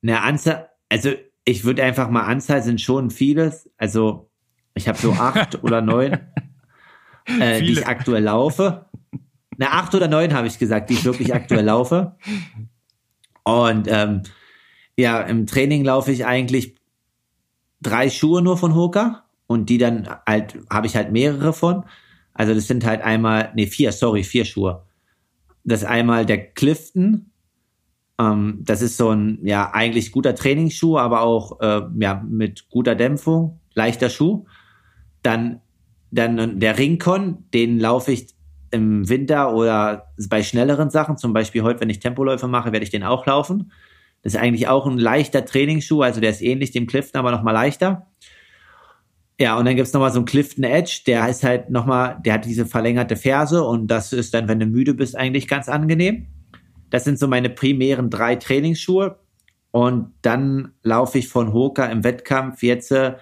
Na, 0.00 0.22
Anzahl, 0.22 0.68
also 0.88 1.12
ich 1.44 1.64
würde 1.64 1.84
einfach 1.84 2.10
mal 2.10 2.22
Anzahl 2.22 2.62
sind 2.62 2.80
schon 2.80 3.10
vieles. 3.10 3.70
Also 3.76 4.28
ich 4.74 4.88
habe 4.88 4.98
so 4.98 5.12
acht 5.18 5.62
oder 5.62 5.80
neun, 5.80 6.18
äh, 7.26 7.60
die 7.60 7.72
ich 7.72 7.86
aktuell 7.86 8.24
laufe. 8.24 8.86
Na, 9.56 9.68
acht 9.70 9.94
oder 9.94 10.08
neun 10.08 10.34
habe 10.34 10.48
ich 10.48 10.58
gesagt, 10.58 10.90
die 10.90 10.94
ich 10.94 11.04
wirklich 11.04 11.32
aktuell 11.32 11.64
laufe. 11.64 12.16
Und 13.44 13.88
ähm, 13.88 14.22
ja, 14.96 15.20
im 15.20 15.46
Training 15.46 15.84
laufe 15.84 16.12
ich 16.12 16.26
eigentlich 16.26 16.76
drei 17.80 18.10
Schuhe 18.10 18.42
nur 18.42 18.56
von 18.56 18.74
Hoka 18.74 19.24
und 19.46 19.68
die 19.68 19.78
dann 19.78 20.08
halt 20.26 20.58
habe 20.70 20.86
ich 20.86 20.96
halt 20.96 21.12
mehrere 21.12 21.52
von. 21.52 21.84
Also 22.34 22.54
das 22.54 22.66
sind 22.66 22.86
halt 22.86 23.02
einmal, 23.02 23.52
nee, 23.54 23.66
vier, 23.66 23.92
sorry, 23.92 24.24
vier 24.24 24.44
Schuhe. 24.44 24.84
Das 25.64 25.82
ist 25.82 25.88
einmal 25.88 26.24
der 26.24 26.52
Clifton. 26.52 27.30
Ähm, 28.18 28.58
das 28.62 28.82
ist 28.82 28.96
so 28.96 29.10
ein, 29.10 29.38
ja, 29.42 29.70
eigentlich 29.72 30.12
guter 30.12 30.34
Trainingsschuh, 30.34 30.98
aber 30.98 31.22
auch, 31.22 31.60
äh, 31.60 31.82
ja, 31.98 32.24
mit 32.26 32.68
guter 32.70 32.94
Dämpfung, 32.94 33.60
leichter 33.74 34.08
Schuh. 34.08 34.46
Dann, 35.22 35.60
dann 36.10 36.58
der 36.58 36.78
Rincon, 36.78 37.44
den 37.52 37.78
laufe 37.78 38.12
ich 38.12 38.28
im 38.72 39.08
Winter 39.08 39.54
oder 39.54 40.12
bei 40.28 40.42
schnelleren 40.42 40.90
Sachen, 40.90 41.16
zum 41.16 41.32
Beispiel 41.32 41.62
heute, 41.62 41.80
wenn 41.80 41.90
ich 41.90 42.00
Tempoläufe 42.00 42.48
mache, 42.48 42.72
werde 42.72 42.84
ich 42.84 42.90
den 42.90 43.04
auch 43.04 43.26
laufen. 43.26 43.72
Das 44.22 44.34
ist 44.34 44.40
eigentlich 44.40 44.68
auch 44.68 44.86
ein 44.86 44.98
leichter 44.98 45.44
Trainingsschuh, 45.44 46.02
also 46.02 46.20
der 46.20 46.30
ist 46.30 46.42
ähnlich 46.42 46.70
dem 46.70 46.86
Clifton, 46.86 47.18
aber 47.18 47.30
nochmal 47.30 47.54
leichter. 47.54 48.06
Ja, 49.38 49.58
und 49.58 49.64
dann 49.64 49.76
gibt's 49.76 49.92
nochmal 49.92 50.12
so 50.12 50.18
einen 50.18 50.26
Clifton 50.26 50.64
Edge, 50.64 51.02
der 51.06 51.28
ist 51.28 51.42
halt 51.42 51.70
nochmal, 51.70 52.18
der 52.24 52.34
hat 52.34 52.44
diese 52.44 52.66
verlängerte 52.66 53.16
Ferse 53.16 53.64
und 53.64 53.88
das 53.88 54.12
ist 54.12 54.34
dann, 54.34 54.48
wenn 54.48 54.60
du 54.60 54.66
müde 54.66 54.94
bist, 54.94 55.16
eigentlich 55.16 55.48
ganz 55.48 55.68
angenehm. 55.68 56.26
Das 56.90 57.04
sind 57.04 57.18
so 57.18 57.26
meine 57.26 57.48
primären 57.48 58.10
drei 58.10 58.36
Trainingsschuhe. 58.36 59.18
Und 59.72 60.12
dann 60.20 60.72
laufe 60.82 61.18
ich 61.18 61.28
von 61.28 61.52
Hoka 61.54 61.86
im 61.86 62.04
Wettkampf 62.04 62.62
jetzt 62.62 62.92
äh, 62.92 63.14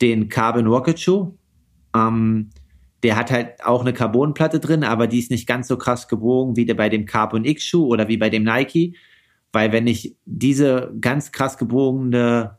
den 0.00 0.28
Carbon 0.28 0.68
Rocket 0.68 0.98
Schuh. 0.98 1.34
Ähm, 1.94 2.50
der 3.02 3.16
hat 3.16 3.30
halt 3.30 3.64
auch 3.64 3.80
eine 3.80 3.92
Carbonplatte 3.92 4.60
drin, 4.60 4.84
aber 4.84 5.06
die 5.06 5.18
ist 5.18 5.30
nicht 5.30 5.46
ganz 5.46 5.68
so 5.68 5.76
krass 5.76 6.08
gebogen 6.08 6.56
wie 6.56 6.66
der 6.66 6.74
bei 6.74 6.88
dem 6.88 7.06
Carbon 7.06 7.44
X 7.44 7.64
Schuh 7.64 7.86
oder 7.86 8.08
wie 8.08 8.16
bei 8.16 8.28
dem 8.28 8.44
Nike. 8.44 8.96
Weil 9.52 9.72
wenn 9.72 9.86
ich 9.86 10.16
diese 10.26 10.92
ganz 11.00 11.32
krass 11.32 11.58
gebogene 11.58 12.58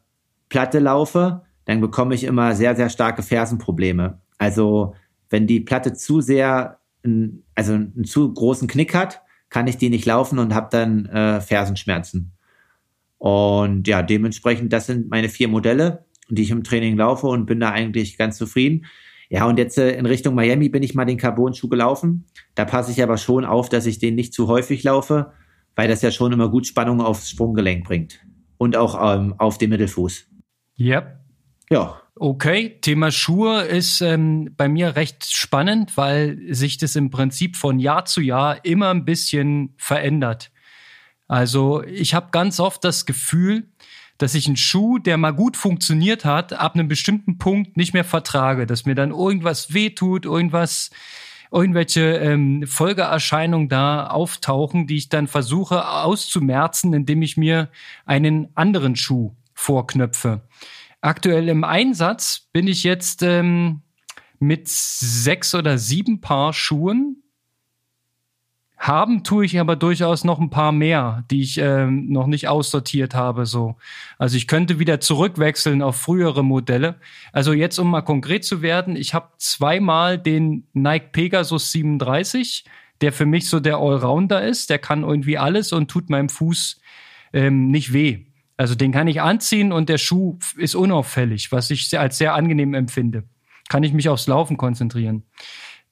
Platte 0.49 0.79
laufe, 0.79 1.43
dann 1.65 1.79
bekomme 1.79 2.15
ich 2.15 2.23
immer 2.23 2.55
sehr, 2.55 2.75
sehr 2.75 2.89
starke 2.89 3.23
Fersenprobleme. 3.23 4.19
Also 4.37 4.95
wenn 5.29 5.47
die 5.47 5.61
Platte 5.61 5.93
zu 5.93 6.21
sehr, 6.21 6.79
also 7.55 7.73
einen 7.73 8.03
zu 8.03 8.33
großen 8.33 8.67
Knick 8.67 8.93
hat, 8.95 9.21
kann 9.49 9.67
ich 9.67 9.77
die 9.77 9.89
nicht 9.89 10.05
laufen 10.05 10.39
und 10.39 10.53
habe 10.55 10.69
dann 10.71 11.05
äh, 11.05 11.39
Fersenschmerzen. 11.39 12.33
Und 13.17 13.87
ja, 13.87 14.01
dementsprechend, 14.01 14.73
das 14.73 14.87
sind 14.87 15.09
meine 15.09 15.29
vier 15.29 15.47
Modelle, 15.47 16.05
die 16.29 16.41
ich 16.41 16.51
im 16.51 16.63
Training 16.63 16.97
laufe 16.97 17.27
und 17.27 17.45
bin 17.45 17.59
da 17.59 17.69
eigentlich 17.69 18.17
ganz 18.17 18.37
zufrieden. 18.37 18.85
Ja, 19.31 19.45
und 19.45 19.57
jetzt 19.57 19.77
äh, 19.77 19.91
in 19.91 20.05
Richtung 20.05 20.35
Miami 20.35 20.67
bin 20.67 20.83
ich 20.83 20.93
mal 20.93 21.05
den 21.05 21.17
Carbon-Schuh 21.17 21.69
gelaufen. 21.69 22.25
Da 22.53 22.65
passe 22.65 22.91
ich 22.91 23.01
aber 23.01 23.15
schon 23.15 23.45
auf, 23.45 23.69
dass 23.69 23.85
ich 23.85 23.97
den 23.97 24.13
nicht 24.15 24.33
zu 24.33 24.49
häufig 24.49 24.83
laufe, 24.83 25.31
weil 25.73 25.87
das 25.87 26.01
ja 26.01 26.11
schon 26.11 26.33
immer 26.33 26.49
gut 26.49 26.67
Spannung 26.67 26.99
aufs 26.99 27.29
Sprunggelenk 27.29 27.85
bringt. 27.85 28.19
Und 28.57 28.75
auch 28.75 29.15
ähm, 29.15 29.33
auf 29.37 29.57
den 29.57 29.69
Mittelfuß. 29.69 30.27
Yep. 30.77 31.17
Ja. 31.69 32.01
Okay, 32.15 32.77
Thema 32.81 33.09
Schuhe 33.09 33.61
ist 33.61 34.01
ähm, 34.01 34.53
bei 34.57 34.67
mir 34.67 34.97
recht 34.97 35.25
spannend, 35.25 35.95
weil 35.95 36.37
sich 36.53 36.77
das 36.77 36.97
im 36.97 37.09
Prinzip 37.09 37.55
von 37.55 37.79
Jahr 37.79 38.03
zu 38.03 38.19
Jahr 38.19 38.65
immer 38.65 38.89
ein 38.89 39.05
bisschen 39.05 39.73
verändert. 39.77 40.51
Also 41.29 41.83
ich 41.83 42.13
habe 42.13 42.31
ganz 42.31 42.59
oft 42.59 42.83
das 42.83 43.05
Gefühl, 43.05 43.69
dass 44.21 44.35
ich 44.35 44.47
einen 44.47 44.57
Schuh, 44.57 44.99
der 44.99 45.17
mal 45.17 45.31
gut 45.31 45.57
funktioniert 45.57 46.25
hat, 46.25 46.53
ab 46.53 46.75
einem 46.75 46.87
bestimmten 46.87 47.37
Punkt 47.37 47.77
nicht 47.77 47.93
mehr 47.93 48.03
vertrage, 48.03 48.65
dass 48.65 48.85
mir 48.85 48.95
dann 48.95 49.11
irgendwas 49.11 49.73
wehtut, 49.73 50.25
irgendwas, 50.25 50.91
irgendwelche 51.51 52.17
ähm, 52.17 52.65
Folgeerscheinungen 52.67 53.69
da 53.69 54.07
auftauchen, 54.07 54.87
die 54.87 54.97
ich 54.97 55.09
dann 55.09 55.27
versuche 55.27 55.87
auszumerzen, 55.87 56.93
indem 56.93 57.21
ich 57.21 57.37
mir 57.37 57.69
einen 58.05 58.49
anderen 58.55 58.95
Schuh 58.95 59.35
vorknöpfe. 59.53 60.41
Aktuell 61.01 61.49
im 61.49 61.63
Einsatz 61.63 62.47
bin 62.53 62.67
ich 62.67 62.83
jetzt 62.83 63.23
ähm, 63.23 63.81
mit 64.39 64.67
sechs 64.67 65.55
oder 65.55 65.77
sieben 65.77 66.21
Paar 66.21 66.53
Schuhen 66.53 67.20
haben 68.81 69.23
tue 69.23 69.45
ich 69.45 69.59
aber 69.59 69.75
durchaus 69.75 70.23
noch 70.23 70.39
ein 70.39 70.49
paar 70.49 70.71
mehr, 70.71 71.23
die 71.29 71.43
ich 71.43 71.59
ähm, 71.59 72.07
noch 72.09 72.25
nicht 72.25 72.47
aussortiert 72.47 73.13
habe. 73.13 73.45
So, 73.45 73.75
also 74.17 74.35
ich 74.35 74.47
könnte 74.47 74.79
wieder 74.79 74.99
zurückwechseln 74.99 75.83
auf 75.83 75.97
frühere 75.97 76.43
Modelle. 76.43 76.95
Also 77.31 77.53
jetzt, 77.53 77.77
um 77.77 77.91
mal 77.91 78.01
konkret 78.01 78.43
zu 78.43 78.63
werden, 78.63 78.95
ich 78.95 79.13
habe 79.13 79.29
zweimal 79.37 80.17
den 80.17 80.67
Nike 80.73 81.11
Pegasus 81.11 81.71
37, 81.71 82.65
der 83.01 83.13
für 83.13 83.27
mich 83.27 83.47
so 83.47 83.59
der 83.59 83.77
Allrounder 83.77 84.41
ist. 84.41 84.71
Der 84.71 84.79
kann 84.79 85.03
irgendwie 85.03 85.37
alles 85.37 85.73
und 85.73 85.91
tut 85.91 86.09
meinem 86.09 86.29
Fuß 86.29 86.81
ähm, 87.33 87.69
nicht 87.69 87.93
weh. 87.93 88.25
Also 88.57 88.73
den 88.73 88.91
kann 88.91 89.07
ich 89.07 89.21
anziehen 89.21 89.71
und 89.71 89.89
der 89.89 89.99
Schuh 89.99 90.39
ist 90.57 90.73
unauffällig, 90.73 91.51
was 91.51 91.69
ich 91.69 91.99
als 91.99 92.17
sehr 92.17 92.33
angenehm 92.33 92.73
empfinde. 92.73 93.25
Kann 93.69 93.83
ich 93.83 93.93
mich 93.93 94.09
aufs 94.09 94.25
Laufen 94.25 94.57
konzentrieren. 94.57 95.23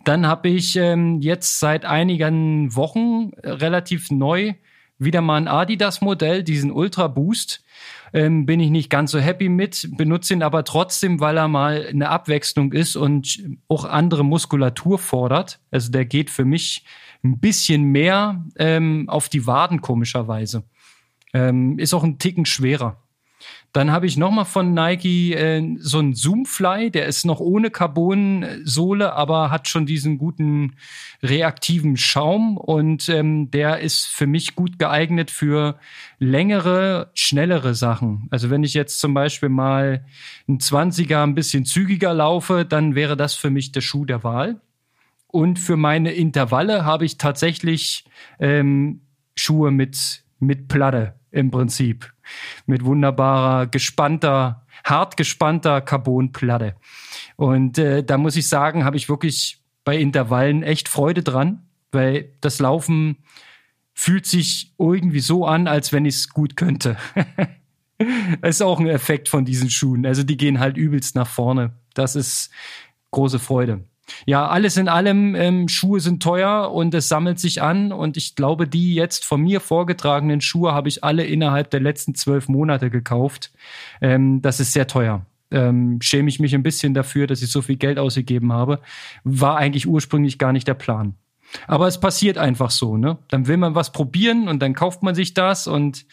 Dann 0.09 0.25
habe 0.25 0.49
ich 0.49 0.75
ähm, 0.75 1.21
jetzt 1.21 1.59
seit 1.59 1.85
einigen 1.85 2.75
Wochen 2.75 3.29
äh, 3.43 3.51
relativ 3.51 4.09
neu 4.09 4.55
wieder 4.97 5.21
mal 5.21 5.35
ein 5.35 5.47
Adidas-Modell, 5.47 6.41
diesen 6.43 6.71
Ultra 6.71 7.07
Boost. 7.07 7.63
Ähm, 8.11 8.47
bin 8.47 8.59
ich 8.59 8.71
nicht 8.71 8.89
ganz 8.89 9.11
so 9.11 9.19
happy 9.19 9.49
mit, 9.49 9.87
benutze 9.97 10.33
ihn 10.33 10.41
aber 10.41 10.63
trotzdem, 10.63 11.19
weil 11.19 11.37
er 11.37 11.47
mal 11.47 11.85
eine 11.87 12.09
Abwechslung 12.09 12.73
ist 12.73 12.95
und 12.95 13.39
auch 13.67 13.85
andere 13.85 14.25
Muskulatur 14.25 14.97
fordert. 14.97 15.59
Also 15.69 15.91
der 15.91 16.05
geht 16.05 16.31
für 16.31 16.43
mich 16.43 16.85
ein 17.23 17.39
bisschen 17.39 17.83
mehr 17.83 18.43
ähm, 18.57 19.07
auf 19.09 19.29
die 19.29 19.45
Waden 19.45 19.81
komischerweise. 19.81 20.63
Ähm, 21.35 21.77
ist 21.77 21.93
auch 21.93 22.03
ein 22.03 22.17
Ticken 22.17 22.47
schwerer. 22.47 22.97
Dann 23.71 23.91
habe 23.91 24.07
ich 24.07 24.17
nochmal 24.17 24.45
von 24.45 24.73
Nike 24.73 25.33
äh, 25.33 25.75
so 25.77 25.99
einen 25.99 26.15
Zoomfly, 26.15 26.89
der 26.89 27.05
ist 27.05 27.23
noch 27.23 27.39
ohne 27.39 27.69
Carbon-Sohle, 27.69 29.13
aber 29.13 29.51
hat 29.51 29.67
schon 29.67 29.85
diesen 29.85 30.17
guten 30.17 30.75
reaktiven 31.21 31.95
Schaum 31.95 32.57
und 32.57 33.09
ähm, 33.09 33.51
der 33.51 33.79
ist 33.79 34.07
für 34.07 34.25
mich 34.25 34.55
gut 34.55 34.79
geeignet 34.79 35.29
für 35.29 35.77
längere, 36.17 37.11
schnellere 37.13 37.75
Sachen. 37.75 38.27
Also 38.31 38.49
wenn 38.49 38.63
ich 38.63 38.73
jetzt 38.73 38.99
zum 38.99 39.13
Beispiel 39.13 39.49
mal 39.49 40.03
ein 40.47 40.57
20er 40.57 41.21
ein 41.21 41.35
bisschen 41.35 41.65
zügiger 41.65 42.13
laufe, 42.13 42.65
dann 42.65 42.95
wäre 42.95 43.15
das 43.15 43.35
für 43.35 43.51
mich 43.51 43.71
der 43.71 43.81
Schuh 43.81 44.05
der 44.05 44.23
Wahl. 44.23 44.61
Und 45.27 45.59
für 45.59 45.77
meine 45.77 46.11
Intervalle 46.11 46.85
habe 46.85 47.05
ich 47.05 47.17
tatsächlich 47.17 48.03
ähm, 48.39 49.01
Schuhe 49.35 49.69
mit, 49.69 50.23
mit 50.39 50.67
Platte 50.67 51.13
im 51.31 51.51
Prinzip. 51.51 52.11
Mit 52.65 52.85
wunderbarer, 52.85 53.67
gespannter, 53.67 54.65
hart 54.83 55.17
gespannter 55.17 55.81
Carbonplatte. 55.81 56.75
Und 57.35 57.77
äh, 57.77 58.03
da 58.03 58.17
muss 58.17 58.35
ich 58.35 58.47
sagen, 58.47 58.83
habe 58.83 58.97
ich 58.97 59.09
wirklich 59.09 59.61
bei 59.83 59.97
Intervallen 59.97 60.63
echt 60.63 60.89
Freude 60.89 61.23
dran, 61.23 61.63
weil 61.91 62.33
das 62.41 62.59
Laufen 62.59 63.17
fühlt 63.93 64.25
sich 64.25 64.73
irgendwie 64.77 65.19
so 65.19 65.45
an, 65.45 65.67
als 65.67 65.91
wenn 65.91 66.05
ich 66.05 66.15
es 66.15 66.29
gut 66.29 66.55
könnte. 66.55 66.95
das 68.41 68.55
ist 68.57 68.61
auch 68.61 68.79
ein 68.79 68.87
Effekt 68.87 69.27
von 69.27 69.43
diesen 69.43 69.69
Schuhen. 69.69 70.05
Also 70.05 70.23
die 70.23 70.37
gehen 70.37 70.59
halt 70.59 70.77
übelst 70.77 71.15
nach 71.15 71.27
vorne. 71.27 71.73
Das 71.93 72.15
ist 72.15 72.49
große 73.11 73.39
Freude. 73.39 73.88
Ja, 74.25 74.47
alles 74.47 74.77
in 74.77 74.87
allem, 74.87 75.35
ähm, 75.35 75.67
Schuhe 75.67 75.99
sind 75.99 76.21
teuer 76.21 76.71
und 76.71 76.93
es 76.93 77.07
sammelt 77.07 77.39
sich 77.39 77.61
an. 77.61 77.91
Und 77.91 78.17
ich 78.17 78.35
glaube, 78.35 78.67
die 78.67 78.95
jetzt 78.95 79.25
von 79.25 79.41
mir 79.41 79.59
vorgetragenen 79.59 80.41
Schuhe 80.41 80.73
habe 80.73 80.89
ich 80.89 81.03
alle 81.03 81.25
innerhalb 81.25 81.69
der 81.71 81.79
letzten 81.79 82.15
zwölf 82.15 82.47
Monate 82.47 82.89
gekauft. 82.89 83.51
Ähm, 84.01 84.41
das 84.41 84.59
ist 84.59 84.73
sehr 84.73 84.87
teuer. 84.87 85.25
Ähm, 85.51 85.99
schäme 86.01 86.29
ich 86.29 86.39
mich 86.39 86.53
ein 86.53 86.63
bisschen 86.63 86.93
dafür, 86.93 87.25
dass 87.27 87.41
ich 87.41 87.51
so 87.51 87.61
viel 87.61 87.77
Geld 87.77 87.97
ausgegeben 87.97 88.53
habe. 88.53 88.79
War 89.23 89.57
eigentlich 89.57 89.87
ursprünglich 89.87 90.37
gar 90.37 90.53
nicht 90.53 90.67
der 90.67 90.75
Plan. 90.75 91.15
Aber 91.67 91.87
es 91.87 91.99
passiert 91.99 92.37
einfach 92.37 92.69
so, 92.69 92.97
ne? 92.97 93.17
Dann 93.29 93.47
will 93.47 93.57
man 93.57 93.73
was 93.73 93.91
probieren 93.91 94.47
und 94.47 94.61
dann 94.61 94.75
kauft 94.75 95.01
man 95.01 95.15
sich 95.15 95.33
das 95.33 95.65
und 95.65 96.05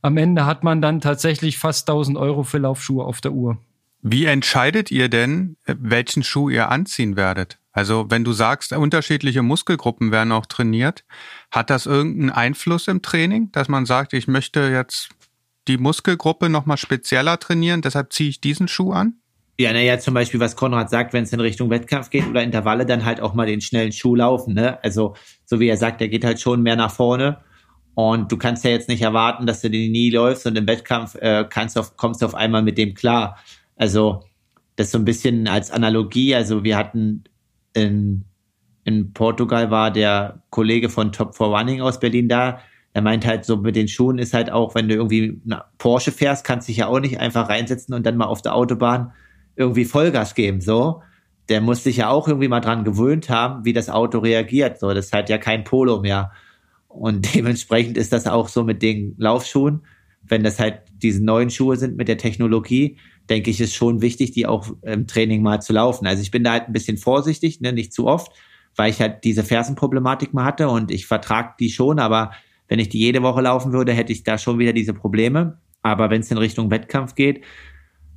am 0.00 0.16
Ende 0.16 0.46
hat 0.46 0.64
man 0.64 0.82
dann 0.82 1.00
tatsächlich 1.00 1.58
fast 1.58 1.88
1000 1.88 2.18
Euro 2.18 2.42
für 2.42 2.58
Laufschuhe 2.58 3.04
auf 3.04 3.20
der 3.20 3.32
Uhr. 3.32 3.58
Wie 4.06 4.26
entscheidet 4.26 4.90
ihr 4.90 5.08
denn, 5.08 5.56
äh, 5.64 5.76
welchen 5.78 6.22
Schuh 6.22 6.50
ihr 6.50 6.68
anziehen 6.68 7.16
werdet? 7.16 7.58
Also 7.72 8.04
wenn 8.10 8.22
du 8.22 8.34
sagst, 8.34 8.74
unterschiedliche 8.74 9.40
Muskelgruppen 9.40 10.12
werden 10.12 10.30
auch 10.30 10.44
trainiert, 10.44 11.06
hat 11.50 11.70
das 11.70 11.86
irgendeinen 11.86 12.28
Einfluss 12.28 12.86
im 12.86 13.00
Training, 13.00 13.50
dass 13.52 13.68
man 13.68 13.86
sagt, 13.86 14.12
ich 14.12 14.28
möchte 14.28 14.60
jetzt 14.68 15.08
die 15.68 15.78
Muskelgruppe 15.78 16.50
nochmal 16.50 16.76
spezieller 16.76 17.40
trainieren, 17.40 17.80
deshalb 17.80 18.12
ziehe 18.12 18.28
ich 18.28 18.42
diesen 18.42 18.68
Schuh 18.68 18.92
an? 18.92 19.14
Ja, 19.58 19.72
naja, 19.72 19.98
zum 19.98 20.12
Beispiel, 20.12 20.38
was 20.38 20.54
Konrad 20.54 20.90
sagt, 20.90 21.14
wenn 21.14 21.24
es 21.24 21.32
in 21.32 21.40
Richtung 21.40 21.70
Wettkampf 21.70 22.10
geht 22.10 22.28
oder 22.28 22.42
Intervalle, 22.42 22.84
dann 22.84 23.06
halt 23.06 23.22
auch 23.22 23.32
mal 23.32 23.46
den 23.46 23.62
schnellen 23.62 23.92
Schuh 23.92 24.16
laufen. 24.16 24.52
Ne? 24.52 24.84
Also, 24.84 25.14
so 25.46 25.60
wie 25.60 25.68
er 25.68 25.78
sagt, 25.78 26.02
der 26.02 26.08
geht 26.08 26.24
halt 26.24 26.42
schon 26.42 26.62
mehr 26.62 26.76
nach 26.76 26.90
vorne. 26.90 27.38
Und 27.94 28.30
du 28.30 28.36
kannst 28.36 28.64
ja 28.64 28.70
jetzt 28.70 28.88
nicht 28.88 29.02
erwarten, 29.02 29.46
dass 29.46 29.62
du 29.62 29.70
den 29.70 29.92
nie 29.92 30.10
läufst 30.10 30.46
und 30.46 30.58
im 30.58 30.66
Wettkampf 30.66 31.14
äh, 31.14 31.46
kannst 31.48 31.78
auf, 31.78 31.96
kommst 31.96 32.20
du 32.20 32.26
auf 32.26 32.34
einmal 32.34 32.62
mit 32.62 32.76
dem 32.76 32.92
klar. 32.92 33.38
Also 33.76 34.22
das 34.76 34.90
so 34.90 34.98
ein 34.98 35.04
bisschen 35.04 35.48
als 35.48 35.70
Analogie. 35.70 36.34
Also 36.34 36.64
wir 36.64 36.76
hatten 36.76 37.24
in, 37.74 38.24
in 38.84 39.12
Portugal 39.12 39.70
war 39.70 39.90
der 39.90 40.42
Kollege 40.50 40.88
von 40.88 41.12
Top 41.12 41.36
4 41.36 41.46
Running 41.46 41.80
aus 41.80 42.00
Berlin 42.00 42.28
da. 42.28 42.60
Er 42.92 43.02
meint 43.02 43.26
halt 43.26 43.44
so 43.44 43.56
mit 43.56 43.74
den 43.74 43.88
Schuhen 43.88 44.18
ist 44.18 44.34
halt 44.34 44.50
auch, 44.50 44.74
wenn 44.74 44.88
du 44.88 44.94
irgendwie 44.94 45.40
Porsche 45.78 46.12
fährst, 46.12 46.44
kannst 46.44 46.68
dich 46.68 46.76
ja 46.78 46.86
auch 46.86 47.00
nicht 47.00 47.18
einfach 47.18 47.48
reinsetzen 47.48 47.94
und 47.94 48.06
dann 48.06 48.16
mal 48.16 48.26
auf 48.26 48.42
der 48.42 48.54
Autobahn 48.54 49.12
irgendwie 49.56 49.84
Vollgas 49.84 50.34
geben, 50.34 50.60
so. 50.60 51.02
der 51.48 51.60
muss 51.60 51.84
sich 51.84 51.98
ja 51.98 52.08
auch 52.08 52.26
irgendwie 52.28 52.48
mal 52.48 52.60
dran 52.60 52.84
gewöhnt 52.84 53.28
haben, 53.28 53.64
wie 53.64 53.72
das 53.72 53.90
Auto 53.90 54.18
reagiert. 54.18 54.78
So, 54.80 54.92
das 54.94 55.12
hat 55.12 55.28
ja 55.28 55.38
kein 55.38 55.64
Polo 55.64 56.00
mehr. 56.00 56.32
Und 56.88 57.34
dementsprechend 57.34 57.96
ist 57.98 58.12
das 58.12 58.26
auch 58.26 58.48
so 58.48 58.64
mit 58.64 58.82
den 58.82 59.14
Laufschuhen. 59.18 59.82
Wenn 60.22 60.42
das 60.42 60.58
halt 60.58 60.82
diese 61.02 61.22
neuen 61.22 61.50
Schuhe 61.50 61.76
sind 61.76 61.96
mit 61.96 62.08
der 62.08 62.16
Technologie, 62.16 62.96
denke 63.30 63.50
ich, 63.50 63.60
ist 63.60 63.74
schon 63.74 64.00
wichtig, 64.02 64.32
die 64.32 64.46
auch 64.46 64.68
im 64.82 65.06
Training 65.06 65.42
mal 65.42 65.60
zu 65.60 65.72
laufen. 65.72 66.06
Also 66.06 66.22
ich 66.22 66.30
bin 66.30 66.44
da 66.44 66.52
halt 66.52 66.68
ein 66.68 66.72
bisschen 66.72 66.98
vorsichtig, 66.98 67.60
ne, 67.60 67.72
nicht 67.72 67.92
zu 67.92 68.06
oft, 68.06 68.32
weil 68.76 68.90
ich 68.90 69.00
halt 69.00 69.24
diese 69.24 69.44
Fersenproblematik 69.44 70.34
mal 70.34 70.44
hatte 70.44 70.68
und 70.68 70.90
ich 70.90 71.06
vertrag 71.06 71.56
die 71.58 71.70
schon, 71.70 71.98
aber 71.98 72.32
wenn 72.68 72.78
ich 72.78 72.88
die 72.88 72.98
jede 72.98 73.22
Woche 73.22 73.42
laufen 73.42 73.72
würde, 73.72 73.92
hätte 73.92 74.12
ich 74.12 74.24
da 74.24 74.38
schon 74.38 74.58
wieder 74.58 74.72
diese 74.72 74.94
Probleme. 74.94 75.58
Aber 75.82 76.08
wenn 76.10 76.22
es 76.22 76.30
in 76.30 76.38
Richtung 76.38 76.70
Wettkampf 76.70 77.14
geht, 77.14 77.42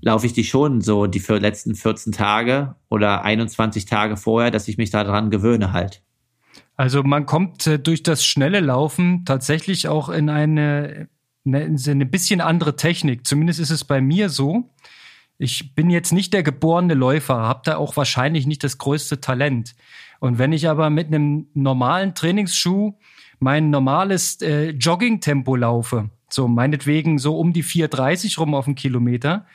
laufe 0.02 0.26
ich 0.26 0.34
die 0.34 0.44
schon 0.44 0.82
so 0.82 1.08
die 1.08 1.20
letzten 1.20 1.76
14 1.76 2.14
Tage 2.14 2.76
oder 2.90 3.24
21 3.24 3.86
Tage 3.86 4.16
vorher, 4.16 4.52
dass 4.52 4.68
ich 4.68 4.78
mich 4.78 4.90
daran 4.90 5.30
gewöhne 5.30 5.74
halt. 5.74 6.02
Also 6.76 7.04
man 7.04 7.26
kommt 7.26 7.66
äh, 7.68 7.80
durch 7.80 8.04
das 8.04 8.24
schnelle 8.24 8.60
Laufen 8.60 9.26
tatsächlich 9.26 9.88
auch 9.88 10.10
in 10.10 10.30
eine, 10.30 11.10
eine, 11.46 11.78
eine 11.88 12.06
bisschen 12.06 12.40
andere 12.40 12.76
Technik. 12.76 13.26
Zumindest 13.26 13.60
ist 13.60 13.72
es 13.72 13.84
bei 13.84 14.00
mir 14.00 14.30
so. 14.30 14.70
Ich 15.38 15.76
bin 15.76 15.90
jetzt 15.90 16.14
nicht 16.14 16.34
der 16.34 16.44
geborene 16.44 16.96
Läufer, 16.96 17.36
habe 17.36 17.62
da 17.64 17.78
auch 17.78 17.96
wahrscheinlich 17.96 18.48
nicht 18.48 18.64
das 18.64 18.78
größte 18.78 19.22
Talent. 19.22 19.76
Und 20.20 20.40
wenn 20.40 20.52
ich 20.52 20.68
aber 20.68 20.90
mit 20.90 21.08
einem 21.08 21.48
normalen 21.54 22.16
Trainingsschuh 22.16 22.94
mein 23.40 23.70
normales 23.70 24.42
äh, 24.42 24.70
Jogging-Tempo 24.70 25.56
laufe, 25.56 26.10
so 26.30 26.48
meinetwegen 26.48 27.20
so 27.20 27.38
um 27.38 27.54
die 27.54 27.64
4,30 27.64 28.40
rum 28.40 28.56
auf 28.56 28.66
den 28.66 28.74
Kilometer, 28.74 29.46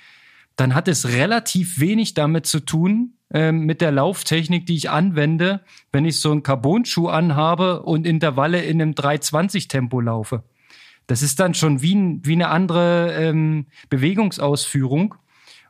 dann 0.54 0.74
hat 0.74 0.86
es 0.86 1.08
relativ 1.08 1.80
wenig 1.80 2.14
damit 2.14 2.46
zu 2.46 2.60
tun, 2.60 3.14
äh, 3.32 3.50
mit 3.50 3.80
der 3.80 3.90
Lauftechnik, 3.90 4.66
die 4.66 4.76
ich 4.76 4.90
anwende, 4.90 5.62
wenn 5.90 6.04
ich 6.04 6.20
so 6.20 6.30
einen 6.30 6.42
Carbon-Schuh 6.42 7.08
anhabe 7.08 7.82
und 7.82 8.06
Intervalle 8.06 8.62
in 8.62 8.80
einem 8.80 8.92
320-Tempo 8.92 10.00
laufe. 10.00 10.44
Das 11.06 11.22
ist 11.22 11.40
dann 11.40 11.54
schon 11.54 11.82
wie, 11.82 12.20
wie 12.22 12.34
eine 12.34 12.48
andere 12.48 13.14
ähm, 13.14 13.66
Bewegungsausführung. 13.88 15.14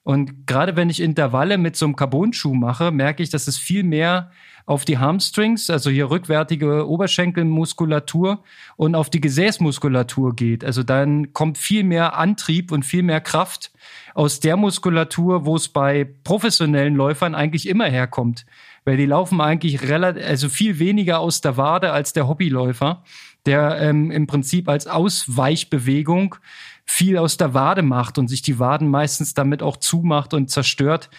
Und 0.04 0.46
gerade 0.46 0.74
wenn 0.76 0.90
ich 0.90 1.00
Intervalle 1.00 1.58
mit 1.58 1.76
so 1.76 1.86
einem 1.86 1.96
Carbon-Schuh 1.96 2.54
mache, 2.54 2.90
merke 2.90 3.22
ich, 3.22 3.30
dass 3.30 3.46
es 3.46 3.56
viel 3.56 3.84
mehr 3.84 4.30
auf 4.66 4.84
die 4.84 4.98
Hamstrings, 4.98 5.70
also 5.70 5.90
hier 5.90 6.10
rückwärtige 6.10 6.88
Oberschenkelmuskulatur 6.88 8.42
und 8.76 8.94
auf 8.94 9.10
die 9.10 9.20
Gesäßmuskulatur 9.20 10.36
geht. 10.36 10.64
Also 10.64 10.82
dann 10.82 11.32
kommt 11.32 11.58
viel 11.58 11.84
mehr 11.84 12.16
Antrieb 12.16 12.70
und 12.70 12.84
viel 12.84 13.02
mehr 13.02 13.20
Kraft 13.20 13.72
aus 14.14 14.40
der 14.40 14.56
Muskulatur, 14.56 15.46
wo 15.46 15.56
es 15.56 15.68
bei 15.68 16.08
professionellen 16.24 16.94
Läufern 16.94 17.34
eigentlich 17.34 17.68
immer 17.68 17.86
herkommt. 17.86 18.46
Weil 18.84 18.96
die 18.96 19.06
laufen 19.06 19.40
eigentlich 19.40 19.88
relativ, 19.88 20.26
also 20.26 20.48
viel 20.48 20.78
weniger 20.78 21.20
aus 21.20 21.40
der 21.40 21.56
Wade 21.56 21.92
als 21.92 22.12
der 22.12 22.28
Hobbyläufer, 22.28 23.04
der 23.46 23.80
ähm, 23.80 24.10
im 24.10 24.26
Prinzip 24.26 24.68
als 24.68 24.86
Ausweichbewegung 24.86 26.36
viel 26.84 27.18
aus 27.18 27.36
der 27.36 27.54
Wade 27.54 27.82
macht 27.82 28.18
und 28.18 28.28
sich 28.28 28.42
die 28.42 28.58
Waden 28.58 28.88
meistens 28.88 29.34
damit 29.34 29.62
auch 29.62 29.76
zumacht 29.76 30.34
und 30.34 30.50
zerstört. 30.50 31.10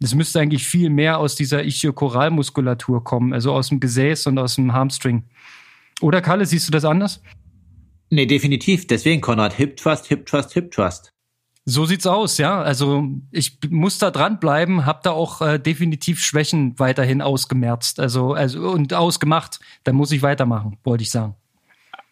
Das 0.00 0.14
müsste 0.14 0.40
eigentlich 0.40 0.66
viel 0.66 0.90
mehr 0.90 1.18
aus 1.18 1.36
dieser 1.36 1.64
Ichthyokoralmuskulatur 1.64 3.04
kommen, 3.04 3.32
also 3.32 3.52
aus 3.52 3.68
dem 3.68 3.80
Gesäß 3.80 4.26
und 4.26 4.38
aus 4.38 4.56
dem 4.56 4.72
Hamstring. 4.72 5.24
Oder 6.00 6.20
Kalle, 6.20 6.44
siehst 6.44 6.66
du 6.66 6.72
das 6.72 6.84
anders? 6.84 7.22
Nee, 8.10 8.26
definitiv. 8.26 8.86
Deswegen, 8.86 9.20
Konrad, 9.20 9.54
Hip 9.54 9.76
Trust, 9.76 10.06
Hip 10.06 10.26
Trust, 10.26 10.52
Hip 10.52 10.70
Trust. 10.70 11.12
So 11.64 11.86
sieht's 11.86 12.06
aus, 12.06 12.38
ja. 12.38 12.60
Also 12.60 13.08
ich 13.30 13.58
muss 13.70 13.98
da 13.98 14.10
dranbleiben, 14.10 14.84
habe 14.84 15.00
da 15.04 15.12
auch 15.12 15.40
äh, 15.40 15.58
definitiv 15.58 16.18
Schwächen 16.18 16.78
weiterhin 16.78 17.22
ausgemerzt, 17.22 18.00
also 18.00 18.32
also 18.32 18.70
und 18.70 18.92
ausgemacht. 18.94 19.60
Da 19.84 19.92
muss 19.92 20.10
ich 20.10 20.22
weitermachen, 20.22 20.78
wollte 20.82 21.02
ich 21.02 21.10
sagen. 21.10 21.36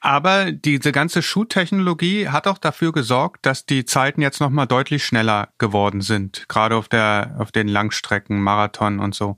Aber 0.00 0.50
diese 0.50 0.92
ganze 0.92 1.22
Schuhtechnologie 1.22 2.28
hat 2.28 2.46
auch 2.46 2.56
dafür 2.56 2.90
gesorgt, 2.90 3.44
dass 3.44 3.66
die 3.66 3.84
Zeiten 3.84 4.22
jetzt 4.22 4.40
nochmal 4.40 4.66
deutlich 4.66 5.04
schneller 5.04 5.50
geworden 5.58 6.00
sind, 6.00 6.48
gerade 6.48 6.74
auf 6.76 6.88
der, 6.88 7.36
auf 7.38 7.52
den 7.52 7.68
Langstrecken, 7.68 8.40
Marathon 8.40 8.98
und 8.98 9.14
so. 9.14 9.36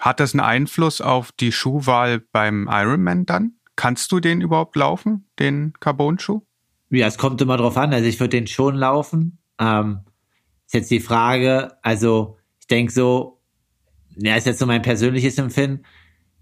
Hat 0.00 0.18
das 0.18 0.34
einen 0.34 0.40
Einfluss 0.40 1.00
auf 1.00 1.30
die 1.32 1.52
Schuhwahl 1.52 2.20
beim 2.32 2.68
Ironman 2.70 3.24
dann? 3.24 3.52
Kannst 3.76 4.10
du 4.10 4.18
den 4.18 4.40
überhaupt 4.40 4.74
laufen, 4.74 5.28
den 5.38 5.72
Carbon-Schuh? 5.78 6.42
Ja, 6.90 7.06
es 7.06 7.18
kommt 7.18 7.40
immer 7.40 7.56
drauf 7.56 7.76
an. 7.76 7.92
Also 7.92 8.08
ich 8.08 8.18
würde 8.18 8.36
den 8.36 8.48
schon 8.48 8.74
laufen. 8.74 9.38
Ähm, 9.60 10.00
ist 10.66 10.74
jetzt 10.74 10.90
die 10.90 11.00
Frage, 11.00 11.76
also 11.82 12.36
ich 12.60 12.66
denke 12.66 12.92
so, 12.92 13.40
ja, 14.16 14.34
ist 14.34 14.46
jetzt 14.46 14.58
so 14.58 14.66
mein 14.66 14.82
persönliches 14.82 15.38
Empfinden 15.38 15.84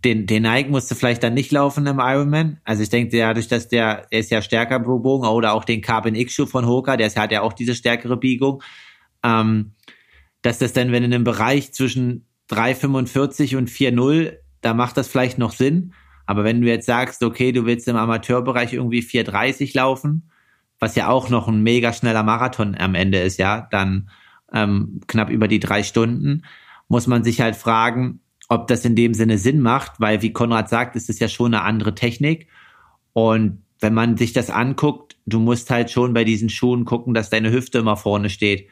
den, 0.07 0.27
den 0.27 0.45
Nike 0.45 0.71
musste 0.71 0.95
vielleicht 0.95 1.25
dann 1.25 1.35
nicht 1.35 1.51
laufen 1.51 1.85
im 1.87 1.99
Ironman. 1.99 2.61
Also 2.63 2.85
ich 2.85 2.91
denke, 2.91 3.19
dadurch, 3.19 3.49
dass 3.49 3.67
der, 3.67 4.07
der 4.13 4.21
ist 4.21 4.31
ja 4.31 4.41
stärker 4.41 4.79
gebogen 4.79 5.29
oder 5.29 5.53
auch 5.53 5.65
den 5.65 5.81
Carbon 5.81 6.15
X-Schuh 6.15 6.47
von 6.47 6.65
Hoka, 6.65 6.97
der 6.97 7.13
hat 7.13 7.33
ja 7.33 7.43
auch 7.43 7.53
diese 7.53 7.75
stärkere 7.75 8.17
Biegung, 8.17 8.63
ähm, 9.25 9.73
dass 10.43 10.59
das 10.59 10.73
dann, 10.73 10.93
wenn 10.93 11.03
in 11.03 11.13
einem 11.13 11.25
Bereich 11.25 11.73
zwischen 11.73 12.25
3,45 12.51 13.57
und 13.57 13.69
4,0, 13.69 14.37
da 14.61 14.75
macht 14.75 14.97
das 14.97 15.09
vielleicht 15.09 15.39
noch 15.39 15.51
Sinn. 15.51 15.93
Aber 16.25 16.45
wenn 16.45 16.61
du 16.61 16.69
jetzt 16.69 16.87
sagst, 16.87 17.25
okay, 17.25 17.51
du 17.51 17.67
willst 17.67 17.89
im 17.89 17.97
Amateurbereich 17.97 18.75
irgendwie 18.75 19.01
4,30 19.01 19.77
laufen, 19.77 20.31
was 20.79 20.95
ja 20.95 21.09
auch 21.09 21.31
noch 21.31 21.49
ein 21.49 21.65
mega 21.65 21.93
schneller 21.93 22.23
Marathon 22.23 22.77
am 22.77 22.95
Ende 22.95 23.19
ist, 23.19 23.39
ja, 23.39 23.67
dann 23.73 24.09
ähm, 24.53 25.01
knapp 25.09 25.31
über 25.31 25.49
die 25.49 25.59
drei 25.59 25.83
Stunden, 25.83 26.43
muss 26.87 27.09
man 27.09 27.25
sich 27.25 27.41
halt 27.41 27.57
fragen, 27.57 28.21
ob 28.49 28.69
das 28.69 28.85
in 28.85 28.95
dem 28.95 29.15
Sinne 29.15 29.39
Sinn 29.39 29.61
macht, 29.61 30.01
weil 30.01 30.23
wie 30.23 30.33
Konrad 30.33 30.69
sagt, 30.69 30.97
ist 30.97 31.11
es 31.11 31.19
ja 31.19 31.29
schon 31.29 31.55
eine 31.55 31.65
andere 31.65 31.95
Technik. 31.95 32.49
Und 33.13 33.63
wenn 33.81 33.95
man 33.95 34.17
sich 34.17 34.33
das 34.33 34.51
anguckt, 34.51 35.17
du 35.27 35.41
musst 35.41 35.71
halt 35.71 35.91
schon 35.91 36.15
bei 36.15 36.25
diesen 36.25 36.49
Schuhen 36.49 36.85
gucken, 36.85 37.15
dass 37.15 37.31
deine 37.31 37.51
Hüfte 37.51 37.79
immer 37.79 37.97
vorne 37.97 38.31
steht. 38.31 38.69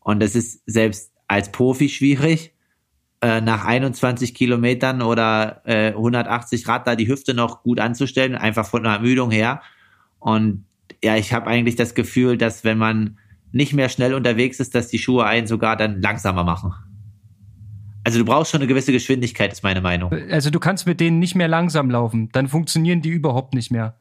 Und 0.00 0.20
das 0.20 0.34
ist 0.34 0.62
selbst 0.66 1.12
als 1.26 1.50
Profi 1.50 1.88
schwierig, 1.88 2.52
äh, 3.20 3.40
nach 3.40 3.64
21 3.64 4.34
Kilometern 4.34 5.02
oder 5.02 5.62
äh, 5.64 5.88
180 5.88 6.64
Grad 6.64 6.86
da 6.86 6.94
die 6.94 7.08
Hüfte 7.08 7.34
noch 7.34 7.62
gut 7.62 7.80
anzustellen, 7.80 8.34
einfach 8.34 8.66
von 8.66 8.84
der 8.84 8.92
Ermüdung 8.92 9.30
her. 9.30 9.62
Und 10.18 10.64
ja, 11.02 11.16
ich 11.16 11.32
habe 11.32 11.48
eigentlich 11.48 11.76
das 11.76 11.94
Gefühl, 11.94 12.38
dass 12.38 12.64
wenn 12.64 12.78
man 12.78 13.18
nicht 13.52 13.72
mehr 13.72 13.88
schnell 13.88 14.14
unterwegs 14.14 14.60
ist, 14.60 14.74
dass 14.74 14.88
die 14.88 14.98
Schuhe 14.98 15.24
einen 15.24 15.46
sogar 15.46 15.76
dann 15.76 16.00
langsamer 16.00 16.44
machen. 16.44 16.74
Also 18.06 18.20
du 18.20 18.24
brauchst 18.24 18.52
schon 18.52 18.60
eine 18.60 18.68
gewisse 18.68 18.92
Geschwindigkeit, 18.92 19.50
ist 19.50 19.64
meine 19.64 19.80
Meinung. 19.80 20.12
Also 20.30 20.50
du 20.50 20.60
kannst 20.60 20.86
mit 20.86 21.00
denen 21.00 21.18
nicht 21.18 21.34
mehr 21.34 21.48
langsam 21.48 21.90
laufen, 21.90 22.28
dann 22.30 22.46
funktionieren 22.46 23.02
die 23.02 23.08
überhaupt 23.08 23.52
nicht 23.52 23.72
mehr. 23.72 23.98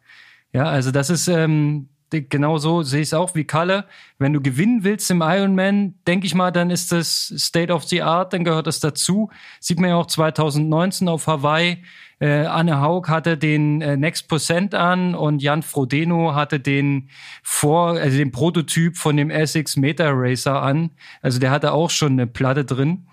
Ja, 0.53 0.65
also 0.65 0.91
das 0.91 1.09
ist 1.09 1.27
ähm, 1.27 1.89
genau 2.11 2.59
so 2.59 2.83
sehe 2.83 3.01
ich 3.01 3.07
es 3.07 3.13
auch 3.15 3.33
wie 3.33 3.45
Kalle. 3.45 3.85
Wenn 4.19 4.31
du 4.31 4.41
gewinnen 4.41 4.83
willst 4.83 5.09
im 5.09 5.23
Ironman, 5.25 5.95
denke 6.05 6.27
ich 6.27 6.35
mal, 6.35 6.51
dann 6.51 6.69
ist 6.69 6.91
das 6.91 7.33
State 7.35 7.73
of 7.73 7.85
the 7.85 8.03
Art, 8.03 8.31
dann 8.31 8.43
gehört 8.43 8.67
das 8.67 8.79
dazu. 8.79 9.31
Sieht 9.59 9.79
man 9.79 9.89
ja 9.89 9.95
auch 9.95 10.05
2019 10.05 11.09
auf 11.09 11.25
Hawaii. 11.25 11.83
Äh, 12.19 12.45
Anne 12.45 12.81
Haug 12.81 13.07
hatte 13.07 13.39
den 13.39 13.81
äh, 13.81 13.97
Next 13.97 14.29
Percent 14.29 14.75
an 14.75 15.15
und 15.15 15.41
Jan 15.41 15.63
Frodeno 15.63 16.35
hatte 16.35 16.59
den 16.59 17.09
vor, 17.41 17.93
also 17.93 18.15
den 18.15 18.31
Prototyp 18.31 18.97
von 18.97 19.17
dem 19.17 19.31
Essex 19.31 19.77
Meta 19.77 20.11
Racer 20.11 20.61
an. 20.61 20.91
Also 21.23 21.39
der 21.39 21.49
hatte 21.49 21.71
auch 21.71 21.89
schon 21.89 22.11
eine 22.11 22.27
Platte 22.27 22.65
drin. 22.65 23.07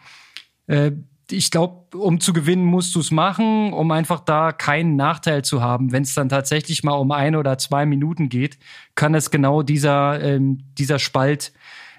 Äh, 0.67 0.93
ich 1.31 1.51
glaube, 1.51 1.97
um 1.97 2.21
zu 2.21 2.33
gewinnen, 2.33 2.65
musst 2.65 2.95
du 2.95 3.01
es 3.01 3.11
machen, 3.11 3.73
um 3.73 3.91
einfach 3.91 4.21
da 4.21 4.53
keinen 4.53 4.97
Nachteil 4.97 5.43
zu 5.43 5.63
haben. 5.63 5.93
Wenn 5.93 6.03
es 6.03 6.15
dann 6.15 6.29
tatsächlich 6.29 6.83
mal 6.83 6.93
um 6.93 7.11
ein 7.11 7.37
oder 7.37 7.59
zwei 7.59 7.87
Minuten 7.87 8.29
geht, 8.29 8.59
kann 8.95 9.15
es 9.15 9.31
genau 9.31 9.63
dieser, 9.63 10.21
ähm, 10.23 10.59
dieser 10.79 10.99
Spalt 10.99 11.53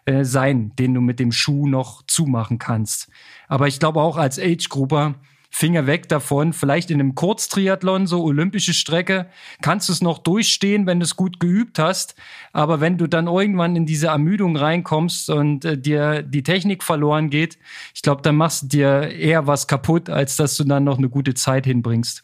äh, 0.05 0.23
sein, 0.23 0.75
den 0.77 0.93
du 0.93 1.01
mit 1.01 1.19
dem 1.19 1.31
Schuh 1.31 1.67
noch 1.67 2.03
zumachen 2.07 2.59
kannst. 2.59 3.09
Aber 3.47 3.67
ich 3.67 3.79
glaube 3.79 4.01
auch 4.01 4.17
als 4.17 4.39
Age-Grupper, 4.39 5.15
Finger 5.55 5.85
weg 5.85 6.09
davon. 6.09 6.51
Vielleicht 6.51 6.89
in 6.89 6.99
einem 6.99 7.13
Kurztriathlon, 7.13 8.07
so 8.07 8.23
olympische 8.23 8.73
Strecke, 8.73 9.29
kannst 9.61 9.87
du 9.87 9.93
es 9.93 10.01
noch 10.01 10.17
durchstehen, 10.17 10.87
wenn 10.87 10.99
du 10.99 11.03
es 11.03 11.15
gut 11.15 11.39
geübt 11.39 11.77
hast. 11.77 12.15
Aber 12.53 12.81
wenn 12.81 12.97
du 12.97 13.05
dann 13.05 13.27
irgendwann 13.27 13.75
in 13.75 13.85
diese 13.85 14.07
Ermüdung 14.07 14.57
reinkommst 14.57 15.29
und 15.29 15.63
äh, 15.63 15.77
dir 15.77 16.23
die 16.23 16.41
Technik 16.41 16.81
verloren 16.81 17.29
geht, 17.29 17.59
ich 17.93 18.01
glaube, 18.01 18.23
dann 18.23 18.35
machst 18.35 18.63
du 18.63 18.67
dir 18.69 19.11
eher 19.11 19.45
was 19.45 19.67
kaputt, 19.67 20.09
als 20.09 20.37
dass 20.37 20.57
du 20.57 20.63
dann 20.63 20.85
noch 20.85 20.97
eine 20.97 21.09
gute 21.09 21.35
Zeit 21.35 21.67
hinbringst. 21.67 22.23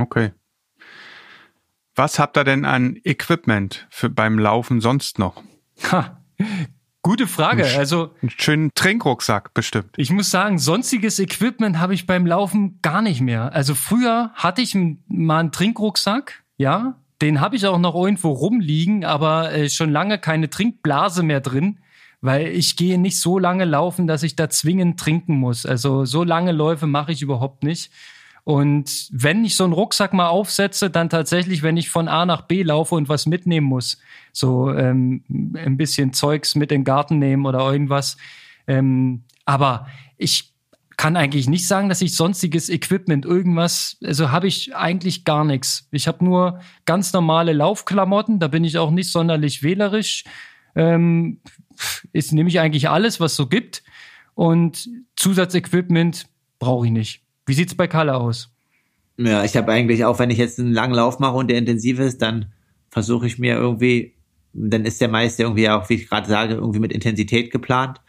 Okay. 0.00 0.32
Was 1.94 2.18
habt 2.18 2.36
ihr 2.36 2.42
denn 2.42 2.64
an 2.64 2.98
Equipment 3.04 3.86
für 3.90 4.10
beim 4.10 4.40
Laufen 4.40 4.80
sonst 4.80 5.20
noch? 5.20 5.40
Ha, 5.92 6.20
Gute 7.08 7.26
Frage. 7.26 7.64
Also 7.78 8.10
einen 8.20 8.30
schönen 8.36 8.74
Trinkrucksack 8.74 9.54
bestimmt. 9.54 9.94
Ich 9.96 10.10
muss 10.10 10.30
sagen, 10.30 10.58
sonstiges 10.58 11.18
Equipment 11.18 11.78
habe 11.78 11.94
ich 11.94 12.06
beim 12.06 12.26
Laufen 12.26 12.80
gar 12.82 13.00
nicht 13.00 13.22
mehr. 13.22 13.54
Also 13.54 13.74
früher 13.74 14.30
hatte 14.34 14.60
ich 14.60 14.76
mal 15.06 15.38
einen 15.38 15.50
Trinkrucksack, 15.50 16.44
ja, 16.58 16.96
den 17.22 17.40
habe 17.40 17.56
ich 17.56 17.66
auch 17.66 17.78
noch 17.78 17.94
irgendwo 17.94 18.28
rumliegen, 18.32 19.06
aber 19.06 19.54
äh, 19.54 19.70
schon 19.70 19.88
lange 19.90 20.18
keine 20.18 20.50
Trinkblase 20.50 21.22
mehr 21.22 21.40
drin, 21.40 21.78
weil 22.20 22.48
ich 22.48 22.76
gehe 22.76 22.98
nicht 22.98 23.18
so 23.18 23.38
lange 23.38 23.64
laufen, 23.64 24.06
dass 24.06 24.22
ich 24.22 24.36
da 24.36 24.50
zwingend 24.50 25.00
trinken 25.00 25.34
muss. 25.34 25.64
Also 25.64 26.04
so 26.04 26.24
lange 26.24 26.52
Läufe 26.52 26.86
mache 26.86 27.12
ich 27.12 27.22
überhaupt 27.22 27.62
nicht. 27.62 27.90
Und 28.48 29.08
wenn 29.10 29.44
ich 29.44 29.56
so 29.56 29.64
einen 29.64 29.74
Rucksack 29.74 30.14
mal 30.14 30.28
aufsetze, 30.28 30.88
dann 30.88 31.10
tatsächlich, 31.10 31.62
wenn 31.62 31.76
ich 31.76 31.90
von 31.90 32.08
A 32.08 32.24
nach 32.24 32.40
B 32.40 32.62
laufe 32.62 32.94
und 32.94 33.10
was 33.10 33.26
mitnehmen 33.26 33.66
muss, 33.66 33.98
so 34.32 34.72
ähm, 34.72 35.22
ein 35.54 35.76
bisschen 35.76 36.14
Zeugs 36.14 36.54
mit 36.54 36.72
in 36.72 36.80
den 36.80 36.84
Garten 36.84 37.18
nehmen 37.18 37.44
oder 37.44 37.58
irgendwas. 37.70 38.16
Ähm, 38.66 39.24
aber 39.44 39.86
ich 40.16 40.54
kann 40.96 41.14
eigentlich 41.18 41.46
nicht 41.46 41.68
sagen, 41.68 41.90
dass 41.90 42.00
ich 42.00 42.16
sonstiges 42.16 42.70
Equipment 42.70 43.26
irgendwas, 43.26 43.98
also 44.02 44.30
habe 44.32 44.46
ich 44.46 44.74
eigentlich 44.74 45.26
gar 45.26 45.44
nichts. 45.44 45.86
Ich 45.90 46.08
habe 46.08 46.24
nur 46.24 46.60
ganz 46.86 47.12
normale 47.12 47.52
Laufklamotten, 47.52 48.38
da 48.38 48.48
bin 48.48 48.64
ich 48.64 48.78
auch 48.78 48.90
nicht 48.90 49.12
sonderlich 49.12 49.62
wählerisch. 49.62 50.24
Ähm, 50.74 51.42
ist 52.14 52.32
nehme 52.32 52.48
ich 52.48 52.60
eigentlich 52.60 52.88
alles, 52.88 53.20
was 53.20 53.36
so 53.36 53.46
gibt. 53.46 53.82
Und 54.34 54.88
Zusatzequipment 55.16 56.28
brauche 56.58 56.86
ich 56.86 56.92
nicht. 56.92 57.27
Wie 57.48 57.54
sieht's 57.54 57.74
bei 57.74 57.86
Kalle 57.86 58.14
aus? 58.14 58.50
Ja, 59.16 59.42
ich 59.42 59.56
habe 59.56 59.72
eigentlich 59.72 60.04
auch, 60.04 60.18
wenn 60.18 60.30
ich 60.30 60.38
jetzt 60.38 60.60
einen 60.60 60.72
langen 60.72 60.94
Lauf 60.94 61.18
mache 61.18 61.36
und 61.36 61.48
der 61.48 61.56
intensiv 61.58 61.98
ist, 61.98 62.20
dann 62.20 62.52
versuche 62.90 63.26
ich 63.26 63.38
mir 63.38 63.54
irgendwie, 63.54 64.14
dann 64.52 64.84
ist 64.84 65.00
der 65.00 65.08
meiste 65.08 65.42
irgendwie 65.42 65.68
auch, 65.70 65.88
wie 65.88 65.94
ich 65.94 66.08
gerade 66.08 66.28
sage, 66.28 66.54
irgendwie 66.54 66.78
mit 66.78 66.92
Intensität 66.92 67.50
geplant. 67.50 68.00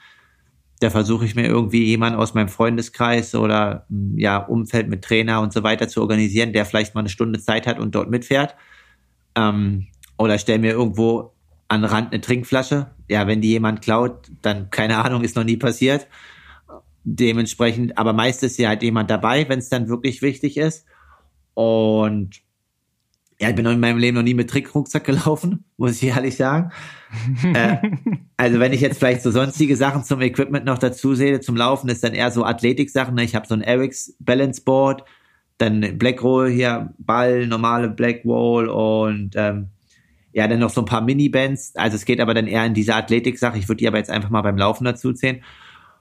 Da 0.81 0.89
versuche 0.89 1.25
ich 1.25 1.35
mir 1.35 1.47
irgendwie 1.47 1.85
jemanden 1.85 2.19
aus 2.19 2.33
meinem 2.33 2.49
Freundeskreis 2.49 3.33
oder 3.33 3.85
ja 4.15 4.37
Umfeld 4.37 4.89
mit 4.89 5.03
Trainer 5.03 5.41
und 5.41 5.53
so 5.53 5.63
weiter 5.63 5.87
zu 5.87 6.01
organisieren, 6.01 6.53
der 6.53 6.65
vielleicht 6.65 6.93
mal 6.93 7.01
eine 7.01 7.09
Stunde 7.09 7.39
Zeit 7.39 7.65
hat 7.65 7.79
und 7.79 7.95
dort 7.95 8.09
mitfährt. 8.09 8.55
Ähm, 9.35 9.87
oder 10.17 10.37
stell 10.37 10.59
mir 10.59 10.71
irgendwo 10.71 11.33
an 11.69 11.85
Rand 11.85 12.11
eine 12.11 12.21
Trinkflasche. 12.21 12.87
Ja, 13.09 13.25
wenn 13.25 13.41
die 13.41 13.49
jemand 13.49 13.81
klaut, 13.81 14.29
dann 14.41 14.69
keine 14.69 14.97
Ahnung, 14.97 15.23
ist 15.23 15.35
noch 15.35 15.43
nie 15.45 15.57
passiert 15.57 16.07
dementsprechend, 17.03 17.97
aber 17.97 18.13
meist 18.13 18.43
ist 18.43 18.57
ja 18.57 18.69
halt 18.69 18.83
jemand 18.83 19.09
dabei, 19.09 19.47
wenn 19.49 19.59
es 19.59 19.69
dann 19.69 19.89
wirklich 19.89 20.21
wichtig 20.21 20.57
ist. 20.57 20.85
Und 21.53 22.41
ja, 23.41 23.49
ich 23.49 23.55
bin 23.55 23.65
in 23.65 23.79
meinem 23.79 23.97
Leben 23.97 24.15
noch 24.15 24.23
nie 24.23 24.33
mit 24.33 24.49
Trickrucksack 24.49 25.05
gelaufen, 25.05 25.63
muss 25.77 26.01
ich 26.01 26.09
ehrlich 26.09 26.35
sagen. 26.35 26.71
äh, 27.53 27.77
also 28.37 28.59
wenn 28.59 28.73
ich 28.73 28.81
jetzt 28.81 28.99
vielleicht 28.99 29.21
so 29.21 29.31
sonstige 29.31 29.75
Sachen 29.75 30.03
zum 30.03 30.21
Equipment 30.21 30.65
noch 30.65 30.77
dazu 30.77 31.15
sehe, 31.15 31.39
zum 31.39 31.55
Laufen, 31.55 31.89
ist 31.89 32.03
dann 32.03 32.13
eher 32.13 32.31
so 32.31 32.43
Athletik-Sachen. 32.43 33.15
Ne? 33.15 33.23
Ich 33.23 33.35
habe 33.35 33.47
so 33.47 33.53
ein 33.53 33.61
Erics 33.61 34.15
Balance 34.19 34.61
Board, 34.61 35.03
dann 35.57 35.97
Blackroll 35.97 36.49
hier, 36.49 36.93
Ball, 36.97 37.47
normale 37.47 37.89
Blackwall 37.89 38.67
und 38.67 39.31
ähm, 39.35 39.69
ja, 40.31 40.47
dann 40.47 40.59
noch 40.59 40.69
so 40.69 40.81
ein 40.81 40.85
paar 40.85 41.01
Mini-Bands. 41.01 41.75
Also 41.75 41.95
es 41.95 42.05
geht 42.05 42.19
aber 42.19 42.33
dann 42.33 42.47
eher 42.47 42.65
in 42.65 42.73
diese 42.73 42.95
Athletik-Sache. 42.95 43.57
Ich 43.57 43.67
würde 43.67 43.77
die 43.77 43.87
aber 43.87 43.97
jetzt 43.97 44.11
einfach 44.11 44.29
mal 44.29 44.41
beim 44.41 44.57
Laufen 44.57 44.83
dazu 44.83 45.13
zählen. 45.13 45.41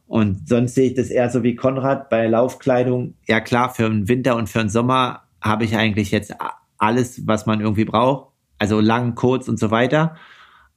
Und 0.09 0.49
sonst 0.49 0.75
sehe 0.75 0.89
ich 0.89 0.95
das 0.95 1.11
eher 1.11 1.29
so 1.29 1.43
wie 1.43 1.55
Konrad 1.55 2.09
bei 2.09 2.27
Laufkleidung. 2.27 3.15
Ja 3.29 3.41
klar, 3.41 3.73
für 3.73 3.89
den 3.89 4.09
Winter 4.09 4.37
und 4.37 4.49
für 4.49 4.61
den 4.61 4.71
Sommer 4.71 5.25
habe 5.41 5.65
ich 5.65 5.77
eigentlich 5.77 6.11
jetzt 6.11 6.35
alles, 6.79 7.27
was 7.27 7.45
man 7.45 7.61
irgendwie 7.61 7.85
braucht. 7.85 8.33
Also 8.59 8.81
lang, 8.81 9.15
kurz 9.15 9.49
und 9.49 9.61
so 9.61 9.71
weiter. 9.71 10.17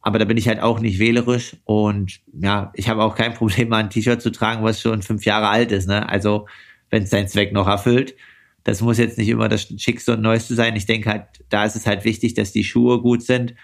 Aber 0.01 0.19
da 0.19 0.25
bin 0.25 0.35
ich 0.35 0.49
halt 0.49 0.59
auch 0.59 0.81
nicht 0.81 0.99
wählerisch 0.99 1.55
und 1.63 2.19
ja, 2.33 2.71
ich 2.75 2.89
habe 2.89 3.03
auch 3.03 3.15
kein 3.15 3.33
Problem, 3.35 3.69
mal 3.69 3.77
ein 3.77 3.89
T-Shirt 3.89 4.21
zu 4.21 4.31
tragen, 4.31 4.63
was 4.63 4.81
schon 4.81 5.01
fünf 5.01 5.23
Jahre 5.23 5.47
alt 5.47 5.71
ist. 5.71 5.87
Ne? 5.87 6.07
Also 6.09 6.47
wenn 6.89 7.03
es 7.03 7.09
seinen 7.09 7.29
Zweck 7.29 7.53
noch 7.53 7.67
erfüllt. 7.67 8.15
Das 8.63 8.81
muss 8.81 8.97
jetzt 8.97 9.17
nicht 9.17 9.29
immer 9.29 9.47
das 9.47 9.63
Schickste 9.77 10.13
und 10.13 10.21
Neueste 10.21 10.55
sein. 10.55 10.75
Ich 10.75 10.85
denke 10.85 11.09
halt, 11.09 11.23
da 11.49 11.63
ist 11.63 11.77
es 11.77 11.87
halt 11.87 12.03
wichtig, 12.03 12.33
dass 12.33 12.51
die 12.51 12.65
Schuhe 12.65 13.01
gut 13.01 13.23
sind. 13.23 13.55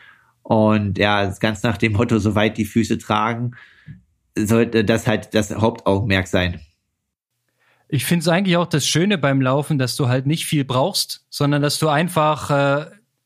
Und 0.41 0.97
ja, 0.97 1.29
ganz 1.39 1.61
nach 1.61 1.77
dem 1.77 1.91
Motto, 1.91 2.19
soweit 2.19 2.57
die 2.57 2.65
Füße 2.65 2.97
tragen, 2.97 3.51
sollte 4.45 4.83
das 4.83 5.07
halt 5.07 5.33
das 5.33 5.55
Hauptaugenmerk 5.55 6.27
sein. 6.27 6.59
Ich 7.89 8.05
finde 8.05 8.21
es 8.21 8.27
eigentlich 8.27 8.57
auch 8.57 8.67
das 8.67 8.85
Schöne 8.85 9.17
beim 9.17 9.41
Laufen, 9.41 9.77
dass 9.77 9.95
du 9.95 10.07
halt 10.07 10.27
nicht 10.27 10.45
viel 10.45 10.65
brauchst, 10.65 11.25
sondern 11.29 11.61
dass 11.61 11.79
du 11.79 11.87
einfach 11.87 12.49
äh, 12.49 12.85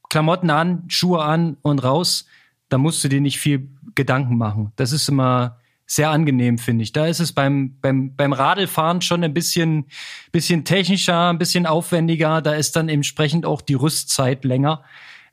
Klamotten 0.09 0.49
an, 0.49 0.83
Schuhe 0.87 1.23
an 1.23 1.57
und 1.61 1.83
raus. 1.83 2.25
Da 2.69 2.77
musst 2.77 3.03
du 3.03 3.07
dir 3.07 3.21
nicht 3.21 3.39
viel 3.39 3.69
Gedanken 3.95 4.37
machen. 4.37 4.71
Das 4.75 4.91
ist 4.91 5.09
immer 5.09 5.57
sehr 5.87 6.09
angenehm, 6.09 6.57
finde 6.57 6.83
ich. 6.83 6.93
Da 6.93 7.07
ist 7.07 7.19
es 7.19 7.33
beim, 7.33 7.75
beim, 7.81 8.15
beim 8.15 8.31
Radlfahren 8.31 9.01
schon 9.01 9.23
ein 9.23 9.33
bisschen, 9.33 9.87
bisschen 10.31 10.63
technischer, 10.63 11.29
ein 11.29 11.37
bisschen 11.37 11.65
aufwendiger. 11.65 12.41
Da 12.41 12.53
ist 12.53 12.75
dann 12.75 12.87
entsprechend 12.87 13.45
auch 13.45 13.61
die 13.61 13.73
Rüstzeit 13.73 14.45
länger. 14.45 14.83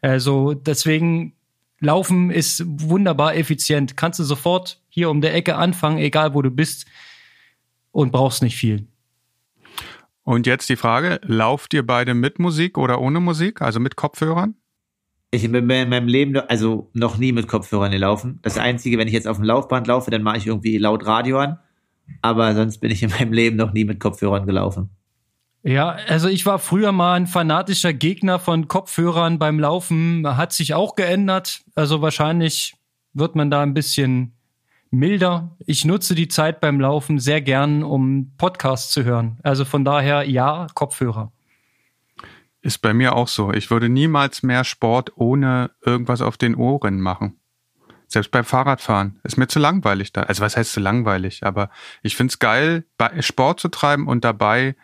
Also 0.00 0.54
deswegen 0.54 1.34
Laufen 1.80 2.30
ist 2.30 2.64
wunderbar 2.66 3.36
effizient. 3.36 3.96
Kannst 3.96 4.18
du 4.18 4.24
sofort 4.24 4.80
hier 4.98 5.10
um 5.10 5.20
der 5.20 5.34
Ecke 5.34 5.56
anfangen, 5.56 5.98
egal 5.98 6.34
wo 6.34 6.42
du 6.42 6.50
bist 6.50 6.86
und 7.92 8.12
brauchst 8.12 8.42
nicht 8.42 8.56
viel. 8.56 8.86
Und 10.24 10.46
jetzt 10.46 10.68
die 10.68 10.76
Frage, 10.76 11.20
lauft 11.22 11.72
ihr 11.72 11.86
beide 11.86 12.12
mit 12.12 12.38
Musik 12.38 12.76
oder 12.76 13.00
ohne 13.00 13.20
Musik, 13.20 13.62
also 13.62 13.80
mit 13.80 13.96
Kopfhörern? 13.96 14.54
Ich 15.30 15.42
bin 15.42 15.70
in 15.70 15.88
meinem 15.88 16.08
Leben 16.08 16.36
also 16.36 16.90
noch 16.92 17.16
nie 17.16 17.32
mit 17.32 17.48
Kopfhörern 17.48 17.92
gelaufen. 17.92 18.38
Das 18.42 18.58
Einzige, 18.58 18.98
wenn 18.98 19.08
ich 19.08 19.14
jetzt 19.14 19.28
auf 19.28 19.36
dem 19.36 19.44
Laufband 19.44 19.86
laufe, 19.86 20.10
dann 20.10 20.22
mache 20.22 20.38
ich 20.38 20.46
irgendwie 20.46 20.78
laut 20.78 21.06
Radio 21.06 21.38
an. 21.38 21.58
Aber 22.22 22.54
sonst 22.54 22.78
bin 22.78 22.90
ich 22.90 23.02
in 23.02 23.10
meinem 23.10 23.32
Leben 23.32 23.56
noch 23.56 23.72
nie 23.72 23.84
mit 23.84 24.00
Kopfhörern 24.00 24.46
gelaufen. 24.46 24.90
Ja, 25.62 25.96
also 26.08 26.28
ich 26.28 26.46
war 26.46 26.58
früher 26.58 26.92
mal 26.92 27.14
ein 27.14 27.26
fanatischer 27.26 27.92
Gegner 27.92 28.38
von 28.38 28.68
Kopfhörern 28.68 29.38
beim 29.38 29.60
Laufen. 29.60 30.26
Hat 30.36 30.52
sich 30.52 30.74
auch 30.74 30.94
geändert. 30.94 31.62
Also 31.74 32.00
wahrscheinlich 32.00 32.74
wird 33.12 33.34
man 33.34 33.50
da 33.50 33.62
ein 33.62 33.74
bisschen 33.74 34.37
milder. 34.90 35.56
Ich 35.66 35.84
nutze 35.84 36.14
die 36.14 36.28
Zeit 36.28 36.60
beim 36.60 36.80
Laufen 36.80 37.18
sehr 37.18 37.40
gern, 37.40 37.82
um 37.82 38.32
Podcasts 38.36 38.92
zu 38.92 39.04
hören. 39.04 39.38
Also 39.42 39.64
von 39.64 39.84
daher 39.84 40.28
ja, 40.28 40.66
Kopfhörer. 40.74 41.32
Ist 42.60 42.78
bei 42.78 42.94
mir 42.94 43.14
auch 43.14 43.28
so. 43.28 43.52
Ich 43.52 43.70
würde 43.70 43.88
niemals 43.88 44.42
mehr 44.42 44.64
Sport 44.64 45.12
ohne 45.16 45.70
irgendwas 45.84 46.22
auf 46.22 46.36
den 46.36 46.54
Ohren 46.54 47.00
machen. 47.00 47.38
Selbst 48.08 48.30
beim 48.30 48.44
Fahrradfahren. 48.44 49.20
Ist 49.22 49.36
mir 49.36 49.48
zu 49.48 49.58
langweilig 49.58 50.12
da. 50.12 50.22
Also 50.22 50.42
was 50.42 50.56
heißt 50.56 50.72
zu 50.72 50.80
langweilig? 50.80 51.44
Aber 51.44 51.70
ich 52.02 52.16
finde 52.16 52.32
es 52.32 52.38
geil, 52.38 52.84
Sport 53.20 53.60
zu 53.60 53.68
treiben 53.68 54.08
und 54.08 54.24
dabei 54.24 54.76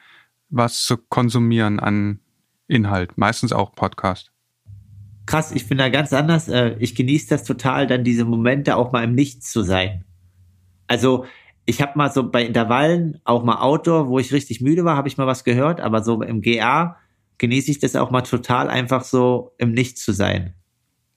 was 0.51 0.85
zu 0.85 0.99
konsumieren 0.99 1.81
an 1.81 2.21
Inhalt. 2.69 3.17
Meistens 3.17 3.53
auch 3.53 3.73
Podcast 3.73 4.34
krass, 5.26 5.52
ich 5.52 5.68
bin 5.68 5.78
da 5.78 5.88
ganz 5.88 6.12
anders. 6.12 6.48
Äh, 6.48 6.76
ich 6.78 6.94
genieße 6.94 7.28
das 7.28 7.44
total, 7.44 7.87
dann 7.87 8.04
diese 8.04 8.24
Momente 8.24 8.76
auch 8.76 8.92
mal 8.92 9.04
im 9.04 9.14
Nichts 9.14 9.50
zu 9.50 9.62
sein. 9.62 10.04
Also 10.87 11.26
ich 11.66 11.80
habe 11.80 11.92
mal 11.96 12.12
so 12.12 12.30
bei 12.30 12.44
Intervallen, 12.44 13.20
auch 13.24 13.42
mal 13.42 13.60
Outdoor, 13.60 14.08
wo 14.08 14.18
ich 14.18 14.32
richtig 14.32 14.60
müde 14.60 14.84
war, 14.84 14.96
habe 14.96 15.08
ich 15.08 15.16
mal 15.16 15.26
was 15.26 15.44
gehört, 15.44 15.80
aber 15.80 16.02
so 16.02 16.20
im 16.22 16.42
GA 16.42 16.96
genieße 17.38 17.70
ich 17.70 17.78
das 17.78 17.96
auch 17.96 18.10
mal 18.10 18.22
total 18.22 18.68
einfach 18.68 19.02
so 19.02 19.52
im 19.58 19.72
Nichts 19.72 20.04
zu 20.04 20.12
sein. 20.12 20.54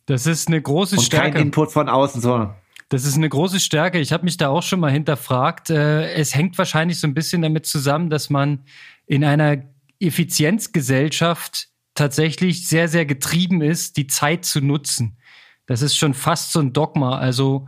Das 0.05 0.25
ist 0.25 0.47
eine 0.47 0.61
große 0.61 0.95
Und 0.95 1.03
Stärke. 1.03 1.33
Kein 1.33 1.47
Input 1.47 1.71
von 1.71 1.89
außen, 1.89 2.21
so. 2.21 2.49
Das 2.89 3.05
ist 3.05 3.17
eine 3.17 3.27
große 3.27 3.59
Stärke. 3.59 3.99
Ich 3.99 4.13
habe 4.13 4.23
mich 4.23 4.37
da 4.37 4.47
auch 4.47 4.63
schon 4.63 4.79
mal 4.79 4.91
hinterfragt. 4.91 5.69
Äh, 5.69 6.13
es 6.13 6.33
hängt 6.33 6.57
wahrscheinlich 6.57 6.99
so 6.99 7.07
ein 7.07 7.13
bisschen 7.13 7.41
damit 7.41 7.65
zusammen, 7.65 8.09
dass 8.09 8.29
man 8.29 8.63
in 9.05 9.25
einer 9.25 9.63
Effizienzgesellschaft 9.99 11.67
tatsächlich 11.97 12.67
sehr, 12.67 12.87
sehr 12.87 13.05
getrieben 13.05 13.61
ist, 13.61 13.97
die 13.97 14.07
Zeit 14.07 14.45
zu 14.45 14.61
nutzen. 14.61 15.17
Das 15.65 15.81
ist 15.81 15.97
schon 15.97 16.13
fast 16.13 16.53
so 16.53 16.59
ein 16.59 16.71
Dogma. 16.71 17.17
Also 17.17 17.67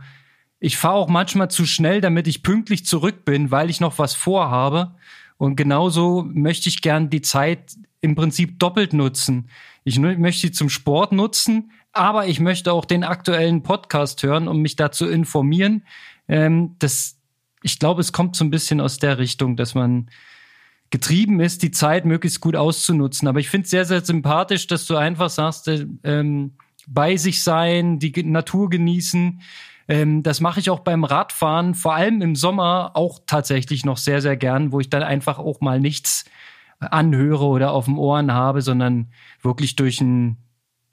ich 0.58 0.76
fahre 0.76 0.96
auch 0.96 1.08
manchmal 1.08 1.50
zu 1.50 1.66
schnell, 1.66 2.00
damit 2.00 2.26
ich 2.26 2.42
pünktlich 2.42 2.86
zurück 2.86 3.24
bin, 3.24 3.50
weil 3.50 3.70
ich 3.70 3.80
noch 3.80 3.98
was 3.98 4.14
vorhabe. 4.14 4.94
Und 5.36 5.56
genauso 5.56 6.22
möchte 6.22 6.68
ich 6.68 6.82
gern 6.82 7.10
die 7.10 7.22
Zeit 7.22 7.74
im 8.00 8.14
Prinzip 8.14 8.58
doppelt 8.58 8.92
nutzen. 8.92 9.50
Ich 9.84 9.98
möchte 9.98 10.40
sie 10.40 10.52
zum 10.52 10.68
Sport 10.68 11.12
nutzen, 11.12 11.72
aber 11.92 12.26
ich 12.26 12.40
möchte 12.40 12.72
auch 12.72 12.84
den 12.84 13.04
aktuellen 13.04 13.62
Podcast 13.62 14.22
hören, 14.22 14.48
um 14.48 14.60
mich 14.60 14.76
dazu 14.76 15.08
informieren. 15.08 15.84
Ähm, 16.28 16.76
das, 16.78 17.18
ich 17.62 17.78
glaube, 17.78 18.00
es 18.00 18.12
kommt 18.12 18.36
so 18.36 18.44
ein 18.44 18.50
bisschen 18.50 18.80
aus 18.80 18.98
der 18.98 19.18
Richtung, 19.18 19.56
dass 19.56 19.74
man 19.74 20.10
getrieben 20.90 21.40
ist, 21.40 21.62
die 21.62 21.70
Zeit 21.70 22.04
möglichst 22.04 22.40
gut 22.40 22.56
auszunutzen. 22.56 23.28
Aber 23.28 23.38
ich 23.38 23.48
finde 23.48 23.64
es 23.64 23.70
sehr, 23.70 23.84
sehr 23.84 24.04
sympathisch, 24.04 24.66
dass 24.66 24.86
du 24.86 24.96
einfach 24.96 25.30
sagst, 25.30 25.68
äh, 25.68 25.86
ähm, 26.04 26.52
bei 26.86 27.16
sich 27.16 27.42
sein, 27.42 27.98
die 27.98 28.22
Natur 28.24 28.68
genießen. 28.68 29.40
Ähm, 29.88 30.22
das 30.22 30.40
mache 30.40 30.60
ich 30.60 30.70
auch 30.70 30.80
beim 30.80 31.04
Radfahren, 31.04 31.74
vor 31.74 31.94
allem 31.94 32.20
im 32.22 32.34
Sommer 32.34 32.92
auch 32.94 33.20
tatsächlich 33.26 33.84
noch 33.84 33.96
sehr, 33.96 34.20
sehr 34.20 34.36
gern, 34.36 34.72
wo 34.72 34.80
ich 34.80 34.90
dann 34.90 35.02
einfach 35.02 35.38
auch 35.38 35.60
mal 35.60 35.80
nichts 35.80 36.24
anhöre 36.80 37.44
oder 37.44 37.72
auf 37.72 37.84
dem 37.84 37.98
Ohren 37.98 38.32
habe, 38.32 38.62
sondern 38.62 39.12
wirklich 39.42 39.76
durch 39.76 40.00
einen 40.00 40.38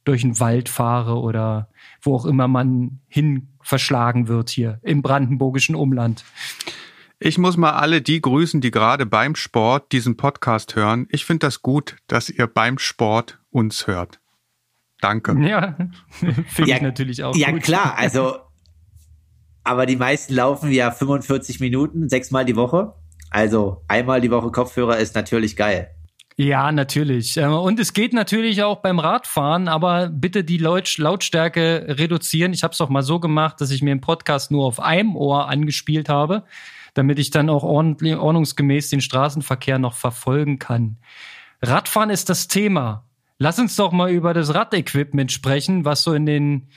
durch 0.03 0.23
einen 0.23 0.39
Wald 0.39 0.69
fahre 0.69 1.19
oder 1.19 1.67
wo 2.01 2.15
auch 2.15 2.25
immer 2.25 2.47
man 2.47 3.01
hin 3.09 3.49
verschlagen 3.61 4.29
wird 4.29 4.49
hier 4.49 4.79
im 4.81 5.01
brandenburgischen 5.01 5.75
Umland. 5.75 6.23
Ich 7.19 7.37
muss 7.37 7.57
mal 7.57 7.71
alle 7.71 8.01
die 8.01 8.21
grüßen, 8.21 8.61
die 8.61 8.69
gerade 8.69 9.05
beim 9.05 9.35
Sport 9.35 9.91
diesen 9.91 10.17
Podcast 10.17 10.75
hören. 10.75 11.07
Ich 11.09 11.25
finde 11.25 11.47
das 11.47 11.63
gut, 11.63 11.95
dass 12.07 12.29
ihr 12.29 12.45
beim 12.45 12.77
Sport 12.77 13.39
uns 13.49 13.87
hört. 13.87 14.19
Danke. 15.01 15.35
Ja, 15.39 15.77
finde 16.09 16.69
ja, 16.69 16.75
ich 16.75 16.81
natürlich 16.81 17.23
auch. 17.23 17.35
Ja, 17.35 17.51
gut. 17.51 17.63
klar, 17.63 17.95
also 17.97 18.37
aber 19.63 19.85
die 19.85 19.97
meisten 19.97 20.33
laufen 20.33 20.71
ja 20.71 20.91
45 20.91 21.59
Minuten, 21.59 22.07
sechsmal 22.07 22.45
die 22.45 22.55
Woche. 22.55 22.93
Also 23.29 23.83
einmal 23.89 24.21
die 24.21 24.31
Woche 24.31 24.49
Kopfhörer 24.49 24.97
ist 24.97 25.13
natürlich 25.13 25.57
geil. 25.57 25.89
Ja, 26.37 26.71
natürlich. 26.71 27.35
Äh, 27.35 27.47
und 27.47 27.79
es 27.79 27.93
geht 27.93 28.13
natürlich 28.13 28.63
auch 28.63 28.77
beim 28.77 28.99
Radfahren, 28.99 29.67
aber 29.67 30.07
bitte 30.07 30.43
die 30.43 30.57
Lautstärke 30.59 31.85
reduzieren. 31.97 32.53
Ich 32.53 32.63
habe 32.63 32.73
es 32.73 32.79
auch 32.79 32.89
mal 32.89 33.01
so 33.01 33.19
gemacht, 33.19 33.59
dass 33.59 33.71
ich 33.71 33.81
mir 33.81 33.91
im 33.91 34.01
Podcast 34.01 34.51
nur 34.51 34.65
auf 34.65 34.79
einem 34.79 35.17
Ohr 35.17 35.49
angespielt 35.49 36.07
habe, 36.09 36.43
damit 36.97 37.19
ich 37.19 37.29
dann 37.29 37.49
auch 37.49 37.63
ordnungsgemäß 37.63 38.89
den 38.89 39.01
Straßenverkehr 39.01 39.79
noch 39.79 39.93
verfolgen 39.93 40.59
kann. 40.59 40.97
Radfahren 41.61 42.09
ist 42.09 42.29
das 42.29 42.47
Thema. 42.47 43.05
Lass 43.39 43.59
uns 43.59 43.75
doch 43.75 43.91
mal 43.91 44.11
über 44.11 44.33
das 44.33 44.53
Radequipment 44.53 45.31
sprechen, 45.31 45.85
was 45.85 46.03
so 46.03 46.13
in 46.13 46.25
den, 46.25 46.69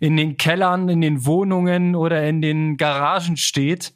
in 0.00 0.16
den 0.16 0.36
Kellern, 0.38 0.88
in 0.88 1.00
den 1.00 1.26
Wohnungen 1.26 1.94
oder 1.94 2.26
in 2.26 2.40
den 2.40 2.76
Garagen 2.78 3.36
steht. 3.36 3.92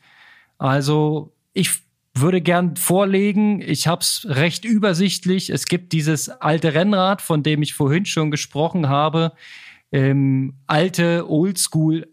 Also 0.59 1.33
ich 1.55 1.71
würde 2.15 2.41
gern 2.41 2.77
vorlegen. 2.77 3.63
Ich 3.63 3.87
habe 3.87 4.03
es 4.03 4.27
recht 4.29 4.65
übersichtlich. 4.65 5.49
Es 5.49 5.65
gibt 5.65 5.93
dieses 5.93 6.29
alte 6.29 6.75
Rennrad, 6.75 7.23
von 7.23 7.43
dem 7.43 7.63
ich 7.63 7.75
vorhin 7.75 8.05
schon 8.05 8.31
gesprochen 8.31 8.89
habe. 8.89 9.33
Ähm, 9.93 10.55
alte 10.67 11.29
Oldschool 11.29 12.10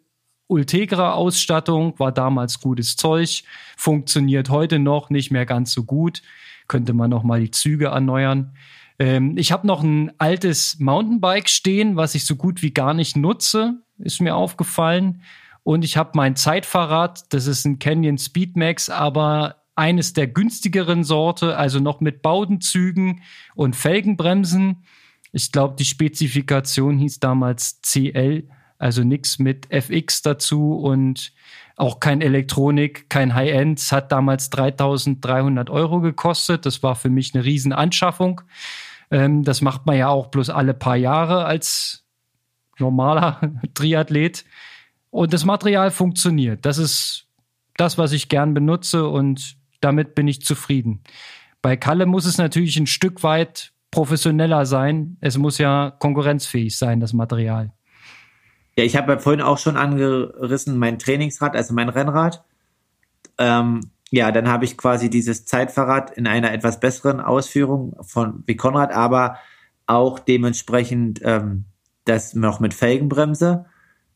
Ultegra-Ausstattung 0.47 1.99
war 1.99 2.11
damals 2.11 2.59
gutes 2.59 2.95
Zeug, 2.95 3.43
funktioniert 3.75 4.49
heute 4.49 4.79
noch 4.79 5.09
nicht 5.09 5.31
mehr 5.31 5.45
ganz 5.45 5.71
so 5.71 5.83
gut. 5.83 6.21
Könnte 6.67 6.93
man 6.93 7.09
noch 7.09 7.23
mal 7.23 7.39
die 7.39 7.51
Züge 7.51 7.87
erneuern. 7.87 8.53
Ähm, 8.99 9.37
ich 9.37 9.51
habe 9.51 9.67
noch 9.67 9.83
ein 9.83 10.11
altes 10.17 10.79
Mountainbike 10.79 11.49
stehen, 11.49 11.95
was 11.95 12.15
ich 12.15 12.25
so 12.25 12.35
gut 12.35 12.61
wie 12.61 12.71
gar 12.71 12.93
nicht 12.93 13.15
nutze, 13.15 13.81
ist 13.99 14.21
mir 14.21 14.35
aufgefallen. 14.35 15.21
Und 15.63 15.83
ich 15.83 15.97
habe 15.97 16.11
mein 16.15 16.35
Zeitfahrrad, 16.35 17.33
das 17.33 17.45
ist 17.47 17.65
ein 17.65 17.79
Canyon 17.79 18.17
Speedmax, 18.17 18.89
aber 18.89 19.63
eines 19.75 20.13
der 20.13 20.27
günstigeren 20.27 21.03
Sorte, 21.03 21.57
also 21.57 21.79
noch 21.79 21.99
mit 21.99 22.21
Baudenzügen 22.21 23.21
und 23.53 23.75
Felgenbremsen. 23.75 24.83
Ich 25.31 25.51
glaube, 25.51 25.75
die 25.77 25.85
Spezifikation 25.85 26.97
hieß 26.97 27.19
damals 27.19 27.81
CL, 27.81 28.47
also 28.77 29.03
nichts 29.03 29.39
mit 29.39 29.71
FX 29.71 30.21
dazu 30.21 30.73
und 30.73 31.33
auch 31.75 31.99
kein 31.99 32.21
Elektronik, 32.21 33.09
kein 33.09 33.35
High-End. 33.35 33.79
Es 33.79 33.91
hat 33.91 34.11
damals 34.11 34.49
3300 34.49 35.69
Euro 35.69 36.01
gekostet. 36.01 36.65
Das 36.65 36.81
war 36.83 36.95
für 36.95 37.09
mich 37.09 37.33
eine 37.33 37.45
Riesenanschaffung. 37.45 38.41
Ähm, 39.11 39.43
das 39.43 39.61
macht 39.61 39.85
man 39.85 39.97
ja 39.97 40.09
auch 40.09 40.27
bloß 40.27 40.49
alle 40.49 40.73
paar 40.73 40.95
Jahre 40.95 41.45
als 41.45 42.03
normaler 42.79 43.39
Triathlet. 43.73 44.43
Und 45.09 45.33
das 45.33 45.45
Material 45.45 45.91
funktioniert. 45.91 46.65
Das 46.65 46.77
ist 46.77 47.27
das, 47.77 47.97
was 47.97 48.11
ich 48.11 48.29
gern 48.29 48.53
benutze 48.53 49.07
und 49.07 49.57
damit 49.79 50.15
bin 50.15 50.27
ich 50.27 50.41
zufrieden. 50.41 51.03
Bei 51.61 51.77
Kalle 51.77 52.05
muss 52.05 52.25
es 52.25 52.37
natürlich 52.37 52.77
ein 52.77 52.87
Stück 52.87 53.23
weit 53.23 53.71
professioneller 53.91 54.65
sein. 54.65 55.17
Es 55.21 55.37
muss 55.37 55.59
ja 55.59 55.91
konkurrenzfähig 55.99 56.77
sein, 56.77 56.99
das 56.99 57.13
Material. 57.13 57.71
Ja, 58.77 58.83
ich 58.83 58.95
habe 58.95 59.13
ja 59.13 59.17
vorhin 59.17 59.41
auch 59.41 59.57
schon 59.57 59.75
angerissen, 59.75 60.77
mein 60.77 60.99
Trainingsrad, 60.99 61.55
also 61.55 61.73
mein 61.73 61.89
Rennrad. 61.89 62.43
Ähm, 63.39 63.89
ja, 64.11 64.31
dann 64.31 64.47
habe 64.47 64.65
ich 64.65 64.77
quasi 64.77 65.09
dieses 65.09 65.45
Zeitfahrrad 65.45 66.11
in 66.11 66.27
einer 66.27 66.53
etwas 66.53 66.79
besseren 66.79 67.19
Ausführung 67.19 67.95
von 68.01 68.43
wie 68.45 68.55
Konrad, 68.55 68.93
aber 68.93 69.37
auch 69.87 70.19
dementsprechend 70.19 71.21
ähm, 71.23 71.65
das 72.05 72.35
noch 72.35 72.59
mit 72.59 72.75
Felgenbremse. 72.75 73.65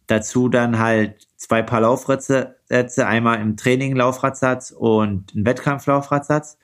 Dazu 0.06 0.48
dann 0.48 0.78
halt 0.78 1.28
zwei 1.38 1.64
Paar 1.64 1.82
Laufradsätze, 1.82 3.08
einmal 3.08 3.42
im 3.42 3.58
Training 3.58 3.96
Laufradsatz 3.96 4.70
und 4.70 5.34
ein 5.34 5.46
Wettkampflaufradsatz. 5.46 6.60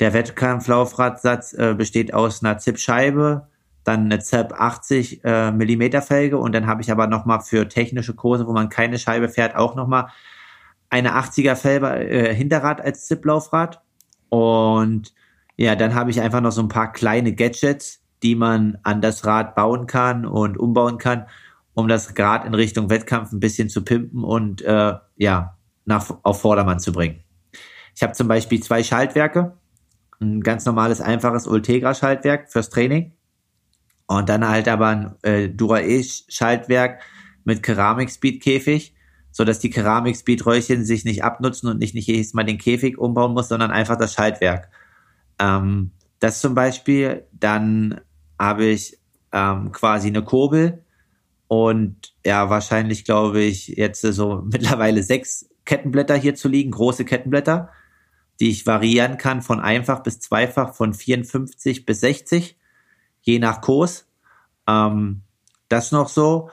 Der 0.00 0.14
Wettkampflaufradsatz 0.14 1.52
äh, 1.52 1.74
besteht 1.76 2.14
aus 2.14 2.42
einer 2.42 2.58
Zip-Scheibe, 2.58 3.48
dann 3.86 4.04
eine 4.04 4.18
ZEP 4.18 4.52
80 4.52 5.24
äh, 5.24 5.52
Millimeter 5.52 6.02
Felge 6.02 6.38
und 6.38 6.54
dann 6.54 6.66
habe 6.66 6.82
ich 6.82 6.90
aber 6.90 7.06
nochmal 7.06 7.40
für 7.40 7.68
technische 7.68 8.14
Kurse, 8.14 8.46
wo 8.46 8.52
man 8.52 8.68
keine 8.68 8.98
Scheibe 8.98 9.28
fährt, 9.28 9.56
auch 9.56 9.74
nochmal 9.74 10.08
eine 10.90 11.16
80er 11.16 11.56
Felge 11.56 11.88
äh, 11.88 12.34
Hinterrad 12.34 12.80
als 12.80 13.06
Zip-Laufrad. 13.06 13.82
Und 14.28 15.14
ja, 15.56 15.76
dann 15.76 15.94
habe 15.94 16.10
ich 16.10 16.20
einfach 16.20 16.40
noch 16.40 16.52
so 16.52 16.62
ein 16.62 16.68
paar 16.68 16.92
kleine 16.92 17.32
Gadgets, 17.34 18.02
die 18.22 18.34
man 18.34 18.78
an 18.82 19.00
das 19.00 19.24
Rad 19.24 19.54
bauen 19.54 19.86
kann 19.86 20.26
und 20.26 20.58
umbauen 20.58 20.98
kann 20.98 21.26
um 21.76 21.88
das 21.88 22.14
gerade 22.14 22.46
in 22.46 22.54
Richtung 22.54 22.88
Wettkampf 22.88 23.32
ein 23.32 23.38
bisschen 23.38 23.68
zu 23.68 23.84
pimpen 23.84 24.24
und 24.24 24.62
äh, 24.62 24.94
ja, 25.16 25.58
nach, 25.84 26.10
auf 26.22 26.40
Vordermann 26.40 26.80
zu 26.80 26.90
bringen. 26.90 27.22
Ich 27.94 28.02
habe 28.02 28.14
zum 28.14 28.28
Beispiel 28.28 28.62
zwei 28.62 28.82
Schaltwerke, 28.82 29.58
ein 30.18 30.40
ganz 30.40 30.64
normales, 30.64 31.02
einfaches 31.02 31.46
Ultegra-Schaltwerk 31.46 32.50
fürs 32.50 32.70
Training 32.70 33.12
und 34.06 34.28
dann 34.28 34.46
halt 34.48 34.68
aber 34.68 34.88
ein 34.88 35.14
äh, 35.22 35.48
Dura-E-Schaltwerk 35.48 37.00
mit 37.44 37.62
Keramik-Speed-Käfig, 37.62 38.94
so 39.30 39.44
dass 39.44 39.58
die 39.58 39.70
Keramik-Speed-Röllchen 39.70 40.84
sich 40.84 41.04
nicht 41.04 41.24
abnutzen 41.24 41.68
und 41.68 41.78
nicht, 41.78 41.94
nicht 41.94 42.08
jedes 42.08 42.34
Mal 42.34 42.44
den 42.44 42.58
Käfig 42.58 42.98
umbauen 42.98 43.32
muss, 43.32 43.48
sondern 43.48 43.70
einfach 43.70 43.96
das 43.96 44.14
Schaltwerk. 44.14 44.70
Ähm, 45.38 45.90
das 46.20 46.40
zum 46.40 46.54
Beispiel. 46.54 47.24
Dann 47.32 48.00
habe 48.38 48.66
ich 48.66 48.98
ähm, 49.32 49.72
quasi 49.72 50.08
eine 50.08 50.22
Kurbel, 50.22 50.82
und 51.48 52.14
ja, 52.24 52.50
wahrscheinlich 52.50 53.04
glaube 53.04 53.40
ich 53.42 53.68
jetzt 53.68 54.00
so 54.00 54.42
mittlerweile 54.50 55.02
sechs 55.02 55.48
Kettenblätter 55.64 56.16
hier 56.16 56.34
zu 56.34 56.48
liegen, 56.48 56.70
große 56.70 57.04
Kettenblätter, 57.04 57.70
die 58.40 58.50
ich 58.50 58.66
variieren 58.66 59.18
kann 59.18 59.42
von 59.42 59.60
einfach 59.60 60.02
bis 60.02 60.20
zweifach, 60.20 60.74
von 60.74 60.94
54 60.94 61.86
bis 61.86 62.00
60, 62.00 62.55
je 63.26 63.38
nach 63.38 63.60
Kurs. 63.60 64.06
Ähm, 64.68 65.22
das 65.68 65.92
noch 65.92 66.08
so. 66.08 66.50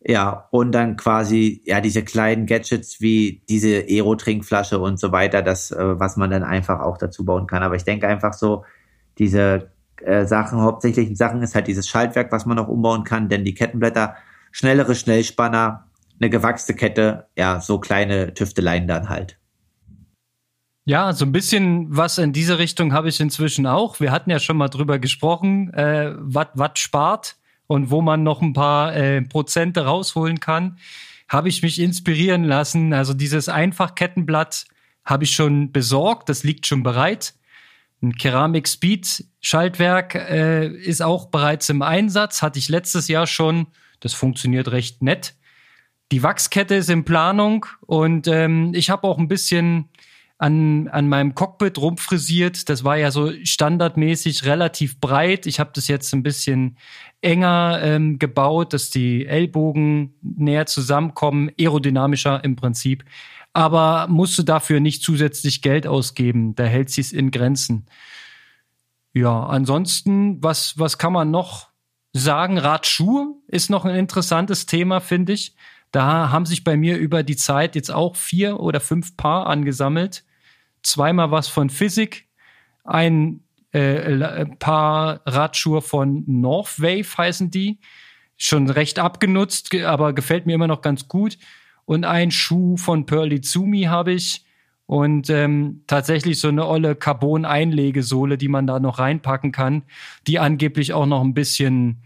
Ja, 0.00 0.48
und 0.50 0.72
dann 0.72 0.96
quasi, 0.96 1.62
ja, 1.64 1.80
diese 1.80 2.04
kleinen 2.04 2.46
Gadgets 2.46 3.00
wie 3.00 3.42
diese 3.48 3.84
Aero-Trinkflasche 3.88 4.78
und 4.78 4.98
so 5.00 5.12
weiter, 5.12 5.42
das, 5.42 5.70
äh, 5.70 5.98
was 5.98 6.16
man 6.16 6.30
dann 6.30 6.44
einfach 6.44 6.80
auch 6.80 6.98
dazu 6.98 7.24
bauen 7.24 7.46
kann. 7.46 7.62
Aber 7.62 7.74
ich 7.74 7.84
denke 7.84 8.06
einfach 8.06 8.32
so, 8.32 8.64
diese 9.18 9.70
äh, 10.02 10.24
Sachen, 10.26 10.60
hauptsächlichen 10.60 11.16
Sachen 11.16 11.42
ist 11.42 11.54
halt 11.54 11.66
dieses 11.66 11.88
Schaltwerk, 11.88 12.30
was 12.32 12.46
man 12.46 12.56
noch 12.56 12.68
umbauen 12.68 13.04
kann, 13.04 13.28
denn 13.28 13.44
die 13.44 13.54
Kettenblätter 13.54 14.14
schnellere 14.52 14.94
Schnellspanner, 14.94 15.88
eine 16.20 16.30
gewachste 16.30 16.74
Kette, 16.74 17.26
ja, 17.36 17.60
so 17.60 17.78
kleine 17.78 18.34
Tüfteleien 18.34 18.88
dann 18.88 19.08
halt. 19.08 19.37
Ja, 20.88 21.12
so 21.12 21.26
ein 21.26 21.32
bisschen 21.32 21.94
was 21.94 22.16
in 22.16 22.32
diese 22.32 22.58
Richtung 22.58 22.94
habe 22.94 23.10
ich 23.10 23.20
inzwischen 23.20 23.66
auch. 23.66 24.00
Wir 24.00 24.10
hatten 24.10 24.30
ja 24.30 24.38
schon 24.38 24.56
mal 24.56 24.70
drüber 24.70 24.98
gesprochen, 24.98 25.70
äh, 25.74 26.14
was 26.16 26.78
spart 26.78 27.36
und 27.66 27.90
wo 27.90 28.00
man 28.00 28.22
noch 28.22 28.40
ein 28.40 28.54
paar 28.54 28.96
äh, 28.96 29.20
Prozente 29.20 29.84
rausholen 29.84 30.40
kann. 30.40 30.78
Habe 31.28 31.50
ich 31.50 31.62
mich 31.62 31.78
inspirieren 31.78 32.42
lassen. 32.42 32.94
Also 32.94 33.12
dieses 33.12 33.50
Einfachkettenblatt 33.50 34.64
habe 35.04 35.24
ich 35.24 35.32
schon 35.32 35.72
besorgt, 35.72 36.30
das 36.30 36.42
liegt 36.42 36.66
schon 36.66 36.82
bereit. 36.82 37.34
Ein 38.00 38.14
Keramik 38.14 38.66
Speed 38.66 39.26
Schaltwerk 39.42 40.14
äh, 40.14 40.68
ist 40.68 41.02
auch 41.02 41.26
bereits 41.26 41.68
im 41.68 41.82
Einsatz, 41.82 42.40
hatte 42.40 42.58
ich 42.58 42.70
letztes 42.70 43.08
Jahr 43.08 43.26
schon 43.26 43.66
das 44.00 44.14
funktioniert 44.14 44.70
recht 44.70 45.02
nett. 45.02 45.34
Die 46.12 46.22
Wachskette 46.22 46.76
ist 46.76 46.88
in 46.88 47.04
Planung 47.04 47.66
und 47.80 48.26
ähm, 48.26 48.72
ich 48.74 48.88
habe 48.88 49.06
auch 49.06 49.18
ein 49.18 49.28
bisschen 49.28 49.90
an, 50.38 50.86
an 50.88 51.08
meinem 51.08 51.34
Cockpit 51.34 51.78
rumfrisiert. 51.78 52.68
Das 52.68 52.84
war 52.84 52.96
ja 52.96 53.10
so 53.10 53.32
standardmäßig 53.42 54.44
relativ 54.44 55.00
breit. 55.00 55.46
Ich 55.46 55.58
habe 55.58 55.70
das 55.74 55.88
jetzt 55.88 56.12
ein 56.14 56.22
bisschen 56.22 56.78
enger 57.20 57.80
ähm, 57.82 58.18
gebaut, 58.20 58.72
dass 58.72 58.90
die 58.90 59.26
Ellbogen 59.26 60.14
näher 60.22 60.66
zusammenkommen, 60.66 61.50
aerodynamischer 61.58 62.42
im 62.44 62.54
Prinzip. 62.54 63.04
Aber 63.52 64.06
musste 64.08 64.44
dafür 64.44 64.78
nicht 64.78 65.02
zusätzlich 65.02 65.60
Geld 65.60 65.88
ausgeben. 65.88 66.54
Da 66.54 66.64
hält 66.64 66.90
sie 66.90 67.00
es 67.00 67.12
in 67.12 67.32
Grenzen. 67.32 67.86
Ja, 69.12 69.44
ansonsten, 69.46 70.40
was, 70.40 70.78
was 70.78 70.98
kann 70.98 71.12
man 71.12 71.32
noch 71.32 71.68
sagen, 72.12 72.58
Radschuhe 72.58 73.34
ist 73.48 73.70
noch 73.70 73.84
ein 73.84 73.96
interessantes 73.96 74.66
Thema, 74.66 75.00
finde 75.00 75.32
ich. 75.32 75.56
Da 75.90 76.30
haben 76.30 76.46
sich 76.46 76.62
bei 76.62 76.76
mir 76.76 76.98
über 76.98 77.24
die 77.24 77.36
Zeit 77.36 77.74
jetzt 77.74 77.90
auch 77.90 78.14
vier 78.14 78.60
oder 78.60 78.78
fünf 78.78 79.16
Paar 79.16 79.46
angesammelt. 79.46 80.24
Zweimal 80.82 81.30
was 81.30 81.48
von 81.48 81.70
Physik, 81.70 82.28
ein 82.84 83.40
äh, 83.72 84.46
Paar 84.58 85.20
Radschuhe 85.26 85.82
von 85.82 86.24
Northwave 86.26 87.06
heißen 87.16 87.50
die. 87.50 87.78
Schon 88.36 88.70
recht 88.70 88.98
abgenutzt, 88.98 89.74
aber 89.74 90.12
gefällt 90.12 90.46
mir 90.46 90.54
immer 90.54 90.68
noch 90.68 90.80
ganz 90.80 91.08
gut. 91.08 91.38
Und 91.84 92.04
ein 92.04 92.30
Schuh 92.30 92.76
von 92.76 93.06
Pearly 93.06 93.40
Zumi 93.40 93.82
habe 93.84 94.12
ich. 94.12 94.44
Und 94.86 95.28
ähm, 95.28 95.82
tatsächlich 95.86 96.40
so 96.40 96.48
eine 96.48 96.66
olle 96.66 96.96
Carbon-Einlegesohle, 96.96 98.38
die 98.38 98.48
man 98.48 98.66
da 98.66 98.80
noch 98.80 98.98
reinpacken 98.98 99.52
kann, 99.52 99.82
die 100.26 100.38
angeblich 100.38 100.94
auch 100.94 101.04
noch 101.04 101.20
ein 101.22 101.34
bisschen 101.34 102.02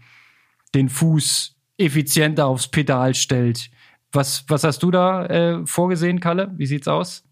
den 0.75 0.89
Fuß 0.89 1.55
effizienter 1.77 2.45
aufs 2.45 2.67
Pedal 2.67 3.15
stellt. 3.15 3.69
Was, 4.11 4.43
was 4.49 4.65
hast 4.65 4.83
du 4.83 4.91
da 4.91 5.25
äh, 5.27 5.65
vorgesehen, 5.65 6.19
Kalle? 6.19 6.53
Wie 6.57 6.65
sieht's 6.65 6.89
aus? 6.89 7.23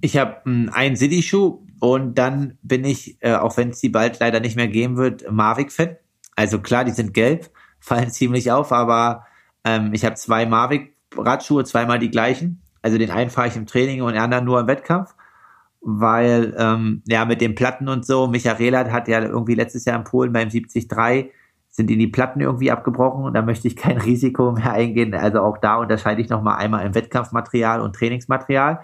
Ich 0.00 0.16
habe 0.16 0.36
hm, 0.44 0.70
einen 0.72 0.96
City-Schuh 0.96 1.60
und 1.80 2.18
dann 2.18 2.58
bin 2.62 2.84
ich, 2.84 3.16
äh, 3.20 3.34
auch 3.34 3.56
wenn 3.56 3.70
es 3.70 3.80
die 3.80 3.88
bald 3.88 4.20
leider 4.20 4.40
nicht 4.40 4.56
mehr 4.56 4.68
geben 4.68 4.96
wird, 4.96 5.30
Mavic-Fan. 5.30 5.96
Also 6.36 6.60
klar, 6.60 6.84
die 6.84 6.92
sind 6.92 7.14
gelb, 7.14 7.50
fallen 7.80 8.10
ziemlich 8.10 8.50
auf, 8.52 8.72
aber 8.72 9.26
ähm, 9.64 9.92
ich 9.92 10.04
habe 10.04 10.14
zwei 10.14 10.46
Mavic-Radschuhe, 10.46 11.64
zweimal 11.64 11.98
die 11.98 12.10
gleichen. 12.10 12.62
Also 12.82 12.98
den 12.98 13.10
einen 13.10 13.30
fahre 13.30 13.48
ich 13.48 13.56
im 13.56 13.66
Training 13.66 14.02
und 14.02 14.12
den 14.12 14.22
anderen 14.22 14.44
nur 14.44 14.60
im 14.60 14.66
Wettkampf, 14.66 15.14
weil 15.80 16.54
ähm, 16.58 17.02
ja 17.06 17.24
mit 17.24 17.40
den 17.40 17.54
Platten 17.54 17.88
und 17.88 18.06
so, 18.06 18.26
Michael 18.26 18.56
Rehlert 18.56 18.90
hat 18.90 19.08
ja 19.08 19.20
irgendwie 19.20 19.54
letztes 19.54 19.84
Jahr 19.84 19.98
in 19.98 20.04
Polen 20.04 20.32
beim 20.32 20.48
73 20.48 20.88
sind 21.70 21.88
ihnen 21.90 22.00
die 22.00 22.08
Platten 22.08 22.40
irgendwie 22.40 22.70
abgebrochen 22.70 23.24
und 23.24 23.34
da 23.34 23.42
möchte 23.42 23.68
ich 23.68 23.76
kein 23.76 23.98
Risiko 24.00 24.52
mehr 24.52 24.72
eingehen. 24.72 25.14
Also 25.14 25.40
auch 25.40 25.58
da 25.58 25.76
unterscheide 25.76 26.20
ich 26.20 26.28
nochmal 26.28 26.56
einmal 26.56 26.84
im 26.84 26.94
Wettkampfmaterial 26.94 27.80
und 27.80 27.94
Trainingsmaterial. 27.94 28.80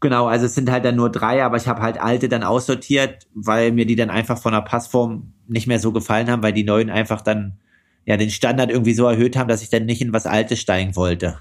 Genau, 0.00 0.26
also 0.26 0.46
es 0.46 0.54
sind 0.54 0.70
halt 0.70 0.84
dann 0.84 0.96
nur 0.96 1.10
drei, 1.10 1.42
aber 1.42 1.56
ich 1.56 1.66
habe 1.66 1.82
halt 1.82 2.00
alte 2.00 2.28
dann 2.28 2.44
aussortiert, 2.44 3.26
weil 3.34 3.72
mir 3.72 3.84
die 3.84 3.96
dann 3.96 4.10
einfach 4.10 4.38
von 4.38 4.52
der 4.52 4.60
Passform 4.60 5.32
nicht 5.48 5.66
mehr 5.66 5.80
so 5.80 5.92
gefallen 5.92 6.30
haben, 6.30 6.42
weil 6.42 6.52
die 6.52 6.64
neuen 6.64 6.90
einfach 6.90 7.20
dann 7.20 7.58
ja 8.04 8.16
den 8.16 8.30
Standard 8.30 8.70
irgendwie 8.70 8.94
so 8.94 9.06
erhöht 9.06 9.36
haben, 9.36 9.48
dass 9.48 9.62
ich 9.62 9.70
dann 9.70 9.86
nicht 9.86 10.00
in 10.00 10.12
was 10.12 10.26
Altes 10.26 10.60
steigen 10.60 10.94
wollte. 10.94 11.38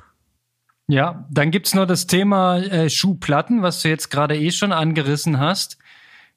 Ja, 0.88 1.28
dann 1.30 1.51
gibt's 1.51 1.76
noch 1.76 1.86
das 1.86 2.08
Thema 2.08 2.58
äh, 2.60 2.89
Schuhplatten, 2.89 3.62
was 3.62 3.82
du 3.82 3.89
jetzt 3.89 4.10
gerade 4.10 4.38
eh 4.38 4.51
schon 4.51 4.72
angerissen 4.72 5.39
hast. 5.39 5.78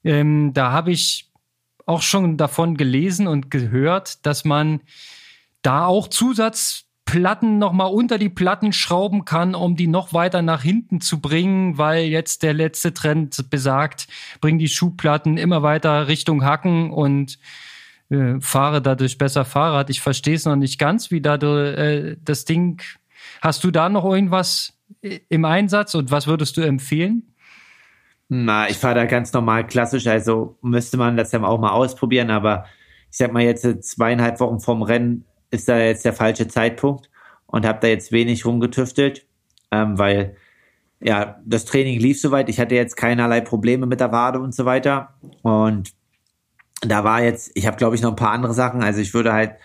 Ähm, 0.03 0.51
da 0.53 0.71
habe 0.71 0.91
ich 0.91 1.31
auch 1.85 2.01
schon 2.01 2.37
davon 2.37 2.77
gelesen 2.77 3.27
und 3.27 3.49
gehört, 3.49 4.25
dass 4.25 4.45
man 4.45 4.81
da 5.61 5.85
auch 5.85 6.07
Zusatz 6.07 6.85
Platten 7.05 7.57
nochmal 7.57 7.91
unter 7.91 8.17
die 8.17 8.29
Platten 8.29 8.71
schrauben 8.73 9.25
kann, 9.25 9.55
um 9.55 9.75
die 9.75 9.87
noch 9.87 10.13
weiter 10.13 10.41
nach 10.41 10.61
hinten 10.61 11.01
zu 11.01 11.19
bringen, 11.19 11.77
weil 11.77 12.05
jetzt 12.05 12.43
der 12.43 12.53
letzte 12.53 12.93
Trend 12.93 13.49
besagt, 13.49 14.07
bring 14.39 14.59
die 14.59 14.69
Schuhplatten 14.69 15.37
immer 15.37 15.61
weiter 15.61 16.07
Richtung 16.07 16.45
Hacken 16.45 16.91
und 16.91 17.37
äh, 18.09 18.39
fahre 18.39 18.81
dadurch 18.81 19.17
besser 19.17 19.45
Fahrrad. 19.45 19.89
Ich 19.89 20.01
verstehe 20.01 20.35
es 20.35 20.45
noch 20.45 20.55
nicht 20.55 20.79
ganz, 20.79 21.11
wie 21.11 21.21
da 21.21 21.35
äh, 21.35 22.17
das 22.23 22.45
Ding. 22.45 22.81
Hast 23.41 23.63
du 23.63 23.71
da 23.71 23.89
noch 23.89 24.05
irgendwas 24.05 24.73
im 25.01 25.45
Einsatz 25.45 25.95
und 25.95 26.11
was 26.11 26.27
würdest 26.27 26.57
du 26.57 26.61
empfehlen? 26.61 27.33
Na, 28.29 28.69
ich 28.69 28.77
fahre 28.77 28.95
da 28.95 29.05
ganz 29.05 29.33
normal 29.33 29.67
klassisch, 29.67 30.07
also 30.07 30.57
müsste 30.61 30.95
man 30.95 31.17
das 31.17 31.33
ja 31.33 31.43
auch 31.43 31.59
mal 31.59 31.71
ausprobieren, 31.71 32.29
aber 32.29 32.65
ich 33.09 33.17
sag 33.17 33.33
mal 33.33 33.43
jetzt 33.43 33.83
zweieinhalb 33.83 34.39
Wochen 34.39 34.61
vom 34.61 34.83
Rennen 34.83 35.25
ist 35.51 35.69
da 35.69 35.77
jetzt 35.77 36.05
der 36.05 36.13
falsche 36.13 36.47
Zeitpunkt 36.47 37.09
und 37.45 37.65
habe 37.65 37.79
da 37.81 37.87
jetzt 37.87 38.11
wenig 38.11 38.45
rumgetüftelt, 38.45 39.27
ähm, 39.71 39.99
weil 39.99 40.35
ja, 40.99 41.39
das 41.45 41.65
Training 41.65 41.99
lief 41.99 42.21
soweit. 42.21 42.47
Ich 42.49 42.59
hatte 42.59 42.75
jetzt 42.75 42.95
keinerlei 42.95 43.41
Probleme 43.41 43.85
mit 43.85 43.99
der 43.99 44.11
Wade 44.11 44.39
und 44.39 44.53
so 44.53 44.65
weiter. 44.65 45.15
Und 45.41 45.93
da 46.81 47.03
war 47.03 47.23
jetzt, 47.23 47.51
ich 47.55 47.67
habe 47.67 47.77
glaube 47.77 47.95
ich 47.95 48.01
noch 48.01 48.11
ein 48.11 48.15
paar 48.15 48.31
andere 48.31 48.53
Sachen. 48.53 48.81
Also 48.83 49.01
ich 49.01 49.13
würde 49.13 49.33
halt 49.33 49.55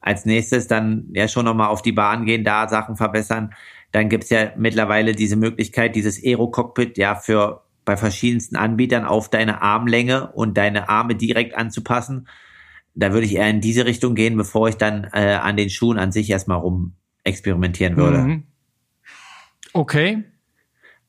als 0.00 0.26
nächstes 0.26 0.66
dann 0.66 1.08
ja 1.12 1.28
schon 1.28 1.44
nochmal 1.44 1.68
auf 1.68 1.82
die 1.82 1.92
Bahn 1.92 2.24
gehen, 2.24 2.44
da 2.44 2.68
Sachen 2.68 2.96
verbessern. 2.96 3.54
Dann 3.90 4.08
gibt's 4.08 4.30
ja 4.30 4.52
mittlerweile 4.56 5.14
diese 5.14 5.36
Möglichkeit, 5.36 5.96
dieses 5.96 6.22
Aero-Cockpit 6.22 6.98
ja 6.98 7.14
für 7.14 7.62
bei 7.84 7.96
verschiedensten 7.96 8.56
Anbietern 8.56 9.04
auf 9.04 9.28
deine 9.28 9.62
Armlänge 9.62 10.30
und 10.32 10.56
deine 10.56 10.88
Arme 10.88 11.14
direkt 11.14 11.56
anzupassen 11.56 12.28
da 12.94 13.12
würde 13.12 13.26
ich 13.26 13.36
eher 13.36 13.48
in 13.48 13.60
diese 13.60 13.86
Richtung 13.86 14.14
gehen, 14.14 14.36
bevor 14.36 14.68
ich 14.68 14.76
dann 14.76 15.08
äh, 15.12 15.34
an 15.34 15.56
den 15.56 15.70
Schuhen 15.70 15.98
an 15.98 16.12
sich 16.12 16.30
erstmal 16.30 16.58
rum 16.58 16.94
experimentieren 17.24 17.96
würde. 17.96 18.18
Mhm. 18.18 18.42
Okay. 19.72 20.24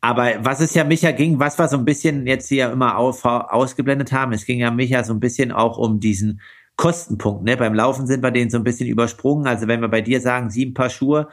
Aber 0.01 0.33
was 0.39 0.59
es 0.59 0.73
ja 0.73 0.83
Micha 0.83 1.11
ging, 1.11 1.39
was 1.39 1.57
wir 1.57 1.67
so 1.67 1.77
ein 1.77 1.85
bisschen 1.85 2.27
jetzt 2.27 2.49
hier 2.49 2.71
immer 2.71 2.97
auf, 2.97 3.23
ausgeblendet 3.23 4.11
haben, 4.11 4.33
es 4.33 4.45
ging 4.45 4.59
ja 4.59 4.69
Micha 4.71 5.03
so 5.03 5.13
ein 5.13 5.19
bisschen 5.19 5.51
auch 5.51 5.77
um 5.77 5.99
diesen 5.99 6.41
Kostenpunkt. 6.75 7.43
Ne? 7.43 7.55
Beim 7.55 7.73
Laufen 7.73 8.07
sind 8.07 8.23
wir 8.23 8.31
den 8.31 8.49
so 8.49 8.57
ein 8.57 8.63
bisschen 8.63 8.87
übersprungen. 8.87 9.47
Also 9.47 9.67
wenn 9.67 9.81
wir 9.81 9.87
bei 9.87 10.01
dir 10.01 10.19
sagen, 10.19 10.49
sieben 10.49 10.73
Paar 10.73 10.89
Schuhe, 10.89 11.29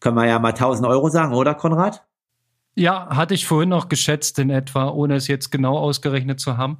können 0.00 0.16
wir 0.16 0.26
ja 0.26 0.38
mal 0.38 0.50
1000 0.50 0.86
Euro 0.86 1.08
sagen, 1.08 1.34
oder 1.34 1.54
Konrad? 1.54 2.04
Ja, 2.74 3.08
hatte 3.14 3.34
ich 3.34 3.46
vorhin 3.46 3.68
noch 3.68 3.88
geschätzt 3.88 4.38
in 4.38 4.50
etwa, 4.50 4.88
ohne 4.88 5.14
es 5.16 5.28
jetzt 5.28 5.50
genau 5.50 5.76
ausgerechnet 5.78 6.40
zu 6.40 6.56
haben. 6.56 6.78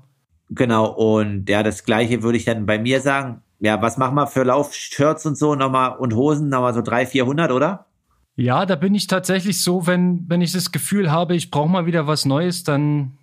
Genau, 0.55 0.87
und 0.87 1.49
ja, 1.49 1.63
das 1.63 1.85
gleiche 1.85 2.23
würde 2.23 2.37
ich 2.37 2.45
dann 2.45 2.67
bei 2.67 2.79
mir 2.79 3.01
sagen. 3.01 3.43
Ja, 3.59 3.81
was 3.81 3.97
machen 3.97 4.17
wir 4.17 4.27
für 4.27 4.43
Laufshirts 4.43 5.25
und 5.25 5.39
so 5.39 5.55
nochmal 5.55 5.97
und 5.97 6.15
Hosen 6.15 6.49
nochmal 6.49 6.75
so 6.75 6.83
300, 6.83 7.09
400, 7.09 7.53
oder? 7.53 7.87
Ja, 8.35 8.67
da 8.67 8.77
bin 8.77 8.95
ich 8.95 9.07
tatsächlich 9.07 9.63
so, 9.63 9.87
wenn, 9.87 10.25
wenn 10.29 10.41
ich 10.41 10.53
das 10.53 10.73
Gefühl 10.73 11.11
habe, 11.11 11.37
ich 11.37 11.51
brauche 11.51 11.69
mal 11.69 11.87
wieder 11.87 12.07
was 12.07 12.25
Neues, 12.25 12.65
dann 12.65 13.19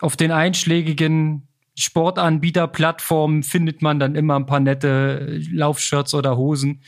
auf 0.00 0.16
den 0.16 0.32
einschlägigen 0.32 1.46
Sportanbieterplattformen 1.76 3.42
findet 3.42 3.82
man 3.82 4.00
dann 4.00 4.14
immer 4.14 4.36
ein 4.36 4.46
paar 4.46 4.60
nette 4.60 5.40
Laufshirts 5.52 6.14
oder 6.14 6.36
Hosen. 6.36 6.82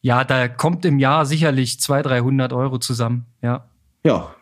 Ja, 0.00 0.24
da 0.24 0.48
kommt 0.48 0.84
im 0.84 0.98
Jahr 0.98 1.26
sicherlich 1.26 1.80
200, 1.80 2.12
300 2.12 2.52
Euro 2.52 2.78
zusammen, 2.78 3.26
ja. 3.42 3.68
Ja, 4.04 4.34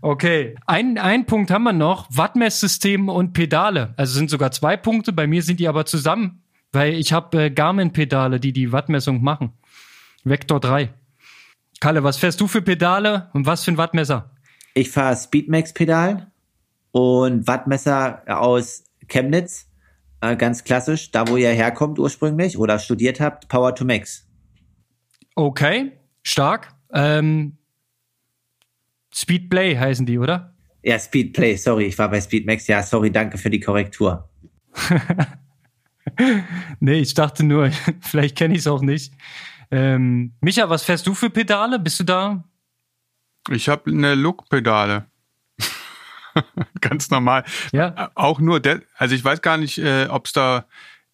Okay, 0.00 0.54
ein, 0.66 0.98
ein 0.98 1.26
Punkt 1.26 1.50
haben 1.50 1.64
wir 1.64 1.72
noch, 1.72 2.06
Wattmesssystem 2.10 3.08
und 3.08 3.32
Pedale. 3.32 3.94
Also 3.96 4.14
sind 4.14 4.30
sogar 4.30 4.52
zwei 4.52 4.76
Punkte, 4.76 5.12
bei 5.12 5.26
mir 5.26 5.42
sind 5.42 5.60
die 5.60 5.68
aber 5.68 5.86
zusammen, 5.86 6.42
weil 6.72 6.94
ich 6.94 7.12
habe 7.12 7.44
äh, 7.44 7.50
Garmin-Pedale, 7.50 8.38
die 8.38 8.52
die 8.52 8.72
Wattmessung 8.72 9.22
machen. 9.22 9.52
Vector 10.24 10.60
3. 10.60 10.92
Kalle, 11.80 12.04
was 12.04 12.16
fährst 12.16 12.40
du 12.40 12.46
für 12.46 12.62
Pedale 12.62 13.28
und 13.32 13.46
was 13.46 13.64
für 13.64 13.72
ein 13.72 13.78
Wattmesser? 13.78 14.30
Ich 14.74 14.90
fahre 14.90 15.16
Speedmax-Pedal 15.16 16.30
und 16.92 17.46
Wattmesser 17.46 18.22
aus 18.26 18.84
Chemnitz, 19.08 19.68
äh, 20.20 20.36
ganz 20.36 20.64
klassisch, 20.64 21.10
da 21.10 21.26
wo 21.28 21.36
ihr 21.36 21.50
herkommt 21.50 21.98
ursprünglich 21.98 22.58
oder 22.58 22.78
studiert 22.78 23.20
habt, 23.20 23.48
Power 23.48 23.74
to 23.74 23.84
Max. 23.84 24.26
Okay, 25.34 25.92
stark. 26.22 26.74
Ähm, 26.92 27.57
Speedplay 29.12 29.76
heißen 29.76 30.06
die, 30.06 30.18
oder? 30.18 30.54
Ja, 30.82 30.98
Speedplay, 30.98 31.56
sorry, 31.56 31.86
ich 31.86 31.98
war 31.98 32.08
bei 32.08 32.20
Speedmax. 32.20 32.66
Ja, 32.66 32.82
sorry, 32.82 33.10
danke 33.10 33.38
für 33.38 33.50
die 33.50 33.60
Korrektur. 33.60 34.28
nee, 36.80 37.00
ich 37.00 37.14
dachte 37.14 37.44
nur, 37.44 37.70
vielleicht 38.00 38.36
kenne 38.36 38.54
ich 38.54 38.60
es 38.60 38.66
auch 38.66 38.82
nicht. 38.82 39.12
Ähm, 39.70 40.32
Micha, 40.40 40.68
was 40.70 40.84
fährst 40.84 41.06
du 41.06 41.14
für 41.14 41.30
Pedale? 41.30 41.78
Bist 41.78 42.00
du 42.00 42.04
da? 42.04 42.44
Ich 43.50 43.68
habe 43.68 43.90
eine 43.90 44.14
Look-Pedale. 44.14 45.06
Ganz 46.80 47.10
normal. 47.10 47.44
Ja. 47.72 48.10
Auch 48.14 48.40
nur, 48.40 48.60
also 48.96 49.14
ich 49.14 49.24
weiß 49.24 49.42
gar 49.42 49.56
nicht, 49.56 49.78
äh, 49.78 50.06
ob 50.08 50.26
es 50.26 50.32
da 50.32 50.66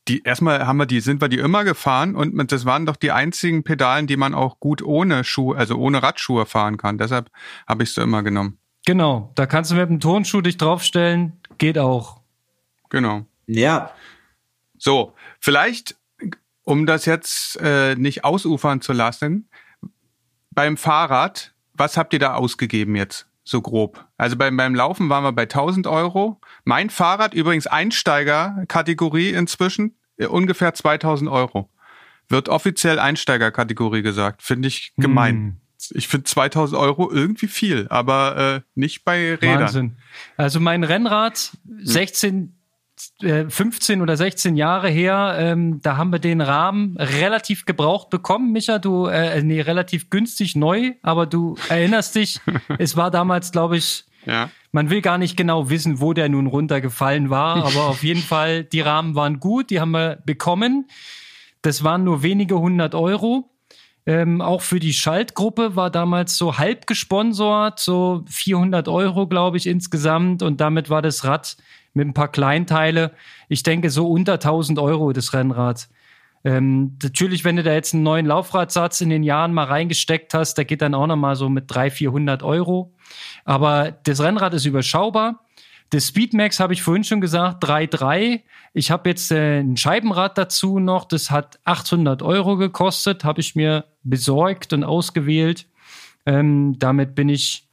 die 0.08 0.22
erstmal 0.22 0.66
haben 0.66 0.76
wir 0.76 0.86
die, 0.86 1.00
sind 1.00 1.20
wir 1.20 1.28
die 1.28 1.38
immer 1.38 1.64
gefahren 1.64 2.14
und 2.14 2.52
das 2.52 2.64
waren 2.64 2.86
doch 2.86 2.96
die 2.96 3.10
einzigen 3.10 3.64
Pedalen, 3.64 4.06
die 4.06 4.16
man 4.16 4.34
auch 4.34 4.60
gut 4.60 4.82
ohne 4.82 5.24
Schuhe, 5.24 5.56
also 5.56 5.76
ohne 5.76 6.02
Radschuhe 6.02 6.46
fahren 6.46 6.76
kann. 6.76 6.98
Deshalb 6.98 7.30
habe 7.66 7.82
ich 7.84 7.94
sie 7.94 8.02
immer 8.02 8.22
genommen. 8.22 8.58
Genau, 8.86 9.32
da 9.34 9.46
kannst 9.46 9.70
du 9.70 9.76
mit 9.76 9.88
dem 9.88 10.00
Tonschuh 10.00 10.42
dich 10.42 10.58
draufstellen, 10.58 11.40
geht 11.56 11.78
auch. 11.78 12.20
Genau. 12.90 13.24
Ja. 13.46 13.92
So, 14.76 15.14
vielleicht, 15.40 15.96
um 16.64 16.84
das 16.84 17.06
jetzt 17.06 17.58
äh, 17.62 17.94
nicht 17.94 18.24
ausufern 18.24 18.82
zu 18.82 18.92
lassen, 18.92 19.48
beim 20.50 20.76
Fahrrad, 20.76 21.54
was 21.72 21.96
habt 21.96 22.12
ihr 22.12 22.18
da 22.18 22.34
ausgegeben 22.34 22.94
jetzt? 22.94 23.26
so 23.44 23.60
grob. 23.60 24.04
Also 24.16 24.36
beim, 24.36 24.56
beim 24.56 24.74
Laufen 24.74 25.08
waren 25.10 25.22
wir 25.22 25.32
bei 25.32 25.42
1000 25.42 25.86
Euro. 25.86 26.40
Mein 26.64 26.90
Fahrrad, 26.90 27.34
übrigens 27.34 27.66
Einsteiger-Kategorie 27.66 29.30
inzwischen, 29.30 29.96
äh, 30.16 30.26
ungefähr 30.26 30.74
2000 30.74 31.30
Euro. 31.30 31.70
Wird 32.28 32.48
offiziell 32.48 32.98
Einsteiger-Kategorie 32.98 34.02
gesagt. 34.02 34.42
Finde 34.42 34.68
ich 34.68 34.92
gemein. 34.96 35.34
Hm. 35.34 35.56
Ich 35.90 36.08
finde 36.08 36.24
2000 36.24 36.80
Euro 36.80 37.10
irgendwie 37.12 37.48
viel, 37.48 37.86
aber 37.90 38.36
äh, 38.56 38.60
nicht 38.74 39.04
bei 39.04 39.34
Rädern. 39.34 39.60
Wahnsinn. 39.60 39.96
Also 40.38 40.58
mein 40.58 40.82
Rennrad, 40.82 41.58
16, 41.82 42.56
15 43.20 43.98
äh, 43.98 44.02
oder 44.02 44.16
16 44.16 44.56
Jahre 44.56 44.88
her, 44.88 45.36
ähm, 45.38 45.82
da 45.82 45.98
haben 45.98 46.10
wir 46.10 46.20
den 46.20 46.40
Rahmen 46.40 46.96
relativ 46.96 47.66
gebraucht 47.66 48.08
bekommen. 48.08 48.52
Micha, 48.52 48.78
du, 48.78 49.06
äh, 49.06 49.42
nee, 49.42 49.60
relativ 49.60 50.08
günstig 50.08 50.56
neu, 50.56 50.92
aber 51.02 51.26
du 51.26 51.56
erinnerst 51.68 52.14
dich, 52.14 52.40
es 52.78 52.96
war 52.96 53.10
damals, 53.10 53.52
glaube 53.52 53.76
ich, 53.76 54.06
ja. 54.24 54.48
Man 54.74 54.90
will 54.90 55.02
gar 55.02 55.18
nicht 55.18 55.36
genau 55.36 55.70
wissen, 55.70 56.00
wo 56.00 56.14
der 56.14 56.28
nun 56.28 56.48
runtergefallen 56.48 57.30
war, 57.30 57.64
aber 57.64 57.86
auf 57.86 58.02
jeden 58.02 58.20
Fall, 58.20 58.64
die 58.64 58.80
Rahmen 58.80 59.14
waren 59.14 59.38
gut, 59.38 59.70
die 59.70 59.80
haben 59.80 59.92
wir 59.92 60.18
bekommen. 60.26 60.88
Das 61.62 61.84
waren 61.84 62.02
nur 62.02 62.24
wenige 62.24 62.58
hundert 62.58 62.96
Euro. 62.96 63.48
Ähm, 64.04 64.42
auch 64.42 64.62
für 64.62 64.80
die 64.80 64.92
Schaltgruppe 64.92 65.76
war 65.76 65.90
damals 65.90 66.36
so 66.36 66.58
halb 66.58 66.88
gesponsert, 66.88 67.78
so 67.78 68.24
400 68.28 68.88
Euro, 68.88 69.28
glaube 69.28 69.56
ich, 69.56 69.66
insgesamt. 69.68 70.42
Und 70.42 70.60
damit 70.60 70.90
war 70.90 71.00
das 71.02 71.24
Rad 71.24 71.56
mit 71.94 72.08
ein 72.08 72.12
paar 72.12 72.28
Kleinteile. 72.28 73.12
Ich 73.48 73.62
denke, 73.62 73.90
so 73.90 74.08
unter 74.08 74.34
1000 74.34 74.80
Euro 74.80 75.12
das 75.12 75.32
Rennrad. 75.32 75.88
Ähm, 76.44 76.98
natürlich, 77.02 77.44
wenn 77.44 77.56
du 77.56 77.62
da 77.62 77.72
jetzt 77.72 77.94
einen 77.94 78.02
neuen 78.02 78.26
Laufradsatz 78.26 79.00
in 79.00 79.08
den 79.08 79.22
Jahren 79.22 79.54
mal 79.54 79.64
reingesteckt 79.64 80.34
hast, 80.34 80.54
der 80.54 80.66
geht 80.66 80.82
dann 80.82 80.94
auch 80.94 81.06
nochmal 81.06 81.36
so 81.36 81.48
mit 81.48 81.64
300, 81.68 81.92
400 81.94 82.42
Euro. 82.42 82.94
Aber 83.44 83.90
das 83.90 84.20
Rennrad 84.20 84.52
ist 84.52 84.66
überschaubar. 84.66 85.40
Das 85.90 86.08
Speedmax 86.08 86.60
habe 86.60 86.72
ich 86.74 86.82
vorhin 86.82 87.04
schon 87.04 87.20
gesagt, 87.20 87.64
3,3. 87.64 88.42
Ich 88.74 88.90
habe 88.90 89.08
jetzt 89.08 89.30
äh, 89.30 89.60
ein 89.60 89.76
Scheibenrad 89.76 90.36
dazu 90.36 90.78
noch, 90.78 91.04
das 91.04 91.30
hat 91.30 91.60
800 91.64 92.22
Euro 92.22 92.56
gekostet, 92.56 93.24
habe 93.24 93.40
ich 93.40 93.54
mir 93.54 93.84
besorgt 94.02 94.72
und 94.72 94.84
ausgewählt. 94.84 95.66
Ähm, 96.26 96.76
damit 96.78 97.14
bin 97.14 97.28
ich, 97.28 97.68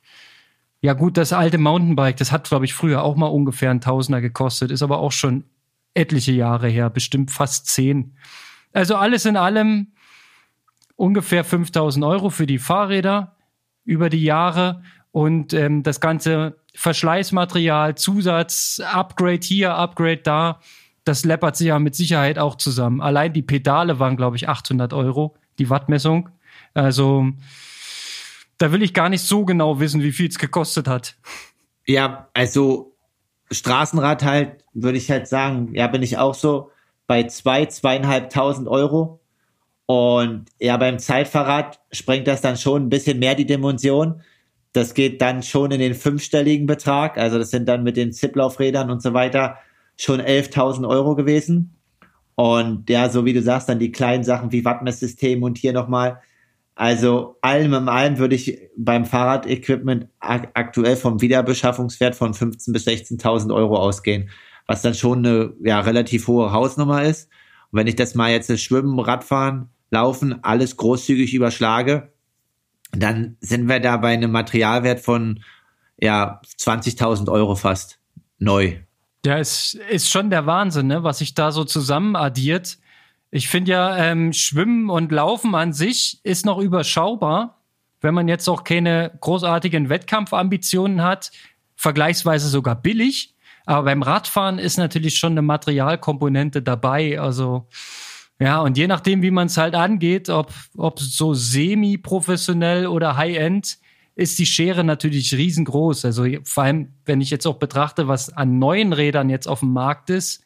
ja 0.82 0.94
gut, 0.94 1.18
das 1.18 1.34
alte 1.34 1.58
Mountainbike, 1.58 2.18
das 2.18 2.32
hat, 2.32 2.48
glaube 2.48 2.66
ich, 2.66 2.74
früher 2.74 3.04
auch 3.04 3.16
mal 3.16 3.28
ungefähr 3.28 3.72
ein 3.72 3.82
Tausender 3.82 4.22
gekostet, 4.22 4.72
ist 4.72 4.84
aber 4.84 5.00
auch 5.00 5.12
schon 5.12 5.46
etliche 5.94 6.32
Jahre 6.32 6.70
her, 6.70 6.90
bestimmt 6.90 7.32
fast 7.32 7.68
zehn. 7.68 8.16
Also 8.74 8.96
alles 8.96 9.26
in 9.26 9.38
allem 9.38 9.94
ungefähr 10.96 11.44
5000 11.44 12.06
Euro 12.06 12.30
für 12.30 12.46
die 12.46 12.60
Fahrräder 12.60 13.36
über 13.84 14.10
die 14.10 14.24
Jahre 14.24 14.84
und 15.12 15.54
ähm, 15.54 15.84
das 15.84 16.00
ganze 16.00 16.58
Verschleißmaterial, 16.76 17.96
Zusatz, 17.96 18.80
Upgrade 18.80 19.42
hier, 19.44 19.76
Upgrade 19.76 20.22
da, 20.24 20.60
das 21.04 21.26
läppert 21.26 21.58
sich 21.58 21.68
ja 21.68 21.80
mit 21.80 21.96
Sicherheit 21.96 22.38
auch 22.38 22.56
zusammen. 22.56 23.02
Allein 23.02 23.34
die 23.34 23.42
Pedale 23.42 24.00
waren, 24.00 24.16
glaube 24.16 24.36
ich, 24.36 24.48
800 24.48 24.94
Euro, 24.94 25.36
die 25.60 25.70
Wattmessung. 25.70 26.30
Also 26.74 27.28
da 28.58 28.72
will 28.72 28.84
ich 28.84 28.94
gar 28.94 29.10
nicht 29.10 29.24
so 29.24 29.44
genau 29.44 29.80
wissen, 29.80 30.04
wie 30.04 30.12
viel 30.12 30.30
es 30.30 30.38
gekostet 30.38 30.88
hat. 30.88 31.16
Ja, 31.88 32.30
also 32.34 32.96
Straßenrad 33.50 34.24
halt, 34.24 34.64
würde 34.74 34.98
ich 34.98 35.10
halt 35.10 35.28
sagen, 35.28 35.74
ja, 35.74 35.88
bin 35.88 36.04
ich 36.04 36.18
auch 36.18 36.36
so 36.36 36.70
bei 37.12 37.24
zwei, 37.24 37.66
zweieinhalbtausend 37.66 38.70
Euro. 38.70 39.20
Und 39.86 40.46
ja, 40.62 40.78
beim 40.78 40.98
Zeitfahrrad 40.98 41.82
sprengt 41.92 42.26
das 42.26 42.40
dann 42.40 42.56
schon 42.56 42.84
ein 42.84 42.90
bisschen 42.90 43.20
mehr 43.20 43.36
die 43.36 43.46
Dimension. 43.46 44.22
Das 44.72 44.94
geht 44.94 45.22
dann 45.22 45.44
schon 45.44 45.72
in 45.72 45.82
den 45.82 45.94
fünfstelligen 45.94 46.68
Betrag. 46.68 47.18
Also 47.18 47.38
das 47.38 47.50
sind 47.50 47.68
dann 47.68 47.84
mit 47.84 47.98
den 47.98 48.14
Zipplaufrädern 48.14 48.90
und 48.90 49.02
so 49.02 49.14
weiter 49.14 49.58
schon 49.98 50.22
11.000 50.22 50.88
Euro 50.88 51.16
gewesen. 51.16 51.76
Und 52.36 52.90
ja, 52.90 53.10
so 53.10 53.26
wie 53.26 53.34
du 53.34 53.42
sagst, 53.42 53.68
dann 53.68 53.80
die 53.80 53.92
kleinen 53.92 54.24
Sachen 54.24 54.54
wie 54.54 54.64
Wattmesssystem 54.64 55.44
und 55.44 55.58
hier 55.58 55.74
nochmal. 55.74 56.22
Also 56.76 57.36
allem 57.42 57.74
in 57.74 57.90
allem 57.90 58.20
würde 58.20 58.36
ich 58.36 58.58
beim 58.78 59.04
Fahrradequipment 59.04 60.08
aktuell 60.22 60.96
vom 60.96 61.20
Wiederbeschaffungswert 61.20 62.16
von 62.16 62.34
15.000 62.34 62.72
bis 62.72 62.88
16.000 62.88 63.54
Euro 63.54 63.76
ausgehen, 63.76 64.30
was 64.72 64.82
dann 64.82 64.94
schon 64.94 65.26
eine 65.26 65.54
ja, 65.62 65.82
relativ 65.82 66.28
hohe 66.28 66.54
Hausnummer 66.54 67.04
ist. 67.04 67.30
Und 67.72 67.80
wenn 67.80 67.88
ich 67.88 67.98
das 67.98 68.16
mal 68.16 68.32
jetzt 68.32 68.58
Schwimmen, 68.62 69.00
Radfahren, 69.00 69.70
Laufen, 69.90 70.42
alles 70.46 70.78
großzügig 70.78 71.34
überschlage, 71.34 72.14
dann 72.94 73.36
sind 73.42 73.68
wir 73.68 73.82
da 73.82 73.98
bei 73.98 74.14
einem 74.14 74.32
Materialwert 74.32 75.02
von 75.02 75.44
ja 76.00 76.40
20.000 76.58 77.30
Euro 77.30 77.56
fast 77.56 78.00
neu. 78.40 78.78
Ja, 79.26 79.38
es 79.38 79.74
ist 79.90 80.10
schon 80.10 80.30
der 80.30 80.46
Wahnsinn, 80.46 80.88
ne? 80.88 81.04
was 81.04 81.18
sich 81.18 81.34
da 81.34 81.52
so 81.52 81.66
zusammen 81.66 82.16
addiert. 82.16 82.78
Ich 83.30 83.50
finde 83.50 83.72
ja, 83.72 83.98
ähm, 83.98 84.32
Schwimmen 84.32 84.90
und 84.90 85.12
Laufen 85.12 85.54
an 85.54 85.74
sich 85.74 86.22
ist 86.24 86.46
noch 86.46 86.60
überschaubar, 86.60 87.62
wenn 88.00 88.14
man 88.14 88.30
jetzt 88.30 88.48
auch 88.48 88.64
keine 88.64 89.12
großartigen 89.20 89.90
Wettkampfambitionen 89.90 91.04
hat, 91.04 91.32
vergleichsweise 91.76 92.48
sogar 92.48 92.76
billig. 92.76 93.36
Aber 93.72 93.86
beim 93.86 94.02
Radfahren 94.02 94.60
ist 94.60 94.76
natürlich 94.76 95.18
schon 95.18 95.32
eine 95.32 95.42
Materialkomponente 95.42 96.62
dabei. 96.62 97.22
Also 97.22 97.70
ja, 98.38 98.60
und 98.60 98.78
je 98.78 98.86
nachdem, 98.86 99.22
wie 99.22 99.32
man 99.32 99.48
es 99.48 99.56
halt 99.56 99.76
angeht, 99.76 100.28
ob, 100.28 100.52
ob 100.76 101.00
so 101.00 101.34
semi-professionell 101.34 102.86
oder 102.86 103.16
High-End, 103.16 103.78
ist 104.14 104.40
die 104.40 104.46
Schere 104.46 104.84
natürlich 104.84 105.34
riesengroß. 105.34 106.04
Also 106.04 106.26
vor 106.44 106.64
allem, 106.64 106.90
wenn 107.06 107.22
ich 107.22 107.30
jetzt 107.30 107.48
auch 107.48 107.60
betrachte, 107.60 108.10
was 108.10 108.36
an 108.36 108.60
neuen 108.60 108.92
Rädern 108.92 109.30
jetzt 109.30 109.48
auf 109.48 109.62
dem 109.62 109.72
Markt 109.72 110.10
ist, 110.10 110.44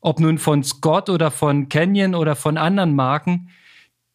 ob 0.00 0.18
nun 0.18 0.38
von 0.38 0.64
Scott 0.64 1.10
oder 1.10 1.30
von 1.30 1.68
Canyon 1.68 2.14
oder 2.14 2.36
von 2.36 2.56
anderen 2.56 2.94
Marken, 2.94 3.50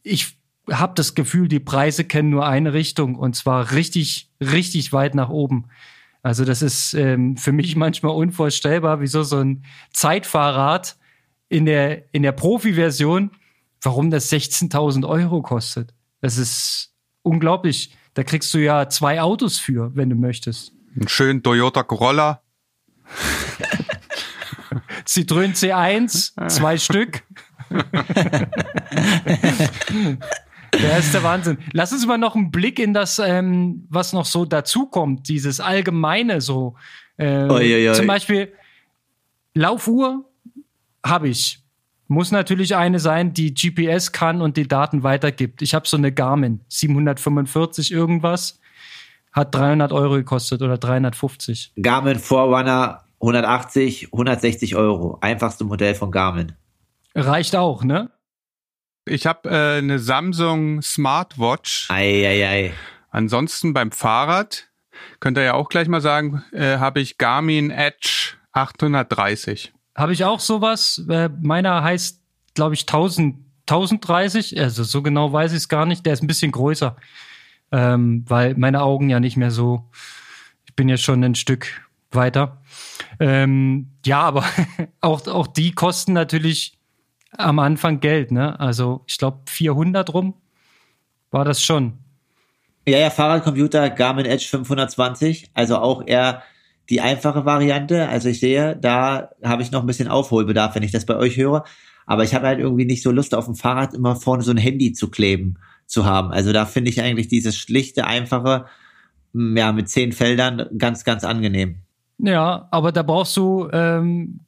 ich 0.01 0.35
habe 0.71 0.93
das 0.95 1.13
Gefühl, 1.13 1.47
die 1.47 1.59
Preise 1.59 2.05
kennen 2.05 2.31
nur 2.31 2.47
eine 2.47 2.73
Richtung 2.73 3.17
und 3.17 3.35
zwar 3.35 3.71
richtig, 3.73 4.31
richtig 4.41 4.93
weit 4.93 5.13
nach 5.13 5.29
oben. 5.29 5.67
Also 6.27 6.43
das 6.43 6.61
ist 6.61 6.93
ähm, 6.93 7.37
für 7.37 7.53
mich 7.53 7.75
manchmal 7.77 8.13
unvorstellbar, 8.13 8.99
wieso 8.99 9.23
so 9.23 9.39
ein 9.39 9.63
Zeitfahrrad 9.93 10.97
in 11.47 11.65
der, 11.65 12.13
in 12.13 12.21
der 12.21 12.33
Profi-Version, 12.33 13.31
warum 13.81 14.11
das 14.11 14.29
16.000 14.29 15.07
Euro 15.07 15.41
kostet. 15.41 15.93
Das 16.19 16.37
ist 16.37 16.93
unglaublich. 17.21 17.95
Da 18.13 18.23
kriegst 18.23 18.53
du 18.53 18.57
ja 18.57 18.89
zwei 18.89 19.21
Autos 19.21 19.57
für, 19.57 19.95
wenn 19.95 20.09
du 20.09 20.17
möchtest. 20.17 20.73
Ein 20.99 21.07
schönen 21.07 21.43
Toyota 21.43 21.83
Corolla. 21.83 22.41
Citroën 25.07 25.55
C1, 25.55 26.47
zwei 26.49 26.77
Stück. 26.77 27.23
Der 30.81 30.99
ist 30.99 31.13
der 31.13 31.23
Wahnsinn. 31.23 31.57
Lass 31.73 31.91
uns 31.91 32.05
mal 32.05 32.17
noch 32.17 32.35
einen 32.35 32.51
Blick 32.51 32.79
in 32.79 32.93
das, 32.93 33.19
ähm, 33.19 33.85
was 33.89 34.13
noch 34.13 34.25
so 34.25 34.45
dazukommt, 34.45 35.27
dieses 35.29 35.59
allgemeine 35.59 36.41
so. 36.41 36.75
Äh, 37.17 37.43
oi, 37.49 37.75
oi, 37.75 37.89
oi. 37.89 37.93
Zum 37.93 38.07
Beispiel 38.07 38.53
Laufuhr 39.53 40.25
habe 41.05 41.29
ich. 41.29 41.59
Muss 42.09 42.31
natürlich 42.31 42.75
eine 42.75 42.99
sein, 42.99 43.33
die 43.33 43.53
GPS 43.53 44.13
kann 44.13 44.41
und 44.41 44.55
die 44.55 44.67
Daten 44.67 45.03
weitergibt. 45.03 45.61
Ich 45.61 45.73
habe 45.73 45.87
so 45.87 45.97
eine 45.97 46.13
Garmin 46.13 46.61
745 46.69 47.91
irgendwas. 47.91 48.59
Hat 49.33 49.53
300 49.53 49.91
Euro 49.91 50.13
gekostet 50.13 50.61
oder 50.61 50.77
350. 50.77 51.73
Garmin 51.81 52.17
Forerunner 52.17 53.03
180, 53.19 54.13
160 54.13 54.75
Euro. 54.77 55.17
Einfachste 55.19 55.65
Modell 55.65 55.95
von 55.95 56.11
Garmin. 56.11 56.53
Reicht 57.13 57.55
auch, 57.55 57.83
ne? 57.83 58.09
Ich 59.07 59.25
habe 59.25 59.49
äh, 59.49 59.77
eine 59.77 59.99
Samsung 59.99 60.81
Smartwatch. 60.81 61.87
Ei, 61.89 62.27
ei, 62.27 62.47
ei. 62.47 62.73
Ansonsten 63.09 63.73
beim 63.73 63.91
Fahrrad, 63.91 64.67
könnt 65.19 65.37
ihr 65.37 65.43
ja 65.43 65.53
auch 65.53 65.69
gleich 65.69 65.87
mal 65.87 66.01
sagen, 66.01 66.43
äh, 66.51 66.77
habe 66.77 66.99
ich 66.99 67.17
Garmin 67.17 67.71
Edge 67.71 68.35
830. 68.51 69.73
Habe 69.95 70.13
ich 70.13 70.25
auch 70.25 70.39
sowas. 70.39 71.03
Äh, 71.09 71.29
meiner 71.41 71.83
heißt, 71.83 72.21
glaube 72.53 72.75
ich, 72.75 72.81
1000, 72.81 73.37
1030. 73.67 74.59
Also 74.59 74.83
so 74.83 75.01
genau 75.01 75.31
weiß 75.31 75.51
ich 75.51 75.57
es 75.57 75.69
gar 75.69 75.85
nicht. 75.85 76.05
Der 76.05 76.13
ist 76.13 76.21
ein 76.21 76.27
bisschen 76.27 76.51
größer, 76.51 76.95
ähm, 77.71 78.25
weil 78.27 78.55
meine 78.55 78.81
Augen 78.81 79.09
ja 79.09 79.19
nicht 79.19 79.37
mehr 79.37 79.51
so. 79.51 79.89
Ich 80.65 80.75
bin 80.75 80.89
ja 80.89 80.97
schon 80.97 81.23
ein 81.23 81.35
Stück 81.35 81.81
weiter. 82.11 82.61
Ähm, 83.19 83.91
ja, 84.05 84.21
aber 84.21 84.43
auch, 85.01 85.25
auch 85.27 85.47
die 85.47 85.71
kosten 85.71 86.13
natürlich 86.13 86.76
am 87.37 87.59
Anfang 87.59 87.99
Geld. 87.99 88.31
Ne? 88.31 88.59
Also 88.59 89.03
ich 89.07 89.17
glaube 89.17 89.39
400 89.47 90.13
rum 90.13 90.33
war 91.31 91.45
das 91.45 91.63
schon. 91.63 91.93
Ja, 92.87 92.99
ja, 92.99 93.09
Fahrradcomputer 93.09 93.89
Garmin 93.89 94.25
Edge 94.25 94.47
520, 94.49 95.51
also 95.53 95.77
auch 95.77 96.07
eher 96.07 96.41
die 96.89 97.01
einfache 97.01 97.45
Variante. 97.45 98.07
Also 98.07 98.29
ich 98.29 98.39
sehe, 98.39 98.77
da 98.77 99.31
habe 99.43 99.61
ich 99.61 99.71
noch 99.71 99.81
ein 99.81 99.87
bisschen 99.87 100.07
Aufholbedarf, 100.07 100.75
wenn 100.75 100.83
ich 100.83 100.91
das 100.91 101.05
bei 101.05 101.17
euch 101.17 101.35
höre. 101.35 101.65
Aber 102.05 102.23
ich 102.23 102.33
habe 102.33 102.47
halt 102.47 102.59
irgendwie 102.59 102.85
nicht 102.85 103.03
so 103.03 103.11
Lust, 103.11 103.35
auf 103.35 103.45
dem 103.45 103.55
Fahrrad 103.55 103.93
immer 103.93 104.15
vorne 104.15 104.41
so 104.41 104.51
ein 104.51 104.57
Handy 104.57 104.93
zu 104.93 105.09
kleben 105.09 105.59
zu 105.85 106.05
haben. 106.05 106.31
Also 106.31 106.53
da 106.53 106.65
finde 106.65 106.89
ich 106.89 107.01
eigentlich 107.01 107.27
dieses 107.27 107.57
schlichte, 107.57 108.07
einfache, 108.07 108.65
ja, 109.33 109.73
mit 109.73 109.89
zehn 109.89 110.13
Feldern 110.13 110.65
ganz, 110.77 111.03
ganz 111.03 111.25
angenehm. 111.25 111.81
Ja, 112.19 112.67
aber 112.71 112.93
da 112.93 113.03
brauchst 113.03 113.35
du 113.35 113.67
ähm, 113.71 114.39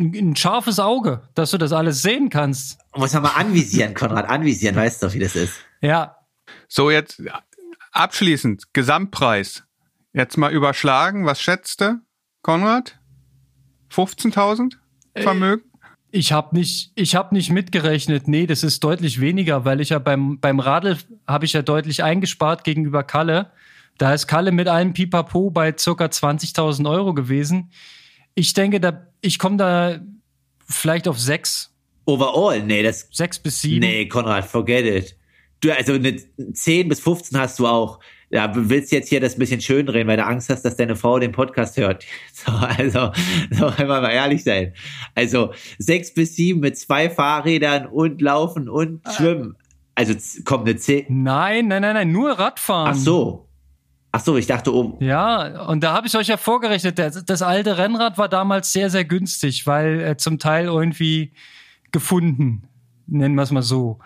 ein 0.00 0.36
scharfes 0.36 0.78
Auge, 0.78 1.22
dass 1.34 1.50
du 1.50 1.58
das 1.58 1.72
alles 1.72 2.02
sehen 2.02 2.30
kannst. 2.30 2.78
Muss 2.94 3.12
man 3.12 3.24
mal 3.24 3.30
anvisieren, 3.36 3.94
Konrad, 3.94 4.28
anvisieren, 4.28 4.76
weißt 4.76 5.02
du, 5.02 5.12
wie 5.12 5.18
das 5.18 5.36
ist. 5.36 5.54
Ja. 5.80 6.16
So, 6.68 6.90
jetzt 6.90 7.22
abschließend, 7.92 8.72
Gesamtpreis. 8.72 9.64
Jetzt 10.12 10.36
mal 10.36 10.52
überschlagen, 10.52 11.26
was 11.26 11.40
schätzte 11.40 12.00
Konrad? 12.42 12.98
15.000 13.92 14.76
äh, 15.14 15.22
Vermögen? 15.22 15.62
Ich 16.10 16.32
habe 16.32 16.56
nicht, 16.56 16.92
ich 16.94 17.14
habe 17.14 17.34
nicht 17.34 17.50
mitgerechnet. 17.50 18.28
Nee, 18.28 18.46
das 18.46 18.62
ist 18.62 18.82
deutlich 18.82 19.20
weniger, 19.20 19.64
weil 19.64 19.80
ich 19.80 19.90
ja 19.90 19.98
beim 19.98 20.40
beim 20.40 20.60
Radl 20.60 20.96
habe 21.26 21.44
ich 21.44 21.52
ja 21.52 21.62
deutlich 21.62 22.02
eingespart 22.02 22.64
gegenüber 22.64 23.02
Kalle. 23.02 23.52
Da 23.98 24.14
ist 24.14 24.26
Kalle 24.26 24.52
mit 24.52 24.68
allem 24.68 24.92
Pipapo 24.92 25.50
bei 25.50 25.74
circa 25.76 26.06
20.000 26.06 26.88
Euro 26.88 27.14
gewesen. 27.14 27.70
Ich 28.36 28.52
denke, 28.52 28.78
da 28.78 29.08
ich 29.20 29.40
komme 29.40 29.56
da 29.56 29.98
vielleicht 30.68 31.08
auf 31.08 31.18
sechs. 31.18 31.74
Overall, 32.04 32.62
nee, 32.62 32.84
das 32.84 33.08
sechs 33.10 33.40
bis 33.40 33.60
sieben. 33.60 33.80
Nee, 33.80 34.06
Konrad, 34.06 34.44
forget 34.44 34.84
it. 34.84 35.16
Du, 35.60 35.74
also 35.74 35.94
eine 35.94 36.16
10 36.52 36.88
bis 36.88 37.00
15 37.00 37.38
hast 37.38 37.58
du 37.58 37.66
auch. 37.66 37.98
ja, 38.30 38.52
willst 38.54 38.92
jetzt 38.92 39.08
hier 39.08 39.20
das 39.20 39.36
bisschen 39.36 39.60
schön 39.60 39.86
drehen, 39.86 40.06
weil 40.06 40.16
du 40.16 40.24
Angst 40.24 40.50
hast, 40.50 40.62
dass 40.64 40.76
deine 40.76 40.96
Frau 40.96 41.18
den 41.18 41.32
Podcast 41.32 41.76
hört. 41.76 42.04
So, 42.32 42.52
also, 42.52 43.10
so 43.50 43.66
einmal 43.66 44.02
mal 44.02 44.10
ehrlich 44.10 44.44
sein. 44.44 44.74
Also 45.14 45.52
sechs 45.78 46.12
bis 46.12 46.36
sieben 46.36 46.60
mit 46.60 46.76
zwei 46.78 47.08
Fahrrädern 47.08 47.86
und 47.86 48.20
Laufen 48.20 48.68
und 48.68 49.00
Schwimmen. 49.16 49.56
Also 49.94 50.14
kommt 50.44 50.68
eine 50.68 50.76
zehn. 50.76 51.06
Nein, 51.08 51.68
nein, 51.68 51.80
nein, 51.82 51.94
nein, 51.94 52.12
nur 52.12 52.32
Radfahren. 52.32 52.92
Ach 52.92 52.94
so. 52.94 53.45
Ach 54.16 54.20
so, 54.20 54.38
ich 54.38 54.46
dachte 54.46 54.72
oben. 54.72 55.04
Ja, 55.04 55.66
und 55.66 55.84
da 55.84 55.92
habe 55.92 56.06
ich 56.06 56.16
euch 56.16 56.28
ja 56.28 56.38
vorgerechnet, 56.38 56.98
das, 56.98 57.22
das, 57.22 57.42
alte 57.42 57.76
Rennrad 57.76 58.16
war 58.16 58.30
damals 58.30 58.72
sehr, 58.72 58.88
sehr 58.88 59.04
günstig, 59.04 59.66
weil 59.66 60.00
äh, 60.00 60.16
zum 60.16 60.38
Teil 60.38 60.64
irgendwie 60.64 61.34
gefunden, 61.92 62.66
nennen 63.06 63.34
wir 63.34 63.42
es 63.42 63.50
mal 63.50 63.60
so. 63.60 63.98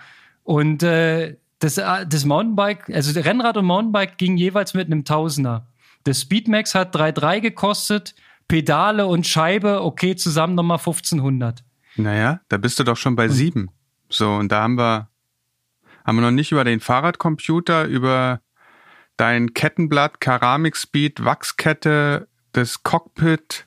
Und 0.42 0.82
äh, 0.82 1.36
das, 1.61 1.78
äh, 1.78 2.04
das 2.08 2.24
Mountainbike, 2.24 2.90
also 2.90 3.20
Rennrad 3.20 3.56
und 3.56 3.66
Mountainbike 3.66 4.18
ging 4.18 4.36
jeweils 4.36 4.74
mit 4.74 4.86
einem 4.86 5.04
Tausender. 5.04 5.68
Das 6.02 6.22
Speedmax 6.22 6.74
hat 6.74 6.96
3,3 6.96 7.40
gekostet, 7.40 8.16
Pedale 8.48 9.06
und 9.06 9.28
Scheibe, 9.28 9.80
okay, 9.84 10.16
zusammen 10.16 10.56
nochmal 10.56 10.78
1500. 10.78 11.62
Naja, 11.94 12.40
da 12.48 12.56
bist 12.56 12.80
du 12.80 12.82
doch 12.82 12.96
schon 12.96 13.14
bei 13.14 13.26
und, 13.26 13.30
sieben. 13.30 13.70
So, 14.08 14.28
und 14.28 14.50
da 14.50 14.62
haben 14.64 14.76
wir, 14.76 15.08
haben 16.04 16.16
wir 16.16 16.22
noch 16.22 16.32
nicht 16.32 16.50
über 16.50 16.64
den 16.64 16.80
Fahrradcomputer, 16.80 17.84
über 17.84 18.40
dein 19.20 19.52
Kettenblatt, 19.52 20.20
Keramikspeed, 20.20 21.22
Wachskette, 21.24 22.26
das 22.52 22.82
Cockpit, 22.82 23.66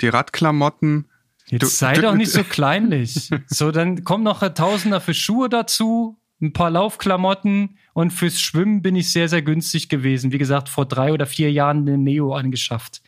die 0.00 0.08
Radklamotten. 0.08 1.10
Jetzt 1.46 1.62
du, 1.62 1.66
sei 1.66 1.94
du, 1.94 2.02
doch 2.02 2.14
nicht 2.14 2.30
so 2.30 2.44
kleinlich. 2.48 3.30
so, 3.48 3.72
dann 3.72 4.04
kommen 4.04 4.22
noch 4.22 4.42
ein 4.42 4.54
Tausender 4.54 5.00
für 5.00 5.12
Schuhe 5.12 5.48
dazu, 5.48 6.16
ein 6.40 6.52
paar 6.52 6.70
Laufklamotten 6.70 7.78
und 7.94 8.12
fürs 8.12 8.40
Schwimmen 8.40 8.80
bin 8.80 8.94
ich 8.94 9.10
sehr, 9.12 9.28
sehr 9.28 9.42
günstig 9.42 9.88
gewesen. 9.88 10.30
Wie 10.30 10.38
gesagt, 10.38 10.68
vor 10.68 10.86
drei 10.86 11.12
oder 11.12 11.26
vier 11.26 11.50
Jahren 11.50 11.84
den 11.84 12.04
Neo 12.04 12.32
angeschafft. 12.34 13.02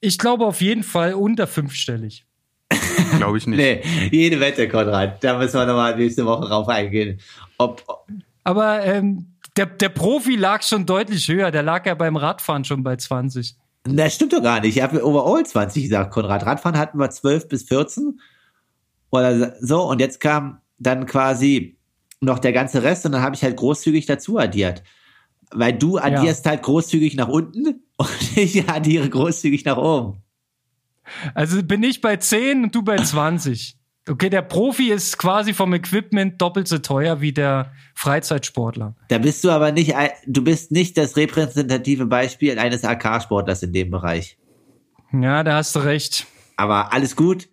Ich 0.00 0.18
glaube 0.18 0.44
auf 0.44 0.60
jeden 0.60 0.82
Fall 0.82 1.14
unter 1.14 1.46
fünfstellig. 1.46 2.26
glaube 3.16 3.38
ich 3.38 3.46
nicht. 3.46 3.56
nee, 3.56 3.82
jede 4.10 4.40
Wette, 4.40 4.68
Konrad. 4.68 5.22
Da 5.22 5.38
müssen 5.38 5.54
wir 5.54 5.66
nochmal 5.66 5.96
nächste 5.96 6.26
Woche 6.26 6.48
drauf 6.48 6.68
eingehen. 6.68 7.20
Ob, 7.56 7.84
Aber 8.44 8.84
ähm, 8.84 9.37
der, 9.58 9.66
der 9.66 9.88
Profi 9.88 10.36
lag 10.36 10.62
schon 10.62 10.86
deutlich 10.86 11.28
höher. 11.28 11.50
Der 11.50 11.62
lag 11.62 11.84
ja 11.84 11.94
beim 11.94 12.16
Radfahren 12.16 12.64
schon 12.64 12.82
bei 12.82 12.96
20. 12.96 13.56
Das 13.84 14.14
stimmt 14.14 14.32
doch 14.32 14.42
gar 14.42 14.60
nicht. 14.60 14.76
Ich 14.76 14.82
habe 14.82 15.04
overall 15.04 15.44
20 15.44 15.82
gesagt, 15.82 16.12
Konrad. 16.12 16.46
Radfahren 16.46 16.78
hatten 16.78 16.98
wir 16.98 17.10
12 17.10 17.48
bis 17.48 17.64
14. 17.64 18.20
Oder 19.10 19.56
so. 19.60 19.82
Und 19.82 20.00
jetzt 20.00 20.20
kam 20.20 20.60
dann 20.78 21.06
quasi 21.06 21.78
noch 22.20 22.38
der 22.38 22.52
ganze 22.52 22.82
Rest 22.82 23.06
und 23.06 23.12
dann 23.12 23.22
habe 23.22 23.34
ich 23.34 23.42
halt 23.42 23.56
großzügig 23.56 24.06
dazu 24.06 24.38
addiert. 24.38 24.82
Weil 25.50 25.72
du 25.72 25.98
addierst 25.98 26.44
ja. 26.44 26.52
halt 26.52 26.62
großzügig 26.62 27.16
nach 27.16 27.28
unten 27.28 27.82
und 27.96 28.36
ich 28.36 28.68
addiere 28.68 29.08
großzügig 29.08 29.64
nach 29.64 29.78
oben. 29.78 30.22
Also 31.34 31.62
bin 31.62 31.82
ich 31.82 32.00
bei 32.00 32.16
10 32.16 32.64
und 32.64 32.74
du 32.74 32.82
bei 32.82 32.96
20. 32.96 33.77
Okay, 34.08 34.30
der 34.30 34.42
Profi 34.42 34.90
ist 34.90 35.18
quasi 35.18 35.52
vom 35.52 35.74
Equipment 35.74 36.40
doppelt 36.40 36.68
so 36.68 36.78
teuer 36.78 37.20
wie 37.20 37.32
der 37.32 37.72
Freizeitsportler. 37.94 38.94
Da 39.08 39.18
bist 39.18 39.44
du 39.44 39.50
aber 39.50 39.72
nicht, 39.72 39.94
du 40.26 40.42
bist 40.42 40.72
nicht 40.72 40.96
das 40.96 41.16
repräsentative 41.16 42.06
Beispiel 42.06 42.58
eines 42.58 42.84
AK-Sportlers 42.84 43.62
in 43.62 43.72
dem 43.72 43.90
Bereich. 43.90 44.38
Ja, 45.12 45.42
da 45.42 45.56
hast 45.56 45.74
du 45.74 45.80
recht. 45.80 46.26
Aber 46.56 46.92
alles 46.92 47.16
gut. 47.16 47.48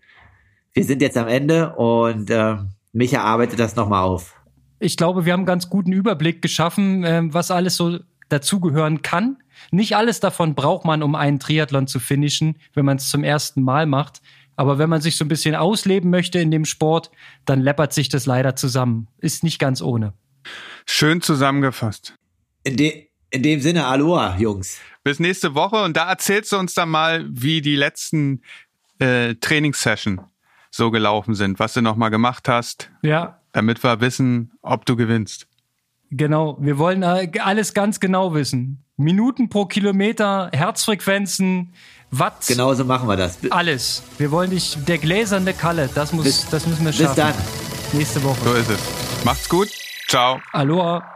Wir 0.74 0.84
sind 0.84 1.02
jetzt 1.02 1.18
am 1.18 1.28
Ende 1.28 1.76
und 1.76 2.30
äh, 2.30 2.56
Micha 2.92 3.22
arbeitet 3.22 3.60
das 3.60 3.76
nochmal 3.76 4.04
auf 4.04 4.36
ich 4.80 4.98
glaube, 4.98 5.26
wir 5.26 5.34
haben 5.34 5.42
einen 5.42 5.48
ganz 5.48 5.70
guten 5.70 5.92
Überblick 5.92 6.42
geschaffen, 6.42 7.04
äh, 7.04 7.22
was 7.26 7.52
alles 7.52 7.76
so 7.76 8.00
dazugehören 8.30 9.02
kann. 9.02 9.38
Nicht 9.72 9.96
alles 9.96 10.20
davon 10.20 10.56
braucht 10.56 10.86
man, 10.86 11.04
um 11.04 11.16
einen 11.16 11.40
Triathlon 11.40 11.88
zu 11.88 12.00
finishen, 12.00 12.58
wenn 12.74 12.86
man 12.86 12.98
es 12.98 13.10
zum 13.10 13.24
ersten 13.24 13.62
Mal 13.62 13.86
macht. 13.86 14.22
Aber 14.56 14.78
wenn 14.78 14.90
man 14.90 15.02
sich 15.02 15.18
so 15.18 15.26
ein 15.26 15.28
bisschen 15.28 15.56
ausleben 15.56 16.10
möchte 16.10 16.40
in 16.40 16.52
dem 16.52 16.66
Sport, 16.66 17.12
dann 17.46 17.62
läppert 17.62 17.94
sich 17.94 18.10
das 18.10 18.26
leider 18.26 18.56
zusammen. 18.56 19.08
Ist 19.18 19.44
nicht 19.44 19.60
ganz 19.60 19.82
ohne. 19.82 20.14
Schön 20.86 21.22
zusammengefasst. 21.22 22.16
In, 22.64 22.78
de 22.78 23.08
in 23.32 23.44
dem 23.44 23.60
Sinne, 23.60 23.86
Aloha, 23.86 24.38
Jungs. 24.38 24.80
Bis 25.04 25.20
nächste 25.20 25.56
Woche 25.56 25.84
und 25.84 25.98
da 25.98 26.10
erzählst 26.10 26.52
du 26.52 26.58
uns 26.58 26.74
dann 26.74 26.90
mal, 26.90 27.26
wie 27.30 27.62
die 27.62 27.76
letzten 27.76 28.42
äh, 29.00 29.36
Trainingssession 29.36 30.22
so 30.72 30.92
gelaufen 30.92 31.36
sind, 31.36 31.60
was 31.60 31.74
du 31.74 31.82
nochmal 31.82 32.10
gemacht 32.10 32.48
hast. 32.48 32.92
Ja, 33.02 33.40
damit 33.56 33.82
wir 33.84 34.02
wissen, 34.02 34.52
ob 34.62 34.86
du 34.86 34.98
gewinnst. 34.98 35.48
Genau, 36.12 36.58
wir 36.60 36.78
wollen 36.78 37.04
alles 37.04 37.74
ganz 37.74 38.02
genau 38.02 38.34
wissen. 38.34 38.84
Minuten 38.98 39.48
pro 39.48 39.66
Kilometer, 39.66 40.50
Herzfrequenzen, 40.54 41.74
Watt. 42.12 42.46
Genauso 42.48 42.86
machen 42.86 43.08
wir 43.08 43.18
das. 43.18 43.38
Alles. 43.50 44.04
Wir 44.18 44.32
wollen 44.32 44.52
dich, 44.52 44.78
der 44.88 44.98
gläserne 44.98 45.54
Kalle, 45.54 45.90
das, 45.94 46.14
muss, 46.14 46.26
bis, 46.26 46.50
das 46.50 46.66
müssen 46.66 46.86
wir 46.86 46.94
schaffen. 46.94 47.08
Bis 47.08 47.16
dann. 47.16 47.34
Nächste 47.94 48.24
Woche. 48.24 48.38
So 48.44 48.54
ist 48.54 48.70
es. 48.70 48.80
Macht's 49.24 49.50
gut. 49.50 49.70
Ciao. 50.08 50.40
Aloha. 50.54 51.15